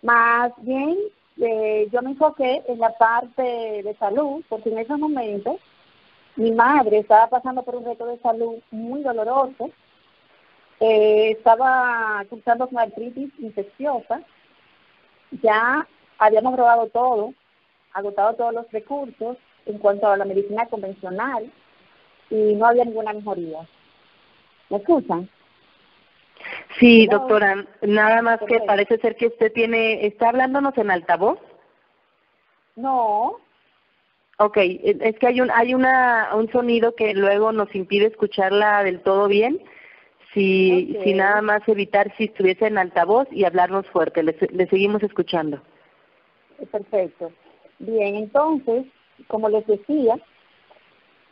Más 0.02 0.52
bien, 0.58 0.96
eh, 1.40 1.88
yo 1.92 2.02
me 2.02 2.10
enfoqué 2.10 2.62
en 2.66 2.78
la 2.78 2.96
parte 2.96 3.42
de 3.42 3.94
salud, 3.98 4.42
porque 4.48 4.70
en 4.70 4.78
ese 4.78 4.96
momento 4.96 5.58
mi 6.36 6.52
madre 6.52 6.98
estaba 6.98 7.28
pasando 7.28 7.62
por 7.62 7.76
un 7.76 7.84
reto 7.84 8.06
de 8.06 8.18
salud 8.18 8.56
muy 8.70 9.02
doloroso, 9.02 9.70
eh, 10.80 11.32
estaba 11.32 12.24
cursando 12.28 12.68
con 12.68 12.78
artritis 12.78 13.32
infecciosa, 13.38 14.20
ya 15.42 15.86
habíamos 16.18 16.54
probado 16.54 16.88
todo, 16.88 17.32
agotado 17.92 18.34
todos 18.34 18.54
los 18.54 18.70
recursos 18.70 19.38
en 19.64 19.78
cuanto 19.78 20.06
a 20.06 20.16
la 20.16 20.24
medicina 20.24 20.66
convencional 20.66 21.50
y 22.30 22.54
no 22.54 22.66
había 22.66 22.84
ninguna 22.84 23.12
mejoría. 23.12 23.66
¿Me 24.68 24.76
escuchan? 24.78 25.28
Sí, 26.78 27.06
doctora, 27.06 27.64
nada 27.80 28.20
más 28.20 28.40
que 28.46 28.60
parece 28.60 28.98
ser 28.98 29.16
que 29.16 29.28
usted 29.28 29.52
tiene, 29.52 30.06
¿está 30.06 30.28
hablándonos 30.28 30.76
en 30.76 30.90
altavoz? 30.90 31.38
No, 32.76 33.40
Ok, 34.38 34.58
es 34.58 35.18
que 35.18 35.26
hay 35.26 35.40
un 35.40 35.50
hay 35.50 35.72
una 35.72 36.30
un 36.34 36.50
sonido 36.52 36.94
que 36.94 37.14
luego 37.14 37.52
nos 37.52 37.74
impide 37.74 38.06
escucharla 38.06 38.84
del 38.84 39.00
todo 39.00 39.28
bien. 39.28 39.62
Si 40.34 40.98
si 41.02 41.14
nada 41.14 41.40
más 41.40 41.66
evitar 41.66 42.14
si 42.16 42.24
estuviese 42.24 42.66
en 42.66 42.76
altavoz 42.76 43.26
y 43.30 43.44
hablarnos 43.44 43.86
fuerte, 43.86 44.22
le, 44.22 44.36
le 44.50 44.66
seguimos 44.66 45.02
escuchando. 45.02 45.62
Perfecto. 46.70 47.32
Bien, 47.78 48.16
entonces, 48.16 48.86
como 49.26 49.48
les 49.48 49.66
decía, 49.66 50.18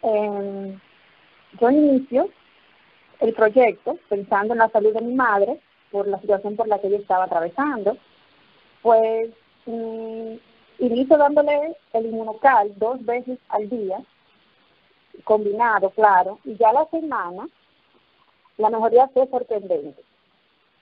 eh, 0.03 0.79
yo 1.61 1.71
inicio 1.71 2.31
el 3.21 3.33
proyecto 3.35 3.99
pensando 4.09 4.55
en 4.55 4.59
la 4.59 4.69
salud 4.71 4.93
de 4.93 5.01
mi 5.01 5.15
madre 5.15 5.61
por 5.91 6.07
la 6.09 6.21
situación 6.21 6.57
por 6.57 6.69
la 6.69 6.81
que 6.81 6.89
ella 6.89 6.99
estaba 6.99 7.25
atravesando. 7.25 7.97
Pues 8.83 9.31
mm, 9.67 10.35
Inicio 10.79 11.17
dándole 11.17 11.77
el 11.93 12.07
inmunocal 12.07 12.73
dos 12.77 13.05
veces 13.05 13.39
al 13.49 13.69
día, 13.69 14.03
combinado, 15.23 15.91
claro, 15.91 16.39
y 16.45 16.57
ya 16.57 16.73
la 16.73 16.87
semana 16.87 17.49
la 18.59 18.71
mejoría 18.71 19.09
fue 19.09 19.27
sorprendente. 19.29 20.03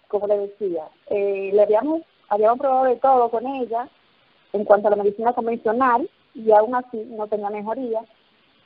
Como 0.08 0.26
le 0.26 0.38
decía, 0.38 0.88
eh, 1.08 1.50
le 1.52 1.62
habíamos, 1.62 2.02
habíamos 2.28 2.58
probado 2.58 2.84
de 2.84 2.96
todo 2.96 3.30
con 3.30 3.46
ella 3.46 3.88
en 4.52 4.64
cuanto 4.64 4.88
a 4.88 4.90
la 4.90 5.02
medicina 5.02 5.32
convencional 5.32 6.08
y 6.34 6.50
aún 6.52 6.74
así 6.74 6.98
no 7.10 7.26
tenía 7.26 7.50
mejoría. 7.50 8.00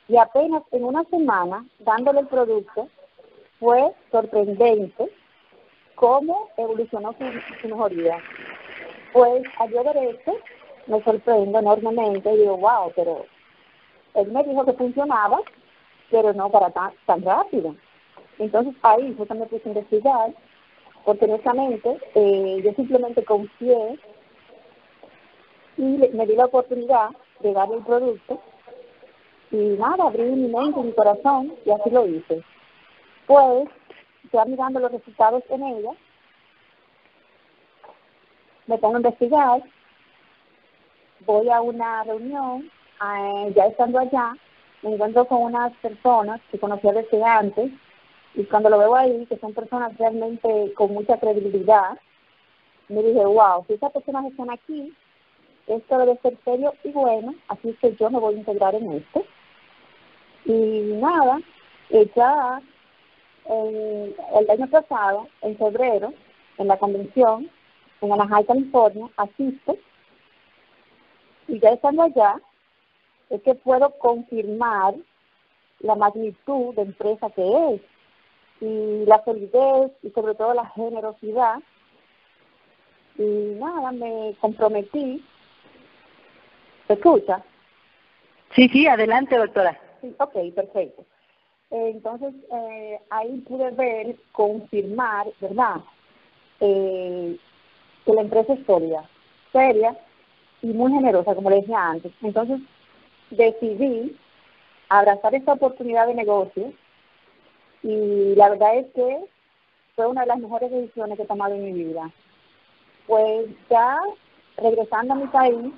Y 0.07 0.17
apenas 0.17 0.63
en 0.71 0.85
una 0.85 1.03
semana, 1.05 1.65
dándole 1.79 2.21
el 2.21 2.27
producto, 2.27 2.87
fue 3.59 3.93
sorprendente 4.11 5.09
cómo 5.95 6.49
evolucionó 6.57 7.13
su, 7.13 7.25
su 7.61 7.67
mejoría. 7.67 8.17
Pues 9.13 9.43
a 9.59 9.65
yo 9.67 9.83
derecho 9.83 10.33
me 10.87 11.03
sorprendo 11.03 11.59
enormemente 11.59 12.33
y 12.33 12.37
digo, 12.37 12.57
wow, 12.57 12.91
pero 12.95 13.25
él 14.13 14.31
me 14.31 14.43
dijo 14.43 14.65
que 14.65 14.73
funcionaba, 14.73 15.39
pero 16.09 16.33
no 16.33 16.49
para 16.49 16.69
tan, 16.71 16.91
tan 17.05 17.21
rápido. 17.21 17.75
Entonces 18.39 18.73
ahí 18.81 19.15
yo 19.17 19.25
también 19.25 19.49
puse 19.49 19.63
a 19.65 19.69
investigar, 19.69 20.33
porque 21.05 21.25
honestamente 21.25 21.97
eh, 22.15 22.61
yo 22.63 22.73
simplemente 22.73 23.23
confié 23.23 23.99
y 25.77 25.83
me 25.83 26.25
di 26.25 26.35
la 26.35 26.45
oportunidad 26.45 27.09
de 27.39 27.53
darle 27.53 27.75
el 27.75 27.83
producto 27.83 28.41
y 29.51 29.55
nada, 29.55 30.05
abrí 30.05 30.23
mi 30.23 30.49
mente 30.49 30.81
mi 30.81 30.91
corazón 30.91 31.53
y 31.65 31.71
así 31.71 31.89
lo 31.89 32.05
hice. 32.05 32.43
Pues, 33.25 33.69
ya 34.33 34.45
mirando 34.45 34.79
los 34.79 34.91
resultados 34.91 35.43
en 35.49 35.63
ella, 35.63 35.91
me 38.67 38.77
pongo 38.77 38.95
a 38.95 38.99
investigar 38.99 39.63
voy 41.25 41.49
a 41.49 41.61
una 41.61 42.03
reunión, 42.03 42.69
eh, 43.01 43.53
ya 43.55 43.65
estando 43.65 43.99
allá, 43.99 44.35
me 44.81 44.93
encuentro 44.93 45.25
con 45.25 45.41
unas 45.43 45.73
personas 45.77 46.41
que 46.51 46.59
conocía 46.59 46.93
desde 46.93 47.23
antes, 47.23 47.71
Y 48.35 48.43
cuando 48.45 48.69
lo 48.69 48.77
veo 48.77 48.95
ahí, 48.95 49.25
que 49.25 49.37
son 49.39 49.53
personas 49.53 49.97
realmente 49.97 50.71
con 50.75 50.93
mucha 50.93 51.17
credibilidad, 51.17 51.97
me 52.87 53.01
dije, 53.01 53.25
wow, 53.25 53.65
si 53.65 53.73
esas 53.73 53.91
personas 53.91 54.25
están 54.25 54.51
aquí, 54.51 54.93
esto 55.65 55.97
debe 55.97 56.17
ser 56.21 56.37
serio 56.45 56.73
y 56.83 56.91
bueno, 56.91 57.33
así 57.47 57.73
que 57.81 57.95
yo 57.95 58.09
me 58.09 58.19
voy 58.19 58.35
a 58.35 58.37
integrar 58.37 58.75
en 58.75 58.91
esto. 58.91 59.25
Y 60.45 60.93
nada, 61.01 61.39
ya 61.89 62.61
el 63.49 64.49
año 64.49 64.67
pasado, 64.67 65.27
en 65.41 65.57
febrero, 65.57 66.13
en 66.57 66.67
la 66.67 66.77
convención, 66.77 67.49
en 68.01 68.11
Anaheim, 68.11 68.45
California, 68.45 69.07
asisto, 69.17 69.77
y 71.47 71.59
ya 71.59 71.69
estando 71.69 72.03
allá, 72.03 72.39
es 73.29 73.41
que 73.41 73.55
puedo 73.55 73.91
confirmar 73.99 74.95
la 75.79 75.95
magnitud 75.95 76.73
de 76.75 76.83
empresa 76.83 77.29
que 77.31 77.73
es 77.75 77.81
y 78.59 79.05
la 79.05 79.23
solidez 79.23 79.91
y 80.01 80.09
sobre 80.11 80.35
todo 80.35 80.53
la 80.53 80.65
generosidad. 80.69 81.59
Y 83.17 83.55
nada, 83.59 83.91
me 83.91 84.35
comprometí. 84.39 85.23
¿Se 86.87 86.93
escucha? 86.93 87.43
Sí, 88.55 88.69
sí, 88.69 88.87
adelante, 88.87 89.37
doctora. 89.37 89.79
Sí, 90.01 90.15
ok, 90.19 90.53
perfecto. 90.55 91.03
entonces, 91.69 92.33
eh, 92.51 92.99
ahí 93.09 93.39
pude 93.47 93.71
ver, 93.71 94.15
confirmar, 94.31 95.27
¿verdad? 95.41 95.81
Eh, 96.59 97.37
que 98.05 98.13
la 98.13 98.21
empresa 98.21 98.53
es 98.53 98.65
seria, 98.65 99.03
seria 99.51 99.97
y 100.61 100.67
muy 100.67 100.91
generosa, 100.91 101.35
como 101.35 101.49
le 101.49 101.57
decía 101.57 101.89
antes. 101.89 102.11
Entonces, 102.21 102.59
decidí 103.29 104.17
abrazar 104.89 105.35
esta 105.35 105.53
oportunidad 105.53 106.07
de 106.07 106.15
negocio 106.15 106.73
y 107.83 108.35
la 108.35 108.49
verdad 108.49 108.77
es 108.77 108.87
que 108.93 109.25
fue 109.95 110.07
una 110.07 110.21
de 110.21 110.27
las 110.27 110.39
mejores 110.39 110.71
decisiones 110.71 111.17
que 111.17 111.23
he 111.23 111.27
tomado 111.27 111.55
en 111.55 111.63
mi 111.63 111.71
vida. 111.71 112.11
Pues 113.05 113.47
ya 113.69 113.97
regresando 114.57 115.13
a 115.13 115.17
mi 115.17 115.27
país, 115.27 115.73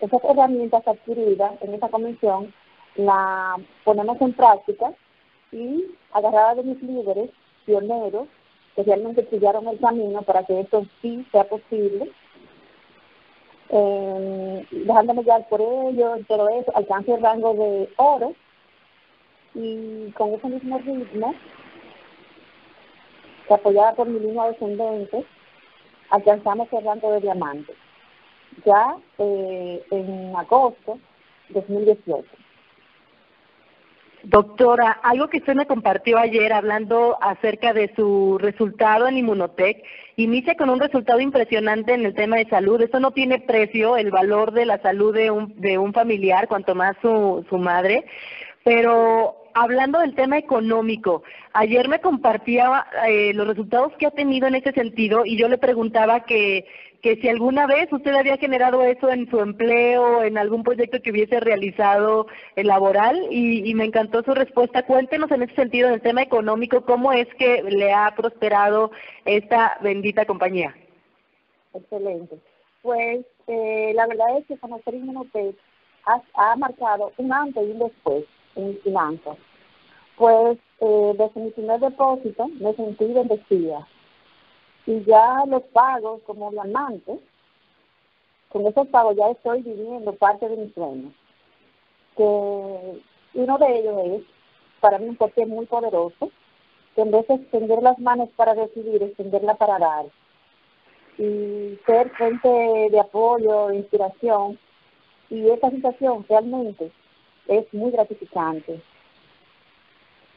esas 0.00 0.24
herramientas 0.24 0.86
adquiridas 0.86 1.52
en 1.60 1.74
esta 1.74 1.88
convención 1.88 2.52
la 2.96 3.56
ponemos 3.84 4.20
en 4.20 4.32
práctica 4.32 4.92
y 5.52 5.84
agarrada 6.12 6.56
de 6.56 6.64
mis 6.64 6.82
líderes, 6.82 7.30
pioneros, 7.66 8.28
que 8.74 8.82
realmente 8.82 9.22
pillaron 9.22 9.66
el 9.68 9.78
camino 9.78 10.22
para 10.22 10.44
que 10.44 10.60
esto 10.60 10.86
sí 11.02 11.26
sea 11.32 11.44
posible, 11.44 12.10
eh, 13.70 14.66
dejándome 14.70 15.22
llevar 15.22 15.48
por 15.48 15.60
ello, 15.60 16.16
pero 16.28 16.48
eso, 16.48 16.76
alcance 16.76 17.14
el 17.14 17.22
rango 17.22 17.54
de 17.54 17.88
oro 17.96 18.34
y 19.54 20.10
con 20.12 20.34
ese 20.34 20.48
mismo 20.48 20.78
ritmo, 20.78 21.34
apoyada 23.48 23.94
por 23.94 24.08
mi 24.08 24.20
línea 24.20 24.46
descendente, 24.46 25.24
alcanzamos 26.10 26.68
el 26.72 26.84
rango 26.84 27.12
de 27.12 27.20
diamante, 27.20 27.74
ya 28.64 28.96
eh, 29.18 29.84
en 29.90 30.36
agosto 30.36 30.98
de 31.48 31.60
2018. 31.60 32.28
Doctora, 34.22 34.90
algo 35.02 35.28
que 35.28 35.38
usted 35.38 35.54
me 35.54 35.66
compartió 35.66 36.18
ayer 36.18 36.52
hablando 36.52 37.16
acerca 37.22 37.72
de 37.72 37.90
su 37.96 38.36
resultado 38.38 39.08
en 39.08 39.16
Inmunotech, 39.16 39.82
inicia 40.16 40.56
con 40.56 40.68
un 40.68 40.78
resultado 40.78 41.20
impresionante 41.20 41.94
en 41.94 42.04
el 42.04 42.14
tema 42.14 42.36
de 42.36 42.48
salud. 42.48 42.80
Eso 42.82 43.00
no 43.00 43.12
tiene 43.12 43.40
precio, 43.40 43.96
el 43.96 44.10
valor 44.10 44.52
de 44.52 44.66
la 44.66 44.80
salud 44.82 45.14
de 45.14 45.30
un, 45.30 45.58
de 45.60 45.78
un 45.78 45.94
familiar, 45.94 46.48
cuanto 46.48 46.74
más 46.74 46.96
su, 47.00 47.46
su 47.48 47.56
madre. 47.56 48.04
Pero 48.62 49.36
hablando 49.54 50.00
del 50.00 50.14
tema 50.14 50.36
económico, 50.36 51.22
ayer 51.54 51.88
me 51.88 52.00
compartía 52.00 52.86
eh, 53.08 53.32
los 53.34 53.46
resultados 53.46 53.92
que 53.98 54.06
ha 54.06 54.10
tenido 54.10 54.46
en 54.46 54.54
ese 54.54 54.72
sentido 54.72 55.24
y 55.24 55.38
yo 55.38 55.48
le 55.48 55.58
preguntaba 55.58 56.24
que, 56.24 56.66
que 57.02 57.16
si 57.16 57.28
alguna 57.28 57.66
vez 57.66 57.92
usted 57.92 58.14
había 58.14 58.36
generado 58.36 58.82
eso 58.82 59.10
en 59.10 59.28
su 59.30 59.40
empleo, 59.40 60.22
en 60.22 60.36
algún 60.38 60.62
proyecto 60.62 61.00
que 61.00 61.10
hubiese 61.10 61.40
realizado 61.40 62.26
el 62.56 62.66
laboral 62.66 63.26
y, 63.30 63.68
y 63.68 63.74
me 63.74 63.84
encantó 63.84 64.22
su 64.22 64.32
respuesta. 64.32 64.84
Cuéntenos 64.84 65.30
en 65.30 65.42
ese 65.42 65.54
sentido, 65.54 65.88
en 65.88 65.94
el 65.94 66.02
tema 66.02 66.22
económico, 66.22 66.84
cómo 66.84 67.12
es 67.12 67.26
que 67.34 67.62
le 67.62 67.92
ha 67.92 68.14
prosperado 68.14 68.90
esta 69.24 69.78
bendita 69.80 70.26
compañía. 70.26 70.74
Excelente. 71.74 72.36
Pues 72.82 73.24
eh, 73.46 73.92
la 73.94 74.06
verdad 74.06 74.38
es 74.38 74.46
que 74.46 74.58
conocer 74.58 74.94
Inmunotech 74.94 75.56
ha, 76.06 76.22
ha 76.34 76.56
marcado 76.56 77.12
un 77.18 77.32
antes 77.32 77.62
y 77.66 77.70
un 77.70 77.78
después 77.78 78.24
en 78.56 78.78
finanzas. 78.82 79.36
Pues 80.16 80.58
eh, 80.80 81.14
desde 81.16 81.40
mi 81.40 81.50
primer 81.50 81.80
depósito 81.80 82.48
me 82.60 82.74
sentí 82.74 83.06
bendecida. 83.06 83.86
Y 84.86 85.04
ya 85.04 85.44
los 85.46 85.62
pagos 85.64 86.20
como 86.26 86.50
diamante, 86.50 87.18
con 88.48 88.66
esos 88.66 88.88
pagos 88.88 89.16
ya 89.16 89.30
estoy 89.30 89.62
viviendo 89.62 90.12
parte 90.14 90.48
de 90.48 90.56
mis 90.56 90.74
sueños. 90.74 91.12
Que 92.16 93.00
uno 93.34 93.58
de 93.58 93.78
ellos 93.78 93.96
es, 94.04 94.22
para 94.80 94.98
mí, 94.98 95.08
un 95.08 95.16
porqué 95.16 95.46
muy 95.46 95.66
poderoso, 95.66 96.30
que 96.94 97.02
en 97.02 97.10
vez 97.10 97.26
de 97.28 97.34
extender 97.34 97.82
las 97.82 97.98
manos 97.98 98.28
para 98.36 98.54
recibir, 98.54 99.02
extenderla 99.02 99.54
para 99.54 99.78
dar. 99.78 100.06
Y 101.18 101.78
ser 101.86 102.10
fuente 102.16 102.48
de 102.48 103.00
apoyo, 103.00 103.68
de 103.68 103.76
inspiración. 103.76 104.58
Y 105.28 105.48
esta 105.48 105.70
situación 105.70 106.24
realmente 106.28 106.90
es 107.46 107.72
muy 107.72 107.90
gratificante. 107.90 108.82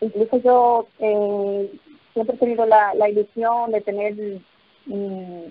Incluso 0.01 0.37
yo 0.37 0.87
eh, 0.99 1.71
siempre 2.13 2.35
he 2.35 2.39
tenido 2.39 2.65
la, 2.65 2.93
la 2.93 3.09
ilusión 3.09 3.71
de 3.71 3.81
tener 3.81 4.13
mm, 4.85 5.43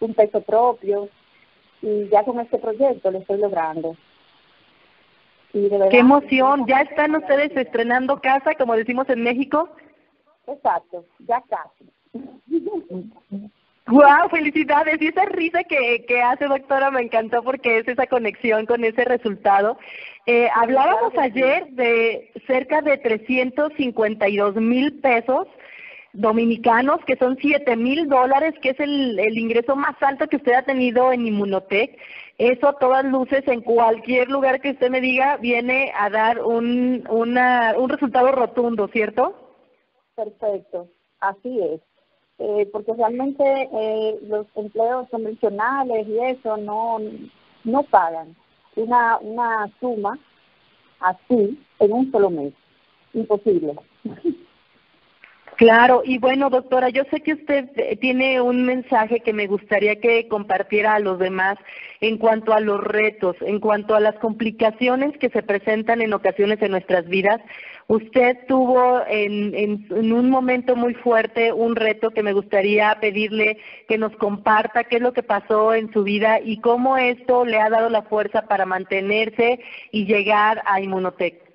un 0.00 0.14
peso 0.14 0.40
propio 0.40 1.08
y 1.82 2.08
ya 2.08 2.24
con 2.24 2.40
este 2.40 2.58
proyecto 2.58 3.10
lo 3.10 3.18
estoy 3.18 3.38
logrando. 3.38 3.96
Y 5.52 5.68
de 5.68 5.88
¡Qué 5.90 5.98
emoción! 5.98 6.66
¿Ya 6.66 6.80
están 6.80 7.14
ustedes 7.14 7.56
estrenando 7.56 8.20
casa, 8.20 8.54
como 8.54 8.76
decimos 8.76 9.08
en 9.08 9.22
México? 9.22 9.70
Exacto, 10.46 11.04
ya 11.20 11.42
casi. 11.48 11.90
¡Wow! 13.88 14.28
Felicidades. 14.30 15.00
Y 15.00 15.06
esa 15.06 15.24
risa 15.26 15.62
que, 15.62 16.04
que 16.06 16.20
hace, 16.20 16.46
doctora, 16.46 16.90
me 16.90 17.02
encantó 17.02 17.42
porque 17.42 17.78
es 17.78 17.88
esa 17.88 18.06
conexión 18.06 18.66
con 18.66 18.84
ese 18.84 19.04
resultado. 19.04 19.78
Eh, 20.26 20.48
hablábamos 20.56 21.16
ayer 21.16 21.68
de 21.70 22.32
cerca 22.48 22.82
de 22.82 22.98
352 22.98 24.56
mil 24.56 24.92
pesos 25.00 25.46
dominicanos, 26.20 26.98
que 27.06 27.16
son 27.16 27.36
7 27.40 27.76
mil 27.76 28.08
dólares, 28.08 28.54
que 28.62 28.70
es 28.70 28.80
el, 28.80 29.18
el 29.18 29.38
ingreso 29.38 29.76
más 29.76 29.94
alto 30.00 30.26
que 30.26 30.36
usted 30.36 30.54
ha 30.54 30.62
tenido 30.62 31.12
en 31.12 31.26
Inmunotech. 31.26 31.98
Eso, 32.38 32.68
a 32.68 32.78
todas 32.78 33.04
luces, 33.04 33.42
en 33.46 33.62
cualquier 33.62 34.28
lugar 34.28 34.60
que 34.60 34.70
usted 34.70 34.90
me 34.90 35.00
diga, 35.00 35.36
viene 35.38 35.92
a 35.98 36.10
dar 36.10 36.42
un, 36.42 37.04
una, 37.08 37.74
un 37.78 37.88
resultado 37.88 38.32
rotundo, 38.32 38.88
¿cierto? 38.88 39.34
Perfecto, 40.14 40.88
así 41.20 41.60
es 41.60 41.80
eh, 42.38 42.68
porque 42.72 42.92
realmente 42.92 43.44
eh, 43.72 44.18
los 44.22 44.46
empleos 44.54 45.08
convencionales 45.10 46.06
y 46.06 46.18
eso 46.18 46.56
no, 46.56 46.98
no 47.64 47.82
pagan 47.84 48.36
una, 48.76 49.18
una 49.18 49.70
suma 49.80 50.18
así 51.00 51.58
en 51.78 51.92
un 51.92 52.10
solo 52.12 52.30
mes. 52.30 52.52
Imposible. 53.14 53.74
Claro, 55.56 56.02
y 56.04 56.18
bueno, 56.18 56.50
doctora, 56.50 56.90
yo 56.90 57.04
sé 57.10 57.22
que 57.22 57.32
usted 57.32 57.70
eh, 57.76 57.96
tiene 57.96 58.42
un 58.42 58.66
mensaje 58.66 59.20
que 59.20 59.32
me 59.32 59.46
gustaría 59.46 59.96
que 59.96 60.28
compartiera 60.28 60.94
a 60.94 61.00
los 61.00 61.18
demás 61.18 61.56
en 62.02 62.18
cuanto 62.18 62.52
a 62.52 62.60
los 62.60 62.78
retos, 62.84 63.36
en 63.40 63.58
cuanto 63.58 63.94
a 63.94 64.00
las 64.00 64.16
complicaciones 64.16 65.16
que 65.16 65.30
se 65.30 65.42
presentan 65.42 66.02
en 66.02 66.12
ocasiones 66.12 66.60
en 66.60 66.72
nuestras 66.72 67.08
vidas. 67.08 67.40
Usted 67.88 68.36
tuvo 68.46 69.00
en, 69.08 69.54
en, 69.54 70.12
un 70.12 70.28
momento 70.28 70.76
muy 70.76 70.92
fuerte 70.92 71.54
un 71.54 71.74
reto 71.74 72.10
que 72.10 72.22
me 72.22 72.34
gustaría 72.34 72.94
pedirle 73.00 73.56
que 73.88 73.96
nos 73.96 74.14
comparta 74.16 74.84
qué 74.84 74.96
es 74.96 75.02
lo 75.02 75.14
que 75.14 75.22
pasó 75.22 75.72
en 75.72 75.90
su 75.94 76.02
vida 76.02 76.38
y 76.38 76.60
cómo 76.60 76.98
esto 76.98 77.46
le 77.46 77.58
ha 77.58 77.70
dado 77.70 77.88
la 77.88 78.02
fuerza 78.02 78.42
para 78.42 78.66
mantenerse 78.66 79.60
y 79.90 80.04
llegar 80.04 80.60
a 80.66 80.82
Inmunotech. 80.82 81.45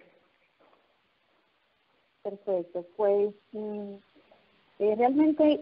Perfecto, 2.24 2.86
pues 2.98 3.34
mm, 3.52 3.94
eh, 4.78 4.96
realmente 4.96 5.60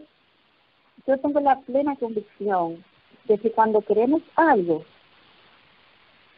yo 1.08 1.18
tengo 1.20 1.40
la 1.40 1.58
plena 1.62 1.96
convicción 1.96 2.84
de 3.26 3.38
que 3.38 3.52
cuando 3.52 3.80
queremos 3.80 4.22
algo, 4.36 4.84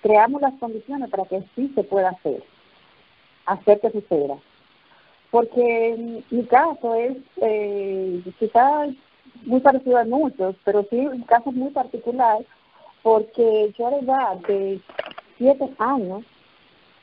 creamos 0.04 0.42
las 0.42 0.54
condiciones 0.60 1.10
para 1.10 1.26
que 1.26 1.44
sí 1.56 1.72
se 1.74 1.84
pueda 1.84 2.10
hacer, 2.10 2.44
hacer 3.48 3.80
que 3.80 3.92
suceda. 3.92 4.38
Porque 5.32 6.24
mi 6.30 6.44
caso 6.46 6.94
es 6.94 7.18
eh, 7.38 8.22
quizás 8.38 8.90
muy 9.46 9.60
parecido 9.62 9.98
a 9.98 10.06
muchos, 10.06 10.56
pero 10.64 10.86
sí 10.92 10.98
un 10.98 11.24
caso 11.24 11.52
muy 11.52 11.72
particular, 11.72 12.46
porque 13.02 13.74
yo 13.76 13.88
a 13.88 13.92
la 13.92 13.98
edad 13.98 14.36
de 14.48 14.80
siete 15.40 15.68
años, 15.80 16.24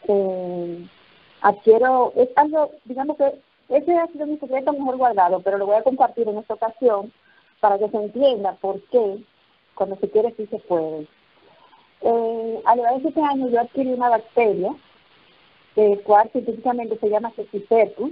eh, 0.06 0.86
adquiero, 1.42 2.12
es 2.16 2.28
algo, 2.36 2.70
digamos 2.84 3.16
que 3.16 3.40
ese 3.68 3.96
ha 3.96 4.06
sido 4.08 4.26
mi 4.26 4.38
secreto 4.38 4.72
mejor 4.72 4.96
guardado, 4.96 5.40
pero 5.40 5.58
lo 5.58 5.66
voy 5.66 5.76
a 5.76 5.82
compartir 5.82 6.28
en 6.28 6.38
esta 6.38 6.54
ocasión 6.54 7.12
para 7.60 7.78
que 7.78 7.88
se 7.88 7.96
entienda 7.96 8.52
por 8.60 8.80
qué 8.90 9.18
cuando 9.74 9.96
se 9.96 10.10
quiere 10.10 10.34
sí 10.36 10.46
se 10.46 10.58
puede. 10.60 11.06
Eh, 12.00 12.62
a 12.64 12.76
lo 12.76 12.82
largo 12.82 13.00
de 13.00 13.08
este 13.08 13.20
año 13.20 13.48
yo 13.48 13.60
adquirí 13.60 13.92
una 13.92 14.08
bacteria, 14.08 14.74
cual 16.04 16.28
científicamente 16.32 16.98
se 16.98 17.08
llama 17.08 17.32
Cecicepus, 17.36 18.10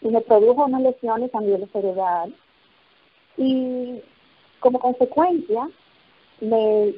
y 0.00 0.08
me 0.08 0.20
produjo 0.20 0.64
unas 0.64 0.82
lesiones 0.82 1.32
a 1.34 1.40
nivel 1.40 1.68
cerebral. 1.72 2.34
Y 3.36 4.00
como 4.60 4.80
consecuencia, 4.80 5.68
me 6.40 6.94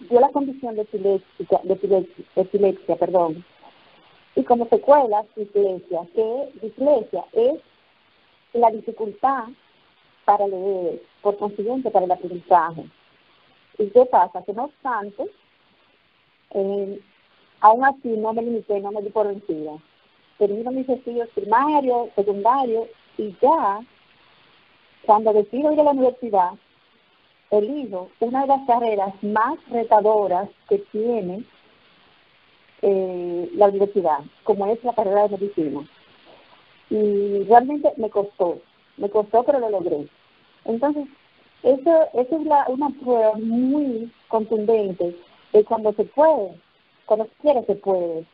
dio 0.00 0.20
la 0.20 0.30
condición 0.30 0.74
de 0.74 0.82
epilepsia, 0.82 1.60
de 1.62 2.08
epilepsia, 2.36 2.96
perdón. 2.96 3.44
Y 4.38 4.44
como 4.44 4.68
secuela, 4.68 5.24
dislexia, 5.34 6.06
que 6.14 6.52
dislexia 6.62 7.24
es 7.32 7.60
la 8.52 8.70
dificultad 8.70 9.48
para 10.24 10.46
leer, 10.46 11.02
por 11.22 11.36
consiguiente, 11.38 11.90
para 11.90 12.04
el 12.04 12.12
aprendizaje. 12.12 12.84
¿Y 13.78 13.90
qué 13.90 14.06
pasa? 14.06 14.44
Que 14.44 14.52
no 14.52 14.66
obstante, 14.66 15.24
eh, 16.52 17.00
aún 17.58 17.84
así 17.84 18.10
no 18.10 18.32
me 18.32 18.42
limité, 18.42 18.78
no 18.78 18.92
me 18.92 19.02
di 19.02 19.10
por 19.10 19.26
vencida. 19.26 19.72
Termino 20.38 20.70
mis 20.70 20.88
estudios 20.88 21.28
primarios, 21.30 22.10
secundarios, 22.14 22.86
y 23.16 23.34
ya, 23.42 23.80
cuando 25.04 25.32
decido 25.32 25.72
ir 25.72 25.80
a 25.80 25.82
la 25.82 25.90
universidad, 25.90 26.52
elijo 27.50 28.08
una 28.20 28.42
de 28.42 28.46
las 28.46 28.66
carreras 28.68 29.20
más 29.20 29.58
retadoras 29.68 30.48
que 30.68 30.78
tiene 30.92 31.44
eh, 32.82 33.50
la 33.54 33.68
universidad, 33.68 34.18
como 34.44 34.66
es 34.66 34.82
la 34.84 34.94
carrera 34.94 35.28
de 35.28 35.38
medicina. 35.38 35.80
Y 36.90 37.44
realmente 37.44 37.92
me 37.96 38.10
costó, 38.10 38.58
me 38.96 39.10
costó, 39.10 39.42
pero 39.44 39.58
lo 39.58 39.70
logré. 39.70 40.06
Entonces, 40.64 41.06
eso, 41.62 42.08
eso 42.14 42.36
es 42.36 42.46
la, 42.46 42.64
una 42.68 42.90
prueba 42.90 43.32
muy 43.34 44.10
contundente 44.28 45.16
de 45.52 45.64
cuando 45.64 45.92
se 45.92 46.04
puede, 46.04 46.52
cuando 47.06 47.26
se 47.26 47.32
quiere 47.42 47.64
se 47.64 47.74
puede. 47.74 48.24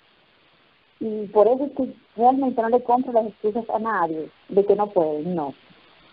Y 1.01 1.27
por 1.29 1.49
eso 1.49 1.65
es 1.65 1.73
que 1.73 1.95
realmente 2.17 2.61
no 2.61 2.69
le 2.69 2.83
compro 2.83 3.13
las 3.13 3.27
excusas 3.27 3.69
a 3.71 3.79
nadie 3.79 4.31
de 4.49 4.65
que 4.65 4.77
no 4.77 4.89
puede, 4.89 5.23
no, 5.23 5.55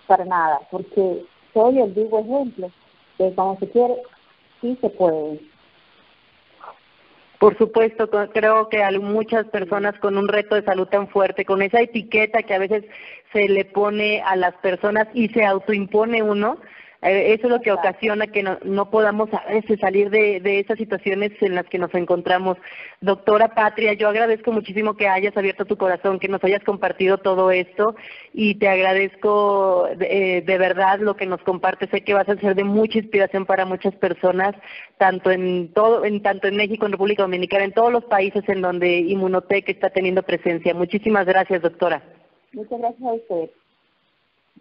para 0.07 0.25
nada, 0.25 0.61
porque 0.71 1.25
soy 1.53 1.79
el 1.79 1.91
vivo 1.91 2.19
ejemplo 2.19 2.71
de 3.17 3.33
cuando 3.33 3.59
se 3.59 3.69
quiere, 3.69 3.95
sí 4.61 4.77
se 4.81 4.89
puede. 4.89 5.39
Por 7.41 7.57
supuesto, 7.57 8.07
creo 8.31 8.69
que 8.69 8.83
muchas 8.99 9.47
personas 9.47 9.97
con 9.97 10.15
un 10.15 10.27
reto 10.27 10.53
de 10.53 10.61
salud 10.61 10.87
tan 10.87 11.07
fuerte, 11.07 11.43
con 11.43 11.63
esa 11.63 11.81
etiqueta 11.81 12.43
que 12.43 12.53
a 12.53 12.59
veces 12.59 12.83
se 13.33 13.49
le 13.49 13.65
pone 13.65 14.21
a 14.21 14.35
las 14.35 14.53
personas 14.57 15.07
y 15.15 15.27
se 15.29 15.43
autoimpone 15.43 16.21
uno, 16.21 16.59
eso 17.01 17.47
es 17.47 17.49
lo 17.49 17.61
que 17.61 17.71
ocasiona 17.71 18.27
que 18.27 18.43
no, 18.43 18.89
podamos 18.91 19.29
a 19.33 19.51
veces 19.51 19.79
salir 19.79 20.11
de, 20.11 20.39
de 20.39 20.59
esas 20.59 20.77
situaciones 20.77 21.31
en 21.41 21.55
las 21.55 21.65
que 21.65 21.79
nos 21.79 21.93
encontramos. 21.95 22.57
Doctora 22.99 23.55
Patria, 23.55 23.93
yo 23.93 24.07
agradezco 24.07 24.51
muchísimo 24.51 24.95
que 24.95 25.07
hayas 25.07 25.35
abierto 25.35 25.65
tu 25.65 25.77
corazón, 25.77 26.19
que 26.19 26.27
nos 26.27 26.43
hayas 26.43 26.63
compartido 26.63 27.17
todo 27.17 27.49
esto 27.49 27.95
y 28.33 28.55
te 28.55 28.67
agradezco 28.67 29.87
de, 29.97 30.43
de 30.45 30.57
verdad 30.59 30.99
lo 30.99 31.15
que 31.15 31.25
nos 31.25 31.41
compartes. 31.41 31.89
Sé 31.89 32.01
que 32.01 32.13
vas 32.13 32.29
a 32.29 32.37
ser 32.37 32.53
de 32.53 32.63
mucha 32.63 32.99
inspiración 32.99 33.47
para 33.47 33.65
muchas 33.65 33.95
personas, 33.95 34.55
tanto 34.99 35.31
en 35.31 35.73
todo, 35.73 36.05
en 36.05 36.21
tanto 36.21 36.47
en 36.47 36.55
México, 36.55 36.85
en 36.85 36.91
República 36.91 37.23
Dominicana, 37.23 37.63
en 37.63 37.73
todos 37.73 37.91
los 37.91 38.05
países 38.05 38.47
en 38.47 38.61
donde 38.61 38.99
Inmunotech 38.99 39.67
está 39.69 39.89
teniendo 39.89 40.21
presencia. 40.21 40.75
Muchísimas 40.75 41.25
gracias, 41.25 41.63
doctora. 41.63 42.03
Muchas 42.53 42.79
gracias 42.79 43.01
a 43.01 43.13
usted. 43.13 43.60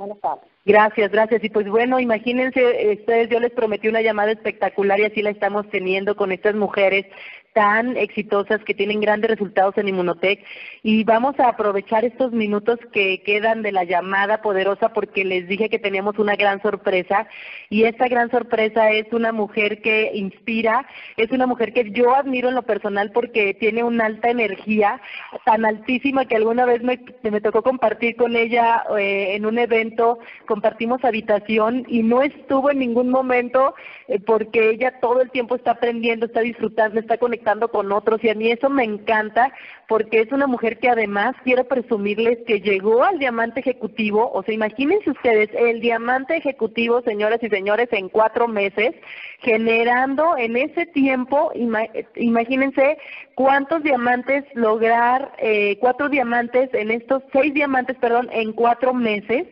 Buenas 0.00 0.18
tardes. 0.22 0.48
Gracias, 0.64 1.10
gracias. 1.10 1.44
Y 1.44 1.50
pues 1.50 1.68
bueno, 1.68 2.00
imagínense, 2.00 2.96
ustedes, 2.98 3.28
yo 3.28 3.38
les 3.38 3.50
prometí 3.50 3.86
una 3.86 4.00
llamada 4.00 4.32
espectacular 4.32 4.98
y 4.98 5.04
así 5.04 5.20
la 5.20 5.28
estamos 5.28 5.68
teniendo 5.68 6.16
con 6.16 6.32
estas 6.32 6.54
mujeres 6.54 7.04
tan 7.52 7.96
exitosas 7.96 8.62
que 8.64 8.74
tienen 8.74 9.00
grandes 9.00 9.30
resultados 9.30 9.76
en 9.76 9.88
Inmunotech. 9.88 10.44
Y 10.82 11.04
vamos 11.04 11.38
a 11.40 11.48
aprovechar 11.48 12.04
estos 12.04 12.32
minutos 12.32 12.78
que 12.92 13.22
quedan 13.22 13.62
de 13.62 13.72
la 13.72 13.84
llamada 13.84 14.40
poderosa 14.40 14.92
porque 14.92 15.24
les 15.24 15.48
dije 15.48 15.68
que 15.68 15.78
teníamos 15.78 16.18
una 16.18 16.36
gran 16.36 16.62
sorpresa. 16.62 17.26
Y 17.68 17.84
esta 17.84 18.08
gran 18.08 18.30
sorpresa 18.30 18.90
es 18.90 19.12
una 19.12 19.32
mujer 19.32 19.82
que 19.82 20.12
inspira, 20.14 20.86
es 21.16 21.30
una 21.30 21.46
mujer 21.46 21.72
que 21.72 21.90
yo 21.90 22.14
admiro 22.14 22.48
en 22.48 22.54
lo 22.54 22.62
personal 22.62 23.10
porque 23.12 23.54
tiene 23.54 23.82
una 23.82 24.06
alta 24.06 24.30
energía 24.30 25.00
tan 25.44 25.64
altísima 25.64 26.26
que 26.26 26.36
alguna 26.36 26.64
vez 26.66 26.82
me, 26.82 27.00
me 27.22 27.40
tocó 27.40 27.62
compartir 27.62 28.16
con 28.16 28.36
ella 28.36 28.84
eh, 28.98 29.34
en 29.34 29.46
un 29.46 29.58
evento, 29.58 30.18
compartimos 30.46 31.04
habitación 31.04 31.84
y 31.88 32.02
no 32.02 32.22
estuvo 32.22 32.70
en 32.70 32.78
ningún 32.78 33.10
momento 33.10 33.74
eh, 34.08 34.20
porque 34.20 34.70
ella 34.70 35.00
todo 35.00 35.20
el 35.20 35.30
tiempo 35.30 35.56
está 35.56 35.72
aprendiendo, 35.72 36.26
está 36.26 36.40
disfrutando, 36.40 37.00
está 37.00 37.18
conectando 37.18 37.39
con 37.70 37.92
otros 37.92 38.22
y 38.22 38.28
a 38.28 38.34
mí 38.34 38.50
eso 38.50 38.68
me 38.68 38.84
encanta 38.84 39.52
porque 39.88 40.20
es 40.20 40.30
una 40.30 40.46
mujer 40.46 40.78
que 40.78 40.88
además 40.88 41.34
quiero 41.42 41.64
presumirles 41.64 42.38
que 42.46 42.60
llegó 42.60 43.02
al 43.02 43.18
diamante 43.18 43.60
ejecutivo, 43.60 44.30
o 44.32 44.42
sea, 44.42 44.54
imagínense 44.54 45.10
ustedes, 45.10 45.50
el 45.54 45.80
diamante 45.80 46.36
ejecutivo, 46.36 47.02
señoras 47.02 47.42
y 47.42 47.48
señores, 47.48 47.88
en 47.92 48.08
cuatro 48.08 48.46
meses, 48.46 48.94
generando 49.40 50.36
en 50.36 50.56
ese 50.56 50.86
tiempo, 50.86 51.52
imagínense 52.14 52.98
cuántos 53.34 53.82
diamantes 53.82 54.44
lograr, 54.54 55.32
eh, 55.38 55.76
cuatro 55.80 56.08
diamantes 56.08 56.72
en 56.72 56.90
estos, 56.90 57.22
seis 57.32 57.52
diamantes, 57.54 57.96
perdón, 57.96 58.28
en 58.32 58.52
cuatro 58.52 58.94
meses. 58.94 59.46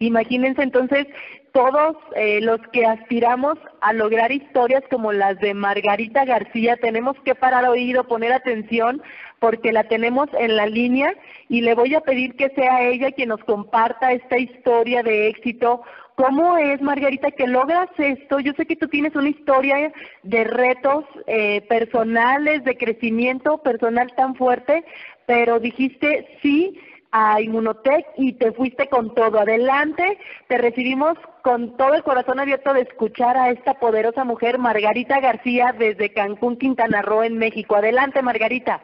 Imagínense 0.00 0.62
entonces 0.62 1.06
todos 1.54 1.96
eh, 2.16 2.40
los 2.40 2.60
que 2.72 2.84
aspiramos 2.84 3.56
a 3.80 3.92
lograr 3.92 4.32
historias 4.32 4.82
como 4.90 5.12
las 5.12 5.38
de 5.38 5.54
Margarita 5.54 6.24
García, 6.24 6.76
tenemos 6.76 7.16
que 7.24 7.36
parar 7.36 7.64
oído, 7.66 8.08
poner 8.08 8.32
atención, 8.32 9.00
porque 9.38 9.72
la 9.72 9.84
tenemos 9.84 10.28
en 10.36 10.56
la 10.56 10.66
línea 10.66 11.14
y 11.48 11.60
le 11.60 11.76
voy 11.76 11.94
a 11.94 12.00
pedir 12.00 12.34
que 12.34 12.48
sea 12.56 12.82
ella 12.82 13.12
quien 13.12 13.28
nos 13.28 13.44
comparta 13.44 14.12
esta 14.12 14.36
historia 14.36 15.04
de 15.04 15.28
éxito. 15.28 15.82
¿Cómo 16.16 16.58
es, 16.58 16.82
Margarita, 16.82 17.30
que 17.30 17.46
logras 17.46 17.88
esto? 17.98 18.40
Yo 18.40 18.52
sé 18.54 18.66
que 18.66 18.74
tú 18.74 18.88
tienes 18.88 19.14
una 19.14 19.28
historia 19.28 19.92
de 20.24 20.42
retos 20.42 21.04
eh, 21.28 21.60
personales, 21.68 22.64
de 22.64 22.76
crecimiento 22.76 23.58
personal 23.58 24.12
tan 24.16 24.34
fuerte, 24.34 24.84
pero 25.26 25.60
dijiste 25.60 26.26
sí 26.42 26.80
a 27.16 27.40
Inmunotech 27.40 28.06
y 28.16 28.32
te 28.32 28.50
fuiste 28.50 28.88
con 28.88 29.14
todo. 29.14 29.38
Adelante, 29.38 30.18
te 30.48 30.58
recibimos 30.58 31.16
con 31.44 31.76
todo 31.76 31.94
el 31.94 32.02
corazón 32.02 32.40
abierto 32.40 32.74
de 32.74 32.80
escuchar 32.80 33.36
a 33.36 33.50
esta 33.50 33.74
poderosa 33.74 34.24
mujer, 34.24 34.58
Margarita 34.58 35.20
García, 35.20 35.72
desde 35.78 36.12
Cancún, 36.12 36.58
Quintana 36.58 37.02
Roo, 37.02 37.22
en 37.22 37.38
México. 37.38 37.76
Adelante, 37.76 38.20
Margarita. 38.20 38.82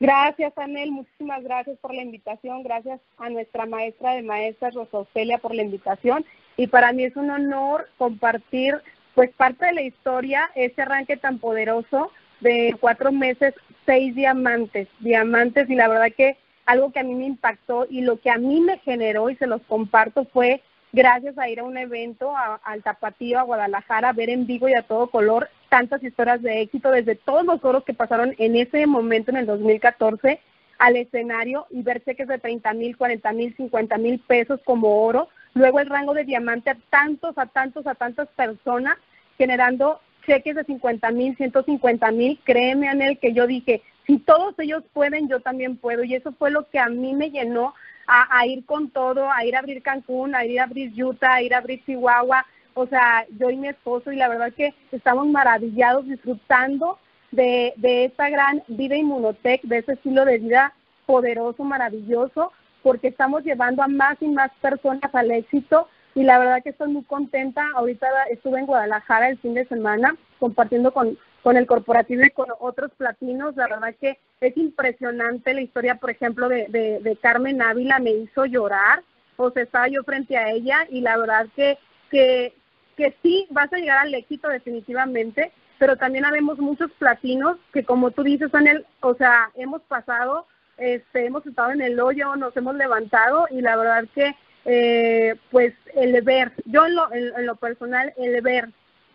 Gracias, 0.00 0.52
Anel. 0.58 0.90
Muchísimas 0.90 1.44
gracias 1.44 1.78
por 1.78 1.94
la 1.94 2.02
invitación. 2.02 2.64
Gracias 2.64 3.00
a 3.18 3.30
nuestra 3.30 3.66
maestra 3.66 4.14
de 4.14 4.22
maestras, 4.22 4.74
Rosa 4.74 5.06
por 5.40 5.54
la 5.54 5.62
invitación. 5.62 6.24
Y 6.56 6.66
para 6.66 6.92
mí 6.92 7.04
es 7.04 7.14
un 7.14 7.30
honor 7.30 7.88
compartir, 7.98 8.74
pues, 9.14 9.30
parte 9.36 9.64
de 9.66 9.74
la 9.74 9.82
historia, 9.82 10.50
ese 10.56 10.82
arranque 10.82 11.16
tan 11.16 11.38
poderoso 11.38 12.10
de 12.40 12.74
cuatro 12.80 13.12
meses, 13.12 13.54
seis 13.86 14.12
diamantes, 14.16 14.88
diamantes, 14.98 15.70
y 15.70 15.76
la 15.76 15.86
verdad 15.86 16.08
que 16.16 16.36
algo 16.70 16.92
que 16.92 17.00
a 17.00 17.02
mí 17.02 17.16
me 17.16 17.26
impactó 17.26 17.86
y 17.90 18.02
lo 18.02 18.20
que 18.20 18.30
a 18.30 18.38
mí 18.38 18.60
me 18.60 18.78
generó 18.78 19.28
y 19.28 19.34
se 19.36 19.48
los 19.48 19.60
comparto 19.62 20.24
fue 20.26 20.62
gracias 20.92 21.36
a 21.36 21.48
ir 21.48 21.58
a 21.58 21.64
un 21.64 21.76
evento 21.76 22.32
al 22.62 22.82
Tapatío, 22.84 23.40
a 23.40 23.42
Guadalajara, 23.42 24.12
ver 24.12 24.30
en 24.30 24.46
vivo 24.46 24.68
y 24.68 24.74
a 24.74 24.82
todo 24.82 25.08
color 25.08 25.48
tantas 25.68 26.00
historias 26.02 26.40
de 26.42 26.60
éxito 26.60 26.92
desde 26.92 27.16
todos 27.16 27.44
los 27.44 27.64
oros 27.64 27.82
que 27.82 27.92
pasaron 27.92 28.36
en 28.38 28.54
ese 28.54 28.86
momento 28.86 29.32
en 29.32 29.38
el 29.38 29.46
2014 29.46 30.38
al 30.78 30.96
escenario 30.96 31.66
y 31.70 31.82
ver 31.82 32.04
cheques 32.04 32.28
de 32.28 32.38
30 32.38 32.72
mil, 32.74 32.96
40 32.96 33.32
mil, 33.32 33.56
50 33.56 33.98
mil 33.98 34.20
pesos 34.20 34.60
como 34.64 35.02
oro, 35.04 35.28
luego 35.54 35.80
el 35.80 35.88
rango 35.88 36.14
de 36.14 36.24
diamante 36.24 36.70
a 36.70 36.76
tantos, 36.88 37.36
a 37.36 37.46
tantos, 37.46 37.84
a 37.88 37.96
tantas 37.96 38.28
personas 38.28 38.96
generando 39.36 40.00
cheques 40.24 40.54
de 40.54 40.62
50 40.62 41.10
mil, 41.10 41.36
150 41.36 42.12
mil, 42.12 42.38
créeme 42.44 42.88
Anel 42.88 43.18
que 43.18 43.32
yo 43.32 43.48
dije, 43.48 43.82
si 44.10 44.18
todos 44.18 44.58
ellos 44.58 44.82
pueden, 44.92 45.28
yo 45.28 45.38
también 45.38 45.76
puedo. 45.76 46.02
Y 46.02 46.16
eso 46.16 46.32
fue 46.32 46.50
lo 46.50 46.68
que 46.68 46.80
a 46.80 46.88
mí 46.88 47.14
me 47.14 47.30
llenó 47.30 47.74
a, 48.08 48.44
ir 48.44 48.66
con 48.66 48.90
todo, 48.90 49.30
a 49.30 49.44
ir 49.44 49.54
a 49.54 49.60
abrir 49.60 49.82
Cancún, 49.82 50.34
a 50.34 50.44
ir 50.44 50.58
a 50.58 50.64
abrir 50.64 50.92
Utah, 51.00 51.34
a 51.34 51.42
ir 51.42 51.54
a 51.54 51.58
abrir 51.58 51.84
Chihuahua. 51.84 52.44
O 52.74 52.88
sea, 52.88 53.24
yo 53.38 53.50
y 53.50 53.56
mi 53.56 53.68
esposo, 53.68 54.10
y 54.10 54.16
la 54.16 54.28
verdad 54.28 54.52
que 54.52 54.74
estamos 54.90 55.28
maravillados 55.28 56.08
disfrutando 56.08 56.98
de, 57.30 57.72
de 57.76 58.06
esta 58.06 58.28
gran 58.30 58.64
vida 58.66 58.96
inmunotech, 58.96 59.62
de 59.62 59.78
ese 59.78 59.92
estilo 59.92 60.24
de 60.24 60.38
vida 60.38 60.74
poderoso, 61.06 61.62
maravilloso, 61.62 62.52
porque 62.82 63.08
estamos 63.08 63.44
llevando 63.44 63.84
a 63.84 63.86
más 63.86 64.16
y 64.20 64.26
más 64.26 64.50
personas 64.60 65.14
al 65.14 65.30
éxito 65.30 65.86
y 66.16 66.24
la 66.24 66.40
verdad 66.40 66.64
que 66.64 66.70
estoy 66.70 66.90
muy 66.90 67.04
contenta. 67.04 67.64
Ahorita 67.76 68.08
estuve 68.30 68.58
en 68.58 68.66
Guadalajara 68.66 69.28
el 69.28 69.38
fin 69.38 69.54
de 69.54 69.66
semana 69.66 70.16
compartiendo 70.40 70.92
con, 70.92 71.16
con 71.42 71.56
el 71.56 71.66
corporativo 71.66 72.22
y 72.22 72.30
con 72.30 72.48
otros 72.60 72.90
platinos. 72.96 73.56
La 73.56 73.68
verdad 73.68 73.94
que 74.00 74.18
es 74.40 74.56
impresionante 74.56 75.54
la 75.54 75.62
historia, 75.62 75.96
por 75.96 76.10
ejemplo, 76.10 76.48
de, 76.48 76.66
de, 76.68 77.00
de 77.00 77.16
Carmen 77.16 77.62
Ávila, 77.62 77.98
me 77.98 78.10
hizo 78.10 78.44
llorar. 78.46 79.02
O 79.36 79.50
sea, 79.50 79.62
estaba 79.62 79.88
yo 79.88 80.02
frente 80.04 80.36
a 80.36 80.50
ella 80.50 80.86
y 80.90 81.00
la 81.00 81.16
verdad 81.16 81.46
que, 81.56 81.78
que, 82.10 82.52
que 82.96 83.14
sí 83.22 83.46
vas 83.50 83.72
a 83.72 83.78
llegar 83.78 83.98
al 83.98 84.14
éxito 84.14 84.48
definitivamente, 84.48 85.52
pero 85.78 85.96
también 85.96 86.26
habemos 86.26 86.58
muchos 86.58 86.90
platinos 86.92 87.56
que 87.72 87.84
como 87.84 88.10
tú 88.10 88.22
dices, 88.22 88.50
son 88.50 88.66
el, 88.66 88.84
o 89.00 89.14
sea, 89.14 89.50
hemos 89.54 89.80
pasado, 89.82 90.46
este, 90.76 91.24
hemos 91.24 91.46
estado 91.46 91.70
en 91.70 91.80
el 91.80 91.98
hoyo, 92.00 92.36
nos 92.36 92.54
hemos 92.56 92.74
levantado 92.74 93.46
y 93.50 93.62
la 93.62 93.76
verdad 93.76 94.04
que 94.14 94.34
eh, 94.66 95.36
pues 95.50 95.72
el 95.94 96.20
ver, 96.22 96.52
yo 96.66 96.86
en 96.86 96.94
lo, 96.94 97.12
en, 97.12 97.46
lo 97.46 97.56
personal, 97.56 98.12
el 98.18 98.40
ver 98.42 98.68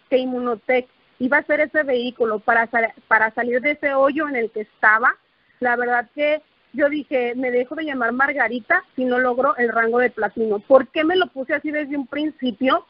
que 0.09 0.17
Inmunotech 0.17 0.87
iba 1.19 1.37
a 1.37 1.43
ser 1.43 1.61
ese 1.61 1.83
vehículo 1.83 2.39
para, 2.39 2.69
para 3.07 3.31
salir 3.33 3.61
de 3.61 3.71
ese 3.71 3.93
hoyo 3.93 4.27
en 4.27 4.35
el 4.35 4.51
que 4.51 4.61
estaba, 4.61 5.15
la 5.59 5.75
verdad 5.75 6.09
que 6.13 6.41
yo 6.73 6.89
dije, 6.89 7.33
me 7.35 7.51
dejo 7.51 7.75
de 7.75 7.85
llamar 7.85 8.11
Margarita 8.11 8.83
si 8.95 9.05
no 9.05 9.17
logro 9.17 9.55
el 9.55 9.69
rango 9.69 9.99
de 9.99 10.09
platino. 10.09 10.59
¿Por 10.59 10.89
qué 10.89 11.03
me 11.03 11.15
lo 11.15 11.27
puse 11.27 11.53
así 11.53 11.71
desde 11.71 11.97
un 11.97 12.05
principio? 12.05 12.85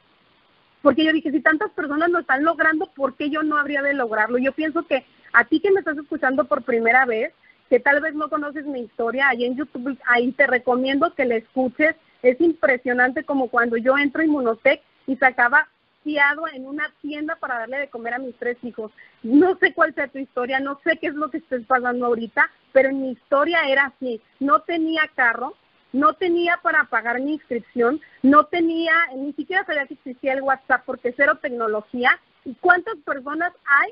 Porque 0.81 1.05
yo 1.05 1.13
dije, 1.13 1.31
si 1.31 1.39
tantas 1.39 1.71
personas 1.71 2.09
lo 2.09 2.19
están 2.19 2.43
logrando, 2.43 2.87
¿por 2.95 3.15
qué 3.15 3.29
yo 3.29 3.43
no 3.43 3.57
habría 3.57 3.81
de 3.81 3.93
lograrlo? 3.93 4.37
Yo 4.37 4.53
pienso 4.53 4.83
que 4.83 5.05
a 5.33 5.45
ti 5.45 5.59
que 5.59 5.71
me 5.71 5.79
estás 5.79 5.97
escuchando 5.97 6.45
por 6.45 6.63
primera 6.63 7.05
vez, 7.05 7.31
que 7.69 7.79
tal 7.79 8.01
vez 8.01 8.13
no 8.15 8.29
conoces 8.29 8.65
mi 8.65 8.81
historia, 8.81 9.29
ahí 9.29 9.45
en 9.45 9.55
YouTube, 9.55 9.97
ahí 10.05 10.31
te 10.31 10.47
recomiendo 10.47 11.13
que 11.13 11.25
la 11.25 11.35
escuches. 11.35 11.95
Es 12.23 12.39
impresionante 12.41 13.23
como 13.23 13.49
cuando 13.49 13.77
yo 13.77 13.97
entro 13.97 14.21
en 14.21 14.29
Inmunotech 14.29 14.81
y 15.07 15.15
sacaba 15.17 15.67
en 16.53 16.67
una 16.67 16.91
tienda 17.01 17.35
para 17.35 17.59
darle 17.59 17.79
de 17.79 17.89
comer 17.89 18.13
a 18.13 18.19
mis 18.19 18.35
tres 18.37 18.57
hijos. 18.63 18.91
No 19.23 19.57
sé 19.57 19.73
cuál 19.73 19.93
sea 19.95 20.07
tu 20.07 20.19
historia, 20.19 20.59
no 20.59 20.79
sé 20.83 20.97
qué 20.99 21.07
es 21.07 21.15
lo 21.15 21.31
que 21.31 21.37
estés 21.37 21.65
pasando 21.65 22.05
ahorita, 22.05 22.49
pero 22.71 22.89
en 22.89 23.01
mi 23.01 23.11
historia 23.11 23.67
era 23.67 23.85
así. 23.85 24.21
No 24.39 24.61
tenía 24.61 25.09
carro, 25.15 25.55
no 25.93 26.13
tenía 26.13 26.59
para 26.61 26.83
pagar 26.85 27.19
mi 27.21 27.33
inscripción, 27.33 27.99
no 28.21 28.45
tenía, 28.45 28.93
ni 29.15 29.33
siquiera 29.33 29.65
sabía 29.65 29.87
que 29.87 29.95
existía 29.95 30.33
el 30.33 30.43
WhatsApp 30.43 30.83
porque 30.85 31.13
cero 31.17 31.39
tecnología. 31.41 32.19
¿Y 32.43 32.53
cuántas 32.55 32.97
personas 32.97 33.51
hay? 33.65 33.91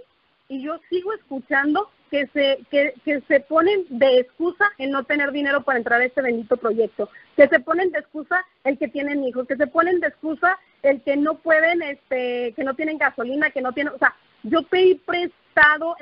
Y 0.54 0.62
yo 0.62 0.80
sigo 0.88 1.12
escuchando 1.14 1.90
que 2.12 2.28
se, 2.28 2.60
que, 2.70 2.94
que 3.04 3.22
se 3.22 3.40
ponen 3.40 3.88
de 3.90 4.20
excusa 4.20 4.72
el 4.78 4.92
no 4.92 5.04
tener 5.04 5.32
dinero 5.32 5.64
para 5.64 5.80
entrar 5.80 6.00
a 6.00 6.06
este 6.06 6.22
bendito 6.22 6.58
proyecto, 6.58 7.10
que 7.36 7.48
se 7.48 7.60
ponen 7.60 7.90
de 7.90 7.98
excusa 7.98 8.46
el 8.64 8.78
que 8.78 8.88
tienen 8.88 9.24
hijos, 9.24 9.48
que 9.48 9.56
se 9.56 9.66
ponen 9.66 10.00
de 10.00 10.10
excusa 10.10 10.60
el 10.84 11.02
que 11.02 11.18
no 11.18 11.40
pueden, 11.40 11.82
este, 11.82 12.54
que 12.56 12.64
no 12.64 12.76
tienen 12.76 13.00
gasolina, 13.00 13.50
que 13.50 13.62
no 13.64 13.74
tienen, 13.74 13.96
o 13.96 13.98
sea, 13.98 14.14
yo 14.44 14.62
pedí 14.62 14.94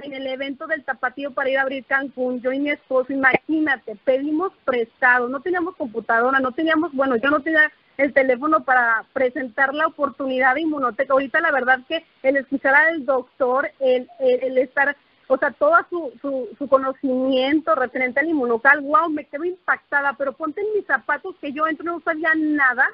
en 0.03 0.13
el 0.13 0.27
evento 0.27 0.67
del 0.67 0.83
Tapatío 0.83 1.31
para 1.31 1.49
ir 1.49 1.57
a 1.57 1.61
abrir 1.63 1.85
Cancún, 1.85 2.41
yo 2.41 2.51
y 2.51 2.59
mi 2.59 2.69
esposo, 2.69 3.11
imagínate, 3.11 3.95
pedimos 4.03 4.51
prestado, 4.65 5.27
no 5.27 5.41
teníamos 5.41 5.75
computadora, 5.75 6.39
no 6.39 6.51
teníamos, 6.51 6.93
bueno, 6.93 7.15
yo 7.17 7.29
no 7.29 7.41
tenía 7.41 7.71
el 7.97 8.13
teléfono 8.13 8.63
para 8.63 9.03
presentar 9.13 9.73
la 9.73 9.87
oportunidad 9.87 10.55
de 10.55 10.61
inmunoteca. 10.61 11.13
Ahorita 11.13 11.41
la 11.41 11.51
verdad 11.51 11.79
que 11.87 12.03
el 12.23 12.37
escuchar 12.37 12.75
al 12.75 13.05
doctor, 13.05 13.69
el, 13.79 14.09
el 14.19 14.57
estar 14.57 14.95
o 15.27 15.37
sea, 15.37 15.51
todo 15.51 15.77
su, 15.89 16.11
su, 16.21 16.49
su 16.57 16.67
conocimiento 16.67 17.73
referente 17.73 18.19
al 18.19 18.27
inmunocal, 18.27 18.81
wow, 18.81 19.09
me 19.09 19.25
quedo 19.25 19.45
impactada, 19.45 20.13
pero 20.17 20.33
ponte 20.33 20.59
en 20.59 20.67
mis 20.75 20.85
zapatos 20.85 21.35
que 21.39 21.53
yo 21.53 21.67
entro 21.67 21.85
no 21.85 22.01
sabía 22.01 22.31
nada 22.35 22.85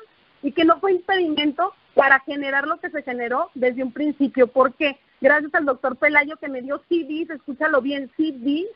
y 0.44 0.52
que 0.52 0.64
no 0.64 0.80
fue 0.80 0.92
impedimento 0.92 1.74
para 1.96 2.20
generar 2.20 2.68
lo 2.68 2.80
que 2.80 2.92
se 2.92 3.02
generó 3.02 3.50
desde 3.56 3.84
un 3.84 3.92
principio, 3.92 4.46
porque 4.46 5.00
gracias 5.22 5.54
al 5.56 5.66
doctor 5.66 5.96
Pelayo 5.98 6.38
que 6.38 6.50
me 6.50 6.62
dio 6.62 6.82
CDs, 6.90 7.30
escúchalo 7.30 7.82
bien, 7.82 8.12
CDs, 8.18 8.68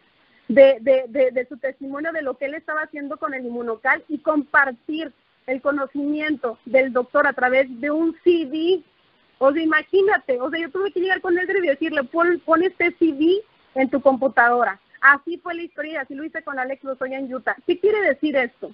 de, 0.47 0.77
de, 0.81 1.05
de, 1.07 1.31
de 1.31 1.45
su 1.47 1.57
testimonio 1.57 2.11
de 2.11 2.21
lo 2.21 2.37
que 2.37 2.45
él 2.45 2.55
estaba 2.55 2.81
haciendo 2.81 3.17
con 3.17 3.33
el 3.33 3.45
inmunocal 3.45 4.03
y 4.09 4.19
compartir 4.19 5.13
el 5.47 5.61
conocimiento 5.61 6.57
del 6.65 6.91
doctor 6.93 7.27
a 7.27 7.33
través 7.33 7.67
de 7.79 7.91
un 7.91 8.15
CD. 8.23 8.83
O 9.37 9.51
sea, 9.51 9.61
imagínate, 9.61 10.39
o 10.39 10.49
sea, 10.49 10.59
yo 10.59 10.69
tuve 10.69 10.91
que 10.91 10.99
llegar 10.99 11.21
con 11.21 11.37
él 11.37 11.49
y 11.49 11.67
decirle, 11.67 12.03
pon, 12.03 12.41
pon 12.45 12.63
este 12.63 12.91
CD 12.99 13.41
en 13.75 13.89
tu 13.89 14.01
computadora. 14.01 14.79
Así 15.01 15.37
fue 15.39 15.55
la 15.55 15.63
historia, 15.63 16.01
así 16.01 16.13
lo 16.13 16.23
hice 16.23 16.43
con 16.43 16.59
Alex 16.59 16.83
Lozoya 16.83 17.17
en 17.17 17.33
Utah. 17.33 17.55
¿Qué 17.65 17.79
quiere 17.79 18.01
decir 18.01 18.35
esto? 18.35 18.71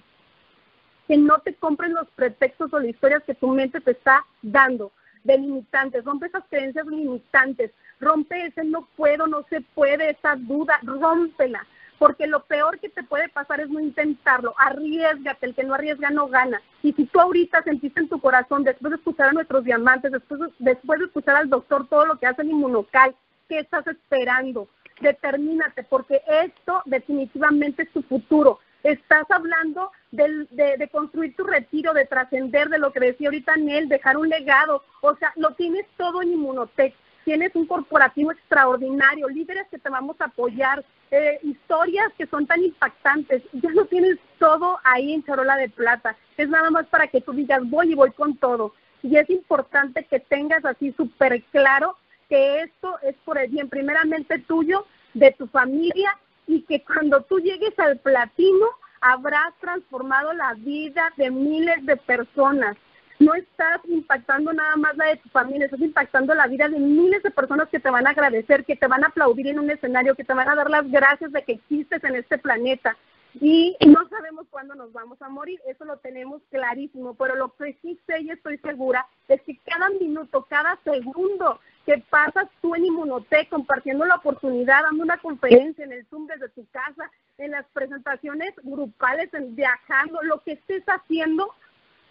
Que 1.06 1.16
no 1.16 1.38
te 1.38 1.54
compren 1.54 1.94
los 1.94 2.06
pretextos 2.10 2.72
o 2.72 2.78
las 2.78 2.88
historias 2.88 3.22
que 3.24 3.34
tu 3.34 3.48
mente 3.48 3.80
te 3.80 3.92
está 3.92 4.24
dando 4.42 4.92
de 5.28 5.38
limitantes, 5.38 6.04
rompe 6.04 6.26
esas 6.26 6.44
creencias 6.48 6.86
limitantes, 6.86 7.70
rompe 8.00 8.46
ese 8.46 8.64
no 8.64 8.88
puedo, 8.96 9.26
no 9.26 9.44
se 9.50 9.60
puede, 9.60 10.10
esa 10.10 10.36
duda, 10.36 10.80
rómpela, 10.82 11.66
porque 11.98 12.26
lo 12.26 12.44
peor 12.44 12.78
que 12.78 12.88
te 12.88 13.02
puede 13.02 13.28
pasar 13.28 13.60
es 13.60 13.68
no 13.68 13.78
intentarlo, 13.78 14.54
arriesgate, 14.58 15.46
el 15.46 15.54
que 15.54 15.64
no 15.64 15.74
arriesga 15.74 16.10
no 16.10 16.28
gana. 16.28 16.62
Y 16.82 16.92
si 16.94 17.04
tú 17.06 17.20
ahorita 17.20 17.62
sentiste 17.62 18.00
en 18.00 18.08
tu 18.08 18.20
corazón, 18.20 18.64
después 18.64 18.90
de 18.90 18.96
escuchar 18.96 19.28
a 19.28 19.32
nuestros 19.32 19.64
diamantes, 19.64 20.12
después 20.12 20.40
de, 20.40 20.46
después 20.58 20.98
de 20.98 21.06
escuchar 21.06 21.36
al 21.36 21.50
doctor 21.50 21.86
todo 21.88 22.06
lo 22.06 22.18
que 22.18 22.26
hace 22.26 22.42
el 22.42 22.50
inmunocal, 22.50 23.14
¿qué 23.48 23.58
estás 23.58 23.86
esperando? 23.86 24.68
determínate, 25.00 25.84
porque 25.84 26.22
esto 26.26 26.82
definitivamente 26.84 27.82
es 27.82 27.92
tu 27.92 28.02
futuro. 28.02 28.58
Estás 28.82 29.24
hablando 29.30 29.90
de, 30.12 30.46
de, 30.50 30.88
construir 30.88 31.34
tu 31.34 31.44
retiro, 31.44 31.92
de 31.92 32.06
trascender, 32.06 32.68
de 32.68 32.78
lo 32.78 32.92
que 32.92 33.00
decía 33.00 33.28
ahorita 33.28 33.56
Nel, 33.56 33.88
dejar 33.88 34.16
un 34.16 34.28
legado. 34.28 34.82
O 35.00 35.16
sea, 35.16 35.32
lo 35.36 35.54
tienes 35.54 35.86
todo 35.96 36.22
en 36.22 36.32
Inmunotech. 36.32 36.94
Tienes 37.24 37.54
un 37.54 37.66
corporativo 37.66 38.32
extraordinario, 38.32 39.28
líderes 39.28 39.66
que 39.68 39.78
te 39.78 39.90
vamos 39.90 40.16
a 40.20 40.26
apoyar, 40.26 40.82
eh, 41.10 41.38
historias 41.42 42.10
que 42.16 42.26
son 42.26 42.46
tan 42.46 42.62
impactantes. 42.62 43.42
Ya 43.52 43.70
lo 43.70 43.84
tienes 43.86 44.18
todo 44.38 44.78
ahí 44.84 45.12
en 45.12 45.24
charola 45.24 45.56
de 45.56 45.68
plata. 45.68 46.16
Es 46.36 46.48
nada 46.48 46.70
más 46.70 46.86
para 46.86 47.08
que 47.08 47.20
tú 47.20 47.32
digas, 47.32 47.60
voy 47.64 47.92
y 47.92 47.94
voy 47.94 48.12
con 48.12 48.36
todo. 48.36 48.72
Y 49.02 49.16
es 49.16 49.28
importante 49.28 50.04
que 50.04 50.20
tengas 50.20 50.64
así 50.64 50.92
súper 50.92 51.42
claro 51.50 51.96
que 52.28 52.62
esto 52.62 52.98
es 53.02 53.16
por 53.24 53.38
el 53.38 53.50
bien 53.50 53.68
primeramente 53.68 54.38
tuyo, 54.38 54.86
de 55.14 55.32
tu 55.32 55.46
familia 55.48 56.16
y 56.48 56.62
que 56.62 56.82
cuando 56.82 57.22
tú 57.22 57.38
llegues 57.38 57.78
al 57.78 57.98
platino 57.98 58.66
habrás 59.00 59.54
transformado 59.60 60.32
la 60.32 60.54
vida 60.54 61.12
de 61.16 61.30
miles 61.30 61.86
de 61.86 61.96
personas. 61.96 62.76
No 63.20 63.34
estás 63.34 63.80
impactando 63.84 64.52
nada 64.52 64.76
más 64.76 64.96
la 64.96 65.06
de 65.06 65.16
tu 65.16 65.28
familia, 65.28 65.66
estás 65.66 65.80
impactando 65.80 66.34
la 66.34 66.46
vida 66.46 66.68
de 66.68 66.78
miles 66.78 67.22
de 67.22 67.30
personas 67.30 67.68
que 67.68 67.80
te 67.80 67.90
van 67.90 68.06
a 68.06 68.10
agradecer, 68.10 68.64
que 68.64 68.76
te 68.76 68.86
van 68.86 69.04
a 69.04 69.08
aplaudir 69.08 69.48
en 69.48 69.58
un 69.58 69.70
escenario, 69.70 70.14
que 70.14 70.24
te 70.24 70.34
van 70.34 70.48
a 70.48 70.54
dar 70.54 70.70
las 70.70 70.88
gracias 70.90 71.32
de 71.32 71.42
que 71.42 71.52
existes 71.52 72.02
en 72.04 72.16
este 72.16 72.38
planeta. 72.38 72.96
Y 73.40 73.76
no 73.86 74.08
sabemos 74.08 74.46
cuándo 74.50 74.74
nos 74.74 74.92
vamos 74.92 75.20
a 75.20 75.28
morir, 75.28 75.60
eso 75.66 75.84
lo 75.84 75.98
tenemos 75.98 76.42
clarísimo, 76.50 77.14
pero 77.14 77.36
lo 77.36 77.54
que 77.56 77.76
sí 77.82 77.98
sé 78.06 78.20
y 78.20 78.30
estoy 78.30 78.58
segura 78.58 79.06
es 79.28 79.40
que 79.42 79.58
cada 79.66 79.90
minuto, 79.90 80.46
cada 80.48 80.78
segundo 80.82 81.60
que 81.88 82.04
pasas 82.10 82.46
tú 82.60 82.74
en 82.74 82.84
Inmunotech 82.84 83.48
compartiendo 83.48 84.04
la 84.04 84.16
oportunidad, 84.16 84.82
dando 84.82 85.04
una 85.04 85.16
conferencia 85.16 85.86
en 85.86 85.92
el 85.92 86.04
Zoom 86.08 86.26
desde 86.26 86.50
tu 86.50 86.66
casa, 86.66 87.10
en 87.38 87.52
las 87.52 87.64
presentaciones 87.72 88.52
grupales, 88.62 89.32
en 89.32 89.56
viajando, 89.56 90.22
lo 90.22 90.42
que 90.42 90.52
estés 90.52 90.84
haciendo, 90.86 91.50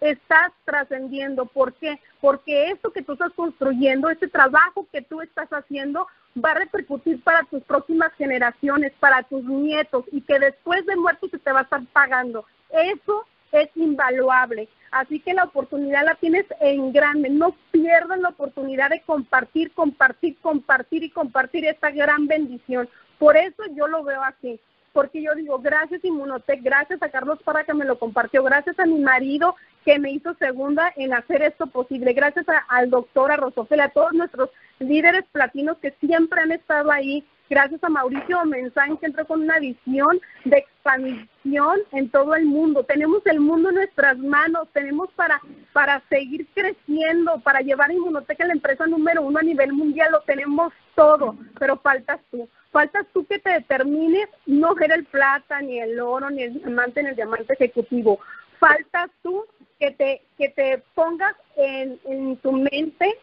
estás 0.02 0.52
trascendiendo. 0.66 1.46
¿Por 1.46 1.76
qué? 1.76 2.00
Porque 2.20 2.72
esto 2.72 2.92
que 2.92 3.04
tú 3.04 3.14
estás 3.14 3.32
construyendo, 3.34 4.10
este 4.10 4.28
trabajo 4.28 4.88
que 4.92 5.04
tú 5.04 5.22
estás 5.22 5.50
haciendo, 5.54 6.08
va 6.44 6.54
a 6.54 6.56
repercutir 6.56 7.24
para 7.24 7.44
tus 7.44 7.62
próximas 7.62 8.12
generaciones, 8.14 8.94
para 9.00 9.22
tus 9.22 9.44
nietos, 9.44 10.06
y 10.12 10.22
que 10.22 10.40
después 10.40 10.88
de 10.88 10.96
muerto 10.96 11.30
se 11.30 11.38
te 11.38 11.52
va 11.52 11.60
a 11.60 11.64
estar 11.64 11.86
pagando. 11.94 12.48
Eso 12.72 13.28
es 13.52 13.70
invaluable. 13.76 14.68
Así 14.92 15.20
que 15.20 15.34
la 15.34 15.44
oportunidad 15.44 16.06
la 16.06 16.16
tienes 16.16 16.46
en 16.60 16.92
grande. 16.92 17.30
No 17.30 17.56
pierdas 17.72 18.20
la 18.20 18.30
oportunidad 18.30 18.90
de 18.90 19.02
compartir, 19.02 19.72
compartir, 19.74 20.38
compartir 20.40 21.04
y 21.04 21.10
compartir 21.10 21.66
esta 21.66 21.92
gran 21.92 22.28
bendición. 22.28 22.90
Por 23.20 23.36
eso 23.38 23.64
yo 23.76 23.88
lo 23.88 24.04
veo 24.04 24.24
así. 24.24 24.60
Porque 24.94 25.22
yo 25.22 25.36
digo, 25.36 25.60
gracias 25.60 26.04
Inmunotech, 26.04 26.64
gracias 26.64 27.02
a 27.04 27.10
Carlos 27.10 27.38
para 27.44 27.64
que 27.64 27.74
me 27.74 27.86
lo 27.86 28.00
compartió, 28.00 28.42
gracias 28.42 28.80
a 28.80 28.86
mi 28.88 29.00
marido 29.00 29.56
que 29.86 30.00
me 30.00 30.10
hizo 30.10 30.34
segunda 30.36 30.92
en 30.96 31.14
hacer 31.14 31.44
esto 31.44 31.68
posible, 31.68 32.14
gracias 32.14 32.48
al 32.68 32.90
doctor, 32.90 33.32
a 33.32 33.38
Rosofel, 33.38 33.82
a 33.82 33.90
todos 33.90 34.14
nuestros 34.14 34.50
líderes 34.80 35.24
platinos 35.32 35.78
que 35.78 35.92
siempre 36.00 36.42
han 36.42 36.52
estado 36.52 36.90
ahí 36.90 37.24
gracias 37.50 37.84
a 37.84 37.90
Mauricio 37.90 38.44
Mensaje 38.46 38.98
que 39.00 39.06
entró 39.08 39.26
con 39.26 39.42
una 39.42 39.60
visión 39.60 40.20
de 40.46 40.58
expansión 40.58 41.80
en 41.92 42.10
todo 42.10 42.36
el 42.36 42.46
mundo. 42.46 42.84
Tenemos 42.84 43.26
el 43.26 43.40
mundo 43.40 43.70
en 43.70 43.76
nuestras 43.76 44.18
manos, 44.18 44.68
tenemos 44.74 45.10
para, 45.14 45.42
para 45.74 46.02
seguir 46.10 46.48
creciendo, 46.54 47.40
para 47.40 47.62
llevar 47.62 47.92
Inmunoteca 47.92 48.44
a 48.44 48.48
la 48.48 48.54
empresa 48.54 48.86
número 48.88 49.22
uno 49.22 49.40
a 49.40 49.44
nivel 49.44 49.74
mundial, 49.74 50.12
lo 50.12 50.22
tenemos 50.22 50.74
todo, 50.96 51.36
pero 51.60 51.78
faltas 51.78 52.20
tú. 52.32 52.50
Faltas 52.72 53.06
tú 53.14 53.26
que 53.26 53.40
te 53.40 53.50
determines 53.52 54.28
no 54.46 54.76
ver 54.76 54.92
el 54.92 55.06
plata, 55.06 55.62
ni 55.62 55.80
el 55.80 56.00
oro, 56.00 56.30
ni 56.30 56.44
el 56.44 56.54
diamante, 56.54 57.02
ni 57.02 57.10
el 57.10 57.16
diamante 57.16 57.54
ejecutivo. 57.54 58.20
Faltas 58.60 59.10
tú 59.24 59.46
que 59.80 59.92
te, 59.92 60.22
que 60.38 60.50
te 60.50 60.84
pongas 60.94 61.36
en, 61.56 62.00
en 62.06 62.38
tu 62.38 62.52
mente 62.52 63.18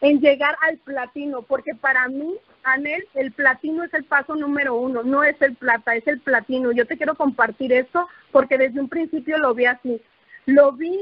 en 0.00 0.20
llegar 0.20 0.56
al 0.62 0.78
platino, 0.78 1.42
porque 1.42 1.74
para 1.74 2.08
mí, 2.08 2.36
Anel, 2.62 3.06
el 3.14 3.32
platino 3.32 3.84
es 3.84 3.92
el 3.94 4.04
paso 4.04 4.36
número 4.36 4.76
uno, 4.76 5.02
no 5.02 5.24
es 5.24 5.40
el 5.42 5.56
plata, 5.56 5.96
es 5.96 6.06
el 6.06 6.20
platino. 6.20 6.72
Yo 6.72 6.86
te 6.86 6.96
quiero 6.96 7.14
compartir 7.16 7.72
esto 7.72 8.06
porque 8.30 8.58
desde 8.58 8.80
un 8.80 8.88
principio 8.88 9.38
lo 9.38 9.54
vi 9.54 9.66
así. 9.66 10.00
Lo 10.46 10.72
vi 10.72 10.96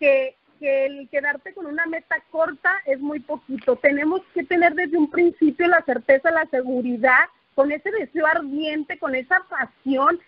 que, 0.00 0.36
que 0.58 0.86
el 0.86 1.08
quedarte 1.08 1.54
con 1.54 1.66
una 1.66 1.86
meta 1.86 2.16
corta 2.30 2.72
es 2.86 2.98
muy 2.98 3.20
poquito. 3.20 3.76
Tenemos 3.76 4.22
que 4.34 4.42
tener 4.44 4.74
desde 4.74 4.98
un 4.98 5.10
principio 5.10 5.68
la 5.68 5.82
certeza, 5.84 6.30
la 6.30 6.46
seguridad, 6.46 7.26
con 7.54 7.70
ese 7.70 7.90
deseo 7.90 8.26
ardiente, 8.26 8.98
con 8.98 9.14
esa 9.14 9.36
pasión. 9.48 10.18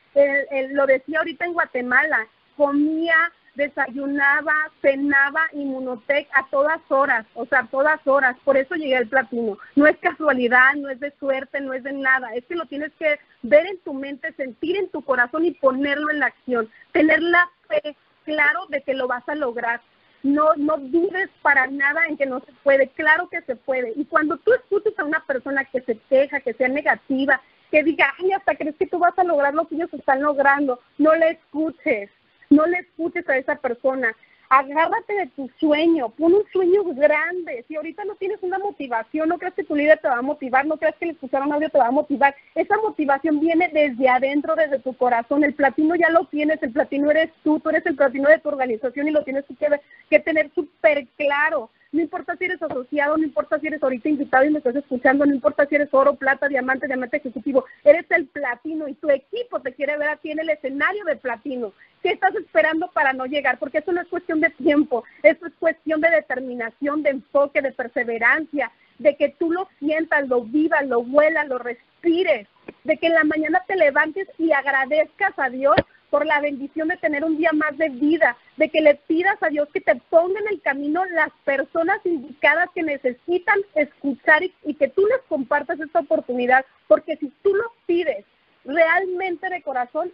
lo 0.70 0.86
decía 0.86 1.18
ahorita 1.18 1.46
en 1.46 1.54
Guatemala, 1.54 2.26
comía 2.56 3.16
desayunaba, 3.54 4.52
cenaba 4.82 5.42
Inmunotech 5.52 6.28
a 6.32 6.46
todas 6.50 6.80
horas, 6.88 7.26
o 7.34 7.46
sea, 7.46 7.60
a 7.60 7.66
todas 7.66 8.06
horas. 8.06 8.36
Por 8.44 8.56
eso 8.56 8.74
llegué 8.74 8.96
al 8.96 9.08
platino. 9.08 9.58
No 9.76 9.86
es 9.86 9.96
casualidad, 9.98 10.74
no 10.76 10.88
es 10.88 11.00
de 11.00 11.12
suerte, 11.18 11.60
no 11.60 11.72
es 11.72 11.82
de 11.82 11.92
nada. 11.92 12.34
Es 12.34 12.44
que 12.46 12.56
lo 12.56 12.66
tienes 12.66 12.92
que 12.98 13.18
ver 13.42 13.66
en 13.66 13.78
tu 13.78 13.94
mente, 13.94 14.32
sentir 14.32 14.76
en 14.76 14.88
tu 14.88 15.02
corazón 15.02 15.44
y 15.44 15.52
ponerlo 15.52 16.10
en 16.10 16.20
la 16.20 16.26
acción. 16.26 16.70
Tener 16.92 17.22
la 17.22 17.48
fe 17.68 17.96
claro 18.24 18.66
de 18.68 18.82
que 18.82 18.94
lo 18.94 19.06
vas 19.06 19.28
a 19.28 19.34
lograr. 19.34 19.80
No, 20.22 20.54
no 20.56 20.78
dudes 20.78 21.28
para 21.42 21.66
nada 21.66 22.06
en 22.06 22.16
que 22.16 22.26
no 22.26 22.40
se 22.40 22.52
puede. 22.62 22.88
Claro 22.88 23.28
que 23.28 23.42
se 23.42 23.56
puede. 23.56 23.92
Y 23.96 24.06
cuando 24.06 24.38
tú 24.38 24.52
escuches 24.54 24.98
a 24.98 25.04
una 25.04 25.24
persona 25.26 25.64
que 25.66 25.82
se 25.82 25.98
queja, 26.08 26.40
que 26.40 26.54
sea 26.54 26.68
negativa, 26.68 27.40
que 27.70 27.82
diga, 27.82 28.14
ay, 28.18 28.32
hasta 28.32 28.54
crees 28.54 28.76
que 28.76 28.86
tú 28.86 28.98
vas 28.98 29.18
a 29.18 29.24
lograr 29.24 29.52
lo 29.52 29.68
que 29.68 29.74
ellos 29.74 29.92
están 29.92 30.22
logrando, 30.22 30.80
no 30.96 31.14
le 31.14 31.30
escuches 31.30 32.10
no 32.54 32.66
le 32.66 32.78
escuches 32.78 33.28
a 33.28 33.36
esa 33.36 33.56
persona. 33.56 34.14
Agárrate 34.48 35.14
de 35.14 35.26
tu 35.28 35.50
sueño, 35.58 36.10
pon 36.10 36.34
un 36.34 36.44
sueño 36.52 36.84
grande. 36.94 37.64
Si 37.66 37.76
ahorita 37.76 38.04
no 38.04 38.14
tienes 38.14 38.38
una 38.42 38.58
motivación, 38.58 39.28
no 39.28 39.38
crees 39.38 39.54
que 39.54 39.64
tu 39.64 39.74
líder 39.74 39.98
te 39.98 40.08
va 40.08 40.18
a 40.18 40.22
motivar, 40.22 40.66
no 40.66 40.76
crees 40.76 40.94
que 40.96 41.06
el 41.06 41.10
escuchar 41.12 41.42
un 41.42 41.52
audio 41.52 41.70
te 41.70 41.78
va 41.78 41.88
a 41.88 41.90
motivar. 41.90 42.36
Esa 42.54 42.76
motivación 42.76 43.40
viene 43.40 43.70
desde 43.72 44.08
adentro, 44.08 44.54
desde 44.54 44.78
tu 44.78 44.94
corazón. 44.96 45.44
El 45.44 45.54
platino 45.54 45.96
ya 45.96 46.10
lo 46.10 46.26
tienes, 46.26 46.62
el 46.62 46.72
platino 46.72 47.10
eres 47.10 47.30
tú, 47.42 47.58
tú 47.58 47.70
eres 47.70 47.84
el 47.86 47.96
platino 47.96 48.28
de 48.28 48.38
tu 48.38 48.48
organización 48.48 49.08
y 49.08 49.12
lo 49.12 49.24
tienes 49.24 49.44
que, 49.46 49.80
que 50.10 50.20
tener 50.20 50.50
súper 50.54 51.06
claro. 51.16 51.70
No 51.94 52.00
importa 52.00 52.34
si 52.36 52.46
eres 52.46 52.60
asociado, 52.60 53.16
no 53.16 53.22
importa 53.22 53.60
si 53.60 53.68
eres 53.68 53.80
ahorita 53.80 54.08
invitado 54.08 54.44
y 54.44 54.50
me 54.50 54.58
estás 54.58 54.74
escuchando, 54.74 55.24
no 55.24 55.32
importa 55.32 55.64
si 55.64 55.76
eres 55.76 55.94
oro, 55.94 56.16
plata, 56.16 56.48
diamante, 56.48 56.88
diamante 56.88 57.18
ejecutivo, 57.18 57.66
eres 57.84 58.04
el 58.10 58.26
platino 58.26 58.88
y 58.88 58.94
tu 58.94 59.08
equipo 59.10 59.60
te 59.60 59.72
quiere 59.74 59.96
ver 59.96 60.08
a 60.08 60.18
en 60.24 60.40
el 60.40 60.50
escenario 60.50 61.04
de 61.04 61.14
platino. 61.14 61.72
¿Qué 62.02 62.10
estás 62.10 62.34
esperando 62.34 62.90
para 62.92 63.12
no 63.12 63.26
llegar? 63.26 63.60
Porque 63.60 63.78
eso 63.78 63.92
no 63.92 64.00
es 64.00 64.08
cuestión 64.08 64.40
de 64.40 64.50
tiempo, 64.50 65.04
eso 65.22 65.46
es 65.46 65.52
cuestión 65.60 66.00
de 66.00 66.10
determinación, 66.10 67.04
de 67.04 67.10
enfoque, 67.10 67.62
de 67.62 67.70
perseverancia, 67.70 68.72
de 68.98 69.14
que 69.14 69.28
tú 69.28 69.52
lo 69.52 69.68
sientas, 69.78 70.26
lo 70.26 70.42
vivas, 70.42 70.84
lo 70.88 70.98
huelas, 70.98 71.46
lo 71.46 71.58
respires, 71.58 72.48
de 72.82 72.96
que 72.96 73.06
en 73.06 73.14
la 73.14 73.22
mañana 73.22 73.62
te 73.68 73.76
levantes 73.76 74.26
y 74.36 74.50
agradezcas 74.50 75.32
a 75.36 75.48
Dios 75.48 75.76
por 76.14 76.26
la 76.26 76.40
bendición 76.40 76.86
de 76.86 76.96
tener 76.98 77.24
un 77.24 77.36
día 77.36 77.50
más 77.52 77.76
de 77.76 77.88
vida, 77.88 78.36
de 78.56 78.68
que 78.68 78.80
le 78.80 78.94
pidas 78.94 79.36
a 79.42 79.48
Dios 79.48 79.68
que 79.74 79.80
te 79.80 79.96
ponga 79.96 80.38
en 80.38 80.46
el 80.46 80.60
camino 80.62 81.04
las 81.06 81.30
personas 81.44 81.98
indicadas 82.04 82.68
que 82.72 82.84
necesitan 82.84 83.58
escuchar 83.74 84.44
y, 84.44 84.74
que 84.74 84.86
tú 84.86 85.04
les 85.06 85.20
compartas 85.28 85.80
esta 85.80 85.98
oportunidad, 85.98 86.64
porque 86.86 87.16
si 87.16 87.32
tú 87.42 87.52
lo 87.52 87.64
pides 87.86 88.24
realmente 88.64 89.48
de 89.48 89.60
corazón, 89.62 90.12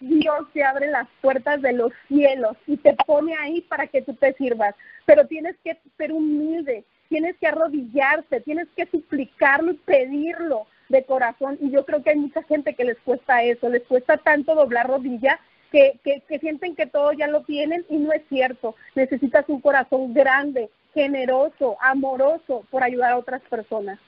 Dios 0.00 0.48
te 0.52 0.64
abre 0.64 0.88
las 0.88 1.06
puertas 1.20 1.62
de 1.62 1.74
los 1.74 1.92
cielos 2.08 2.56
y 2.66 2.76
te 2.76 2.96
pone 3.06 3.36
ahí 3.40 3.60
para 3.60 3.86
que 3.86 4.02
tú 4.02 4.14
te 4.14 4.32
sirvas. 4.32 4.74
Pero 5.04 5.28
tienes 5.28 5.54
que 5.62 5.78
ser 5.96 6.12
humilde, 6.12 6.84
tienes 7.08 7.36
que 7.36 7.46
arrodillarse, 7.46 8.40
tienes 8.40 8.66
que 8.74 8.86
suplicarlo 8.86 9.70
y 9.70 9.76
pedirlo 9.76 10.66
de 10.88 11.04
corazón 11.04 11.58
y 11.60 11.70
yo 11.70 11.84
creo 11.84 12.02
que 12.02 12.10
hay 12.10 12.16
mucha 12.16 12.42
gente 12.44 12.74
que 12.74 12.84
les 12.84 12.98
cuesta 12.98 13.42
eso, 13.42 13.68
les 13.68 13.82
cuesta 13.84 14.16
tanto 14.18 14.54
doblar 14.54 14.88
rodilla 14.88 15.40
que, 15.72 15.98
que, 16.04 16.22
que 16.28 16.38
sienten 16.38 16.76
que 16.76 16.86
todo 16.86 17.12
ya 17.12 17.26
lo 17.26 17.42
tienen 17.42 17.84
y 17.88 17.96
no 17.96 18.12
es 18.12 18.22
cierto. 18.28 18.76
Necesitas 18.94 19.44
un 19.48 19.60
corazón 19.60 20.14
grande, 20.14 20.70
generoso, 20.94 21.76
amoroso 21.80 22.64
por 22.70 22.82
ayudar 22.82 23.12
a 23.12 23.18
otras 23.18 23.42
personas. 23.42 23.98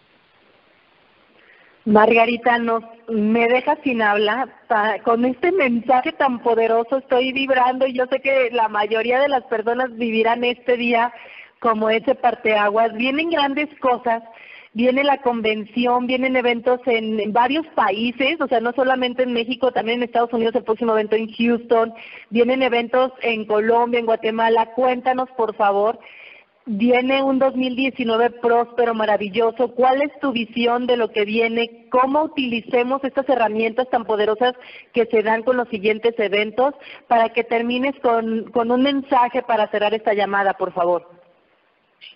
Margarita, 1.89 2.59
nos, 2.59 2.85
me 3.09 3.47
deja 3.49 3.77
sin 3.83 4.03
hablar. 4.03 4.51
Con 5.05 5.25
este 5.25 5.53
mensaje 5.53 6.13
tan 6.13 6.41
poderoso 6.41 6.99
estoy 6.99 7.33
vibrando 7.33 7.87
y 7.87 7.95
yo 7.95 8.05
sé 8.11 8.21
que 8.21 8.51
la 8.53 8.69
mayoría 8.69 9.21
de 9.21 9.29
las 9.29 9.43
personas 9.45 9.97
vivirán 9.97 10.45
este 10.45 10.77
día 10.77 11.13
como 11.61 11.89
ese 11.89 12.15
parteaguas. 12.15 12.93
Vienen 12.93 13.31
grandes 13.31 13.69
cosas 13.81 14.23
viene 14.75 15.05
la 15.05 15.19
convención, 15.19 16.07
vienen 16.07 16.37
eventos 16.37 16.81
en, 16.87 17.33
varios 17.33 17.67
países, 17.69 18.41
o 18.41 18.49
sea, 18.49 18.61
no 18.61 18.73
solamente 18.73 19.23
en 19.23 19.33
México, 19.33 19.73
también 19.73 19.99
en 19.99 20.05
Estados 20.05 20.33
Unidos 20.33 20.55
el 20.55 20.65
próximo 20.65 20.93
evento 20.93 21.17
en 21.17 21.33
Houston, 21.33 21.93
vienen 22.31 22.63
eventos 22.63 23.13
en 23.23 23.45
Colombia, 23.47 24.01
en 24.01 24.07
Guatemala. 24.07 24.73
Cuéntanos, 24.75 25.29
por 25.37 25.55
favor, 25.57 25.99
viene 26.67 27.23
un 27.23 27.39
2019 27.39 28.31
próspero, 28.43 28.95
maravilloso. 28.95 29.75
¿Cuál 29.75 30.03
es 30.03 30.11
tu 30.21 30.33
visión 30.33 30.87
de 30.87 30.97
lo 30.99 31.11
que 31.11 31.25
viene? 31.25 31.87
¿Cómo 31.91 32.25
utilicemos 32.25 33.03
estas 33.05 33.29
herramientas 33.29 33.89
tan 33.91 34.05
poderosas 34.05 34.55
que 34.93 35.07
se 35.07 35.23
dan 35.23 35.43
con 35.43 35.57
los 35.57 35.69
siguientes 35.69 36.15
eventos 36.19 36.75
para 37.07 37.31
que 37.31 37.43
termines 37.43 37.95
con, 38.01 38.51
con 38.53 38.71
un 38.71 38.83
mensaje 38.83 39.43
para 39.43 39.69
cerrar 39.71 39.95
esta 39.95 40.13
llamada, 40.13 40.55
por 40.55 40.73
favor? 40.73 41.18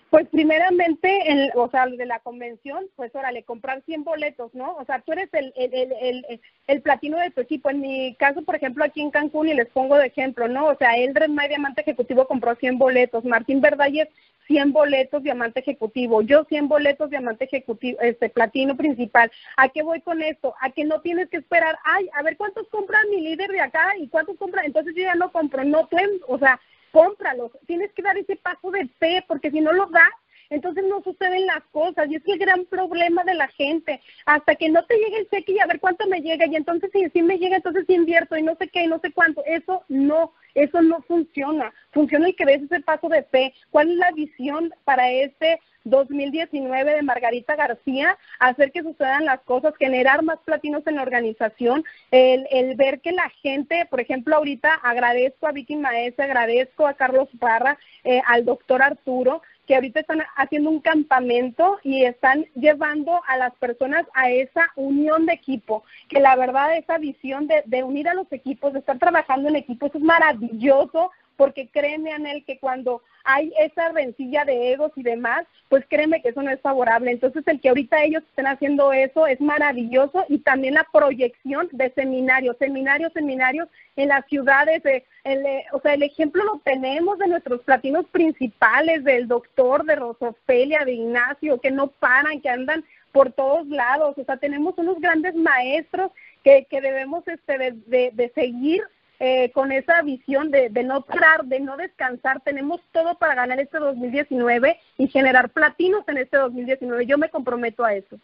Pues 0.09 0.27
primeramente, 0.29 1.31
el, 1.31 1.51
o 1.55 1.69
sea, 1.69 1.87
de 1.87 2.05
la 2.05 2.19
convención, 2.19 2.85
pues 2.95 3.13
órale, 3.15 3.43
comprar 3.43 3.81
100 3.83 4.03
boletos, 4.03 4.53
¿no? 4.53 4.75
O 4.75 4.85
sea, 4.85 4.99
tú 4.99 5.11
eres 5.11 5.29
el, 5.33 5.53
el, 5.55 5.73
el, 5.73 6.41
el, 6.67 6.81
platino 6.81 7.17
de 7.17 7.31
tu 7.31 7.41
equipo. 7.41 7.69
En 7.69 7.81
mi 7.81 8.15
caso, 8.15 8.43
por 8.43 8.55
ejemplo, 8.55 8.83
aquí 8.83 9.01
en 9.01 9.11
Cancún, 9.11 9.49
y 9.49 9.53
les 9.53 9.69
pongo 9.69 9.97
de 9.97 10.07
ejemplo, 10.07 10.47
¿no? 10.47 10.67
O 10.67 10.75
sea, 10.75 10.95
Eldred 10.95 11.29
May 11.29 11.47
Diamante 11.47 11.81
Ejecutivo 11.81 12.27
compró 12.27 12.55
100 12.55 12.77
boletos, 12.77 13.25
Martín 13.25 13.61
Verdalles 13.61 14.07
100 14.47 14.73
boletos 14.73 15.23
Diamante 15.23 15.61
Ejecutivo, 15.61 16.21
yo 16.21 16.43
100 16.45 16.67
boletos 16.67 17.09
Diamante 17.09 17.45
Ejecutivo, 17.45 17.99
este 18.01 18.29
platino 18.29 18.75
principal. 18.75 19.31
¿A 19.57 19.69
qué 19.69 19.83
voy 19.83 20.01
con 20.01 20.21
esto? 20.21 20.55
A 20.61 20.71
que 20.71 20.85
no 20.85 21.01
tienes 21.01 21.29
que 21.29 21.37
esperar, 21.37 21.77
ay, 21.83 22.09
a 22.13 22.23
ver 22.23 22.37
cuántos 22.37 22.67
compra 22.69 22.99
mi 23.09 23.21
líder 23.21 23.51
de 23.51 23.61
acá 23.61 23.93
y 23.97 24.07
cuántos 24.07 24.37
compra, 24.37 24.63
entonces 24.65 24.93
yo 24.95 25.03
ya 25.03 25.15
no 25.15 25.31
compro, 25.31 25.63
no, 25.63 25.87
o 26.27 26.39
sea, 26.39 26.59
cómpralos. 26.93 27.51
Tienes 27.65 27.91
que 27.93 28.03
dar 28.03 28.17
ese 28.17 28.37
paso 28.37 28.71
de 28.71 28.87
fe, 28.99 29.25
porque 29.27 29.51
si 29.51 29.59
no 29.59 29.73
lo 29.73 29.87
das, 29.87 30.13
entonces 30.49 30.83
no 30.87 31.01
suceden 31.01 31.47
las 31.47 31.63
cosas. 31.71 32.07
Y 32.09 32.15
es 32.15 32.23
el 32.27 32.37
gran 32.37 32.65
problema 32.65 33.23
de 33.23 33.33
la 33.33 33.47
gente. 33.49 33.99
Hasta 34.25 34.55
que 34.55 34.69
no 34.69 34.85
te 34.85 34.95
llegue 34.95 35.17
el 35.17 35.29
cheque 35.29 35.53
y 35.53 35.59
a 35.59 35.65
ver 35.65 35.79
cuánto 35.79 36.07
me 36.07 36.21
llega, 36.21 36.45
y 36.45 36.55
entonces 36.55 36.91
si, 36.93 37.09
si 37.09 37.23
me 37.23 37.39
llega, 37.39 37.57
entonces 37.57 37.89
invierto 37.89 38.37
y 38.37 38.43
no 38.43 38.55
sé 38.55 38.69
qué, 38.69 38.83
y 38.83 38.87
no 38.87 38.99
sé 38.99 39.11
cuánto. 39.11 39.43
Eso 39.45 39.83
no, 39.89 40.33
eso 40.55 40.81
no 40.81 41.01
funciona. 41.01 41.73
Funciona 41.91 42.27
el 42.27 42.35
que 42.35 42.45
des 42.45 42.63
ese 42.63 42.81
paso 42.81 43.09
de 43.09 43.23
fe. 43.23 43.53
¿Cuál 43.71 43.91
es 43.91 43.97
la 43.97 44.11
visión 44.11 44.73
para 44.85 45.11
este 45.11 45.59
2019 45.85 46.93
de 46.93 47.01
Margarita 47.01 47.55
García, 47.55 48.17
hacer 48.39 48.71
que 48.71 48.83
sucedan 48.83 49.25
las 49.25 49.41
cosas, 49.41 49.75
generar 49.77 50.23
más 50.23 50.39
platinos 50.39 50.85
en 50.87 50.95
la 50.95 51.01
organización, 51.01 51.83
el, 52.11 52.47
el 52.51 52.75
ver 52.75 53.01
que 53.01 53.11
la 53.11 53.29
gente, 53.41 53.85
por 53.89 53.99
ejemplo, 53.99 54.35
ahorita 54.35 54.73
agradezco 54.75 55.47
a 55.47 55.51
Vicky 55.51 55.75
Maese, 55.75 56.23
agradezco 56.23 56.87
a 56.87 56.93
Carlos 56.93 57.27
Parra, 57.39 57.77
eh, 58.03 58.21
al 58.25 58.45
doctor 58.45 58.81
Arturo, 58.81 59.41
que 59.67 59.75
ahorita 59.75 60.01
están 60.01 60.21
haciendo 60.35 60.69
un 60.69 60.81
campamento 60.81 61.79
y 61.83 62.03
están 62.03 62.45
llevando 62.55 63.21
a 63.27 63.37
las 63.37 63.53
personas 63.55 64.05
a 64.13 64.29
esa 64.29 64.71
unión 64.75 65.25
de 65.25 65.33
equipo, 65.33 65.83
que 66.09 66.19
la 66.19 66.35
verdad 66.35 66.75
esa 66.75 66.97
visión 66.97 67.47
de, 67.47 67.63
de 67.65 67.83
unir 67.83 68.09
a 68.09 68.13
los 68.13 68.31
equipos, 68.31 68.73
de 68.73 68.79
estar 68.79 68.99
trabajando 68.99 69.49
en 69.49 69.55
equipos 69.55 69.91
es 69.93 70.01
maravilloso 70.01 71.11
porque 71.37 71.67
créeme, 71.69 72.11
Anel, 72.11 72.43
que 72.45 72.59
cuando 72.59 73.01
hay 73.23 73.53
esa 73.59 73.89
rencilla 73.89 74.43
de 74.43 74.73
egos 74.73 74.91
y 74.95 75.03
demás, 75.03 75.45
pues 75.69 75.85
créeme 75.87 76.21
que 76.21 76.29
eso 76.29 76.41
no 76.41 76.51
es 76.51 76.59
favorable. 76.61 77.11
Entonces, 77.11 77.43
el 77.47 77.61
que 77.61 77.69
ahorita 77.69 78.03
ellos 78.03 78.23
estén 78.23 78.47
haciendo 78.47 78.91
eso 78.91 79.27
es 79.27 79.39
maravilloso 79.39 80.25
y 80.27 80.39
también 80.39 80.73
la 80.73 80.87
proyección 80.91 81.69
de 81.71 81.91
seminarios, 81.91 82.57
seminarios, 82.57 83.13
seminarios 83.13 83.69
en 83.95 84.09
las 84.09 84.25
ciudades. 84.27 84.83
De, 84.83 85.05
el, 85.23 85.45
o 85.71 85.79
sea, 85.79 85.93
el 85.93 86.03
ejemplo 86.03 86.43
lo 86.43 86.59
tenemos 86.63 87.17
de 87.17 87.27
nuestros 87.27 87.61
platinos 87.61 88.05
principales, 88.11 89.03
del 89.03 89.27
doctor, 89.27 89.85
de 89.85 89.95
Rosofelia, 89.95 90.83
de 90.85 90.93
Ignacio, 90.93 91.61
que 91.61 91.71
no 91.71 91.87
paran, 91.87 92.41
que 92.41 92.49
andan 92.49 92.83
por 93.13 93.31
todos 93.31 93.67
lados. 93.67 94.17
O 94.17 94.23
sea, 94.25 94.37
tenemos 94.37 94.73
unos 94.77 94.99
grandes 94.99 95.33
maestros 95.35 96.11
que, 96.43 96.65
que 96.69 96.81
debemos 96.81 97.25
este, 97.27 97.57
de, 97.57 98.11
de 98.13 98.31
seguir 98.35 98.83
eh, 99.25 99.51
con 99.53 99.71
esa 99.71 100.01
visión 100.01 100.51
de, 100.51 100.69
no 100.83 100.99
parar, 100.99 101.45
de 101.45 101.61
no 101.61 101.77
descansar. 101.77 102.41
Tenemos 102.41 102.81
todo 102.91 103.17
para 103.17 103.35
ganar 103.35 103.57
este 103.57 103.79
2019 103.79 104.77
y 104.97 105.07
generar 105.07 105.49
platinos 105.51 106.03
en 106.09 106.17
este 106.17 106.35
2019. 106.35 107.05
Yo 107.05 107.17
me 107.17 107.29
comprometo 107.29 107.85
a 107.85 107.93
eso. 107.93 108.17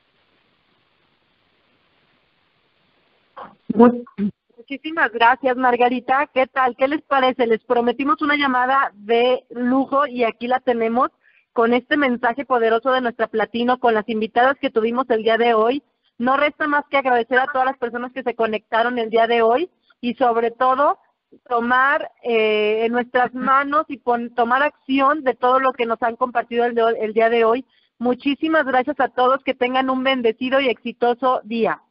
Muchísimas 4.58 5.10
gracias, 5.14 5.56
Margarita. 5.56 6.30
¿Qué 6.34 6.48
tal? 6.48 6.76
¿Qué 6.76 6.90
les 6.90 7.02
parece? 7.04 7.48
Les 7.48 7.64
prometimos 7.64 8.22
una 8.22 8.36
llamada 8.36 8.92
de 8.94 9.46
lujo 9.52 10.06
y 10.06 10.26
aquí 10.26 10.48
la 10.48 10.60
tenemos. 10.60 11.12
con 11.54 11.74
este 11.74 11.96
mensaje 11.96 12.44
poderoso 12.44 12.92
de 12.92 13.02
nuestra 13.02 13.28
Platino, 13.28 13.80
con 13.80 13.94
las 13.94 14.08
invitadas 14.10 14.58
que 14.60 14.70
tuvimos 14.70 15.10
el 15.10 15.24
día 15.24 15.38
de 15.38 15.54
hoy. 15.54 15.82
No 16.18 16.36
resta 16.36 16.68
más 16.68 16.84
que 16.90 16.98
agradecer 16.98 17.40
a 17.40 17.48
todas 17.48 17.66
las 17.66 17.78
personas 17.78 18.12
que 18.12 18.24
se 18.24 18.36
conectaron 18.36 19.00
el 19.00 19.10
día 19.10 19.26
de 19.28 19.42
hoy 19.42 19.70
y 20.02 20.16
sobre 20.16 20.52
todo 20.52 21.00
tomar 21.48 22.12
eh, 22.24 22.86
en 22.86 22.92
nuestras 22.92 23.34
manos 23.34 23.86
y 23.88 24.02
tomar 24.36 24.64
acción 24.64 25.24
de 25.24 25.36
todo 25.36 25.60
lo 25.60 25.74
que 25.74 25.86
nos 25.86 26.02
han 26.02 26.16
compartido 26.16 26.66
el, 26.66 26.78
el 27.00 27.14
día 27.14 27.30
de 27.30 27.46
hoy. 27.46 27.66
Muchísimas 27.98 28.66
gracias 28.66 29.00
a 29.00 29.10
todos, 29.10 29.44
que 29.44 29.54
tengan 29.54 29.90
un 29.90 30.04
bendecido 30.04 30.60
y 30.60 30.70
exitoso 30.70 31.42
día. 31.44 31.82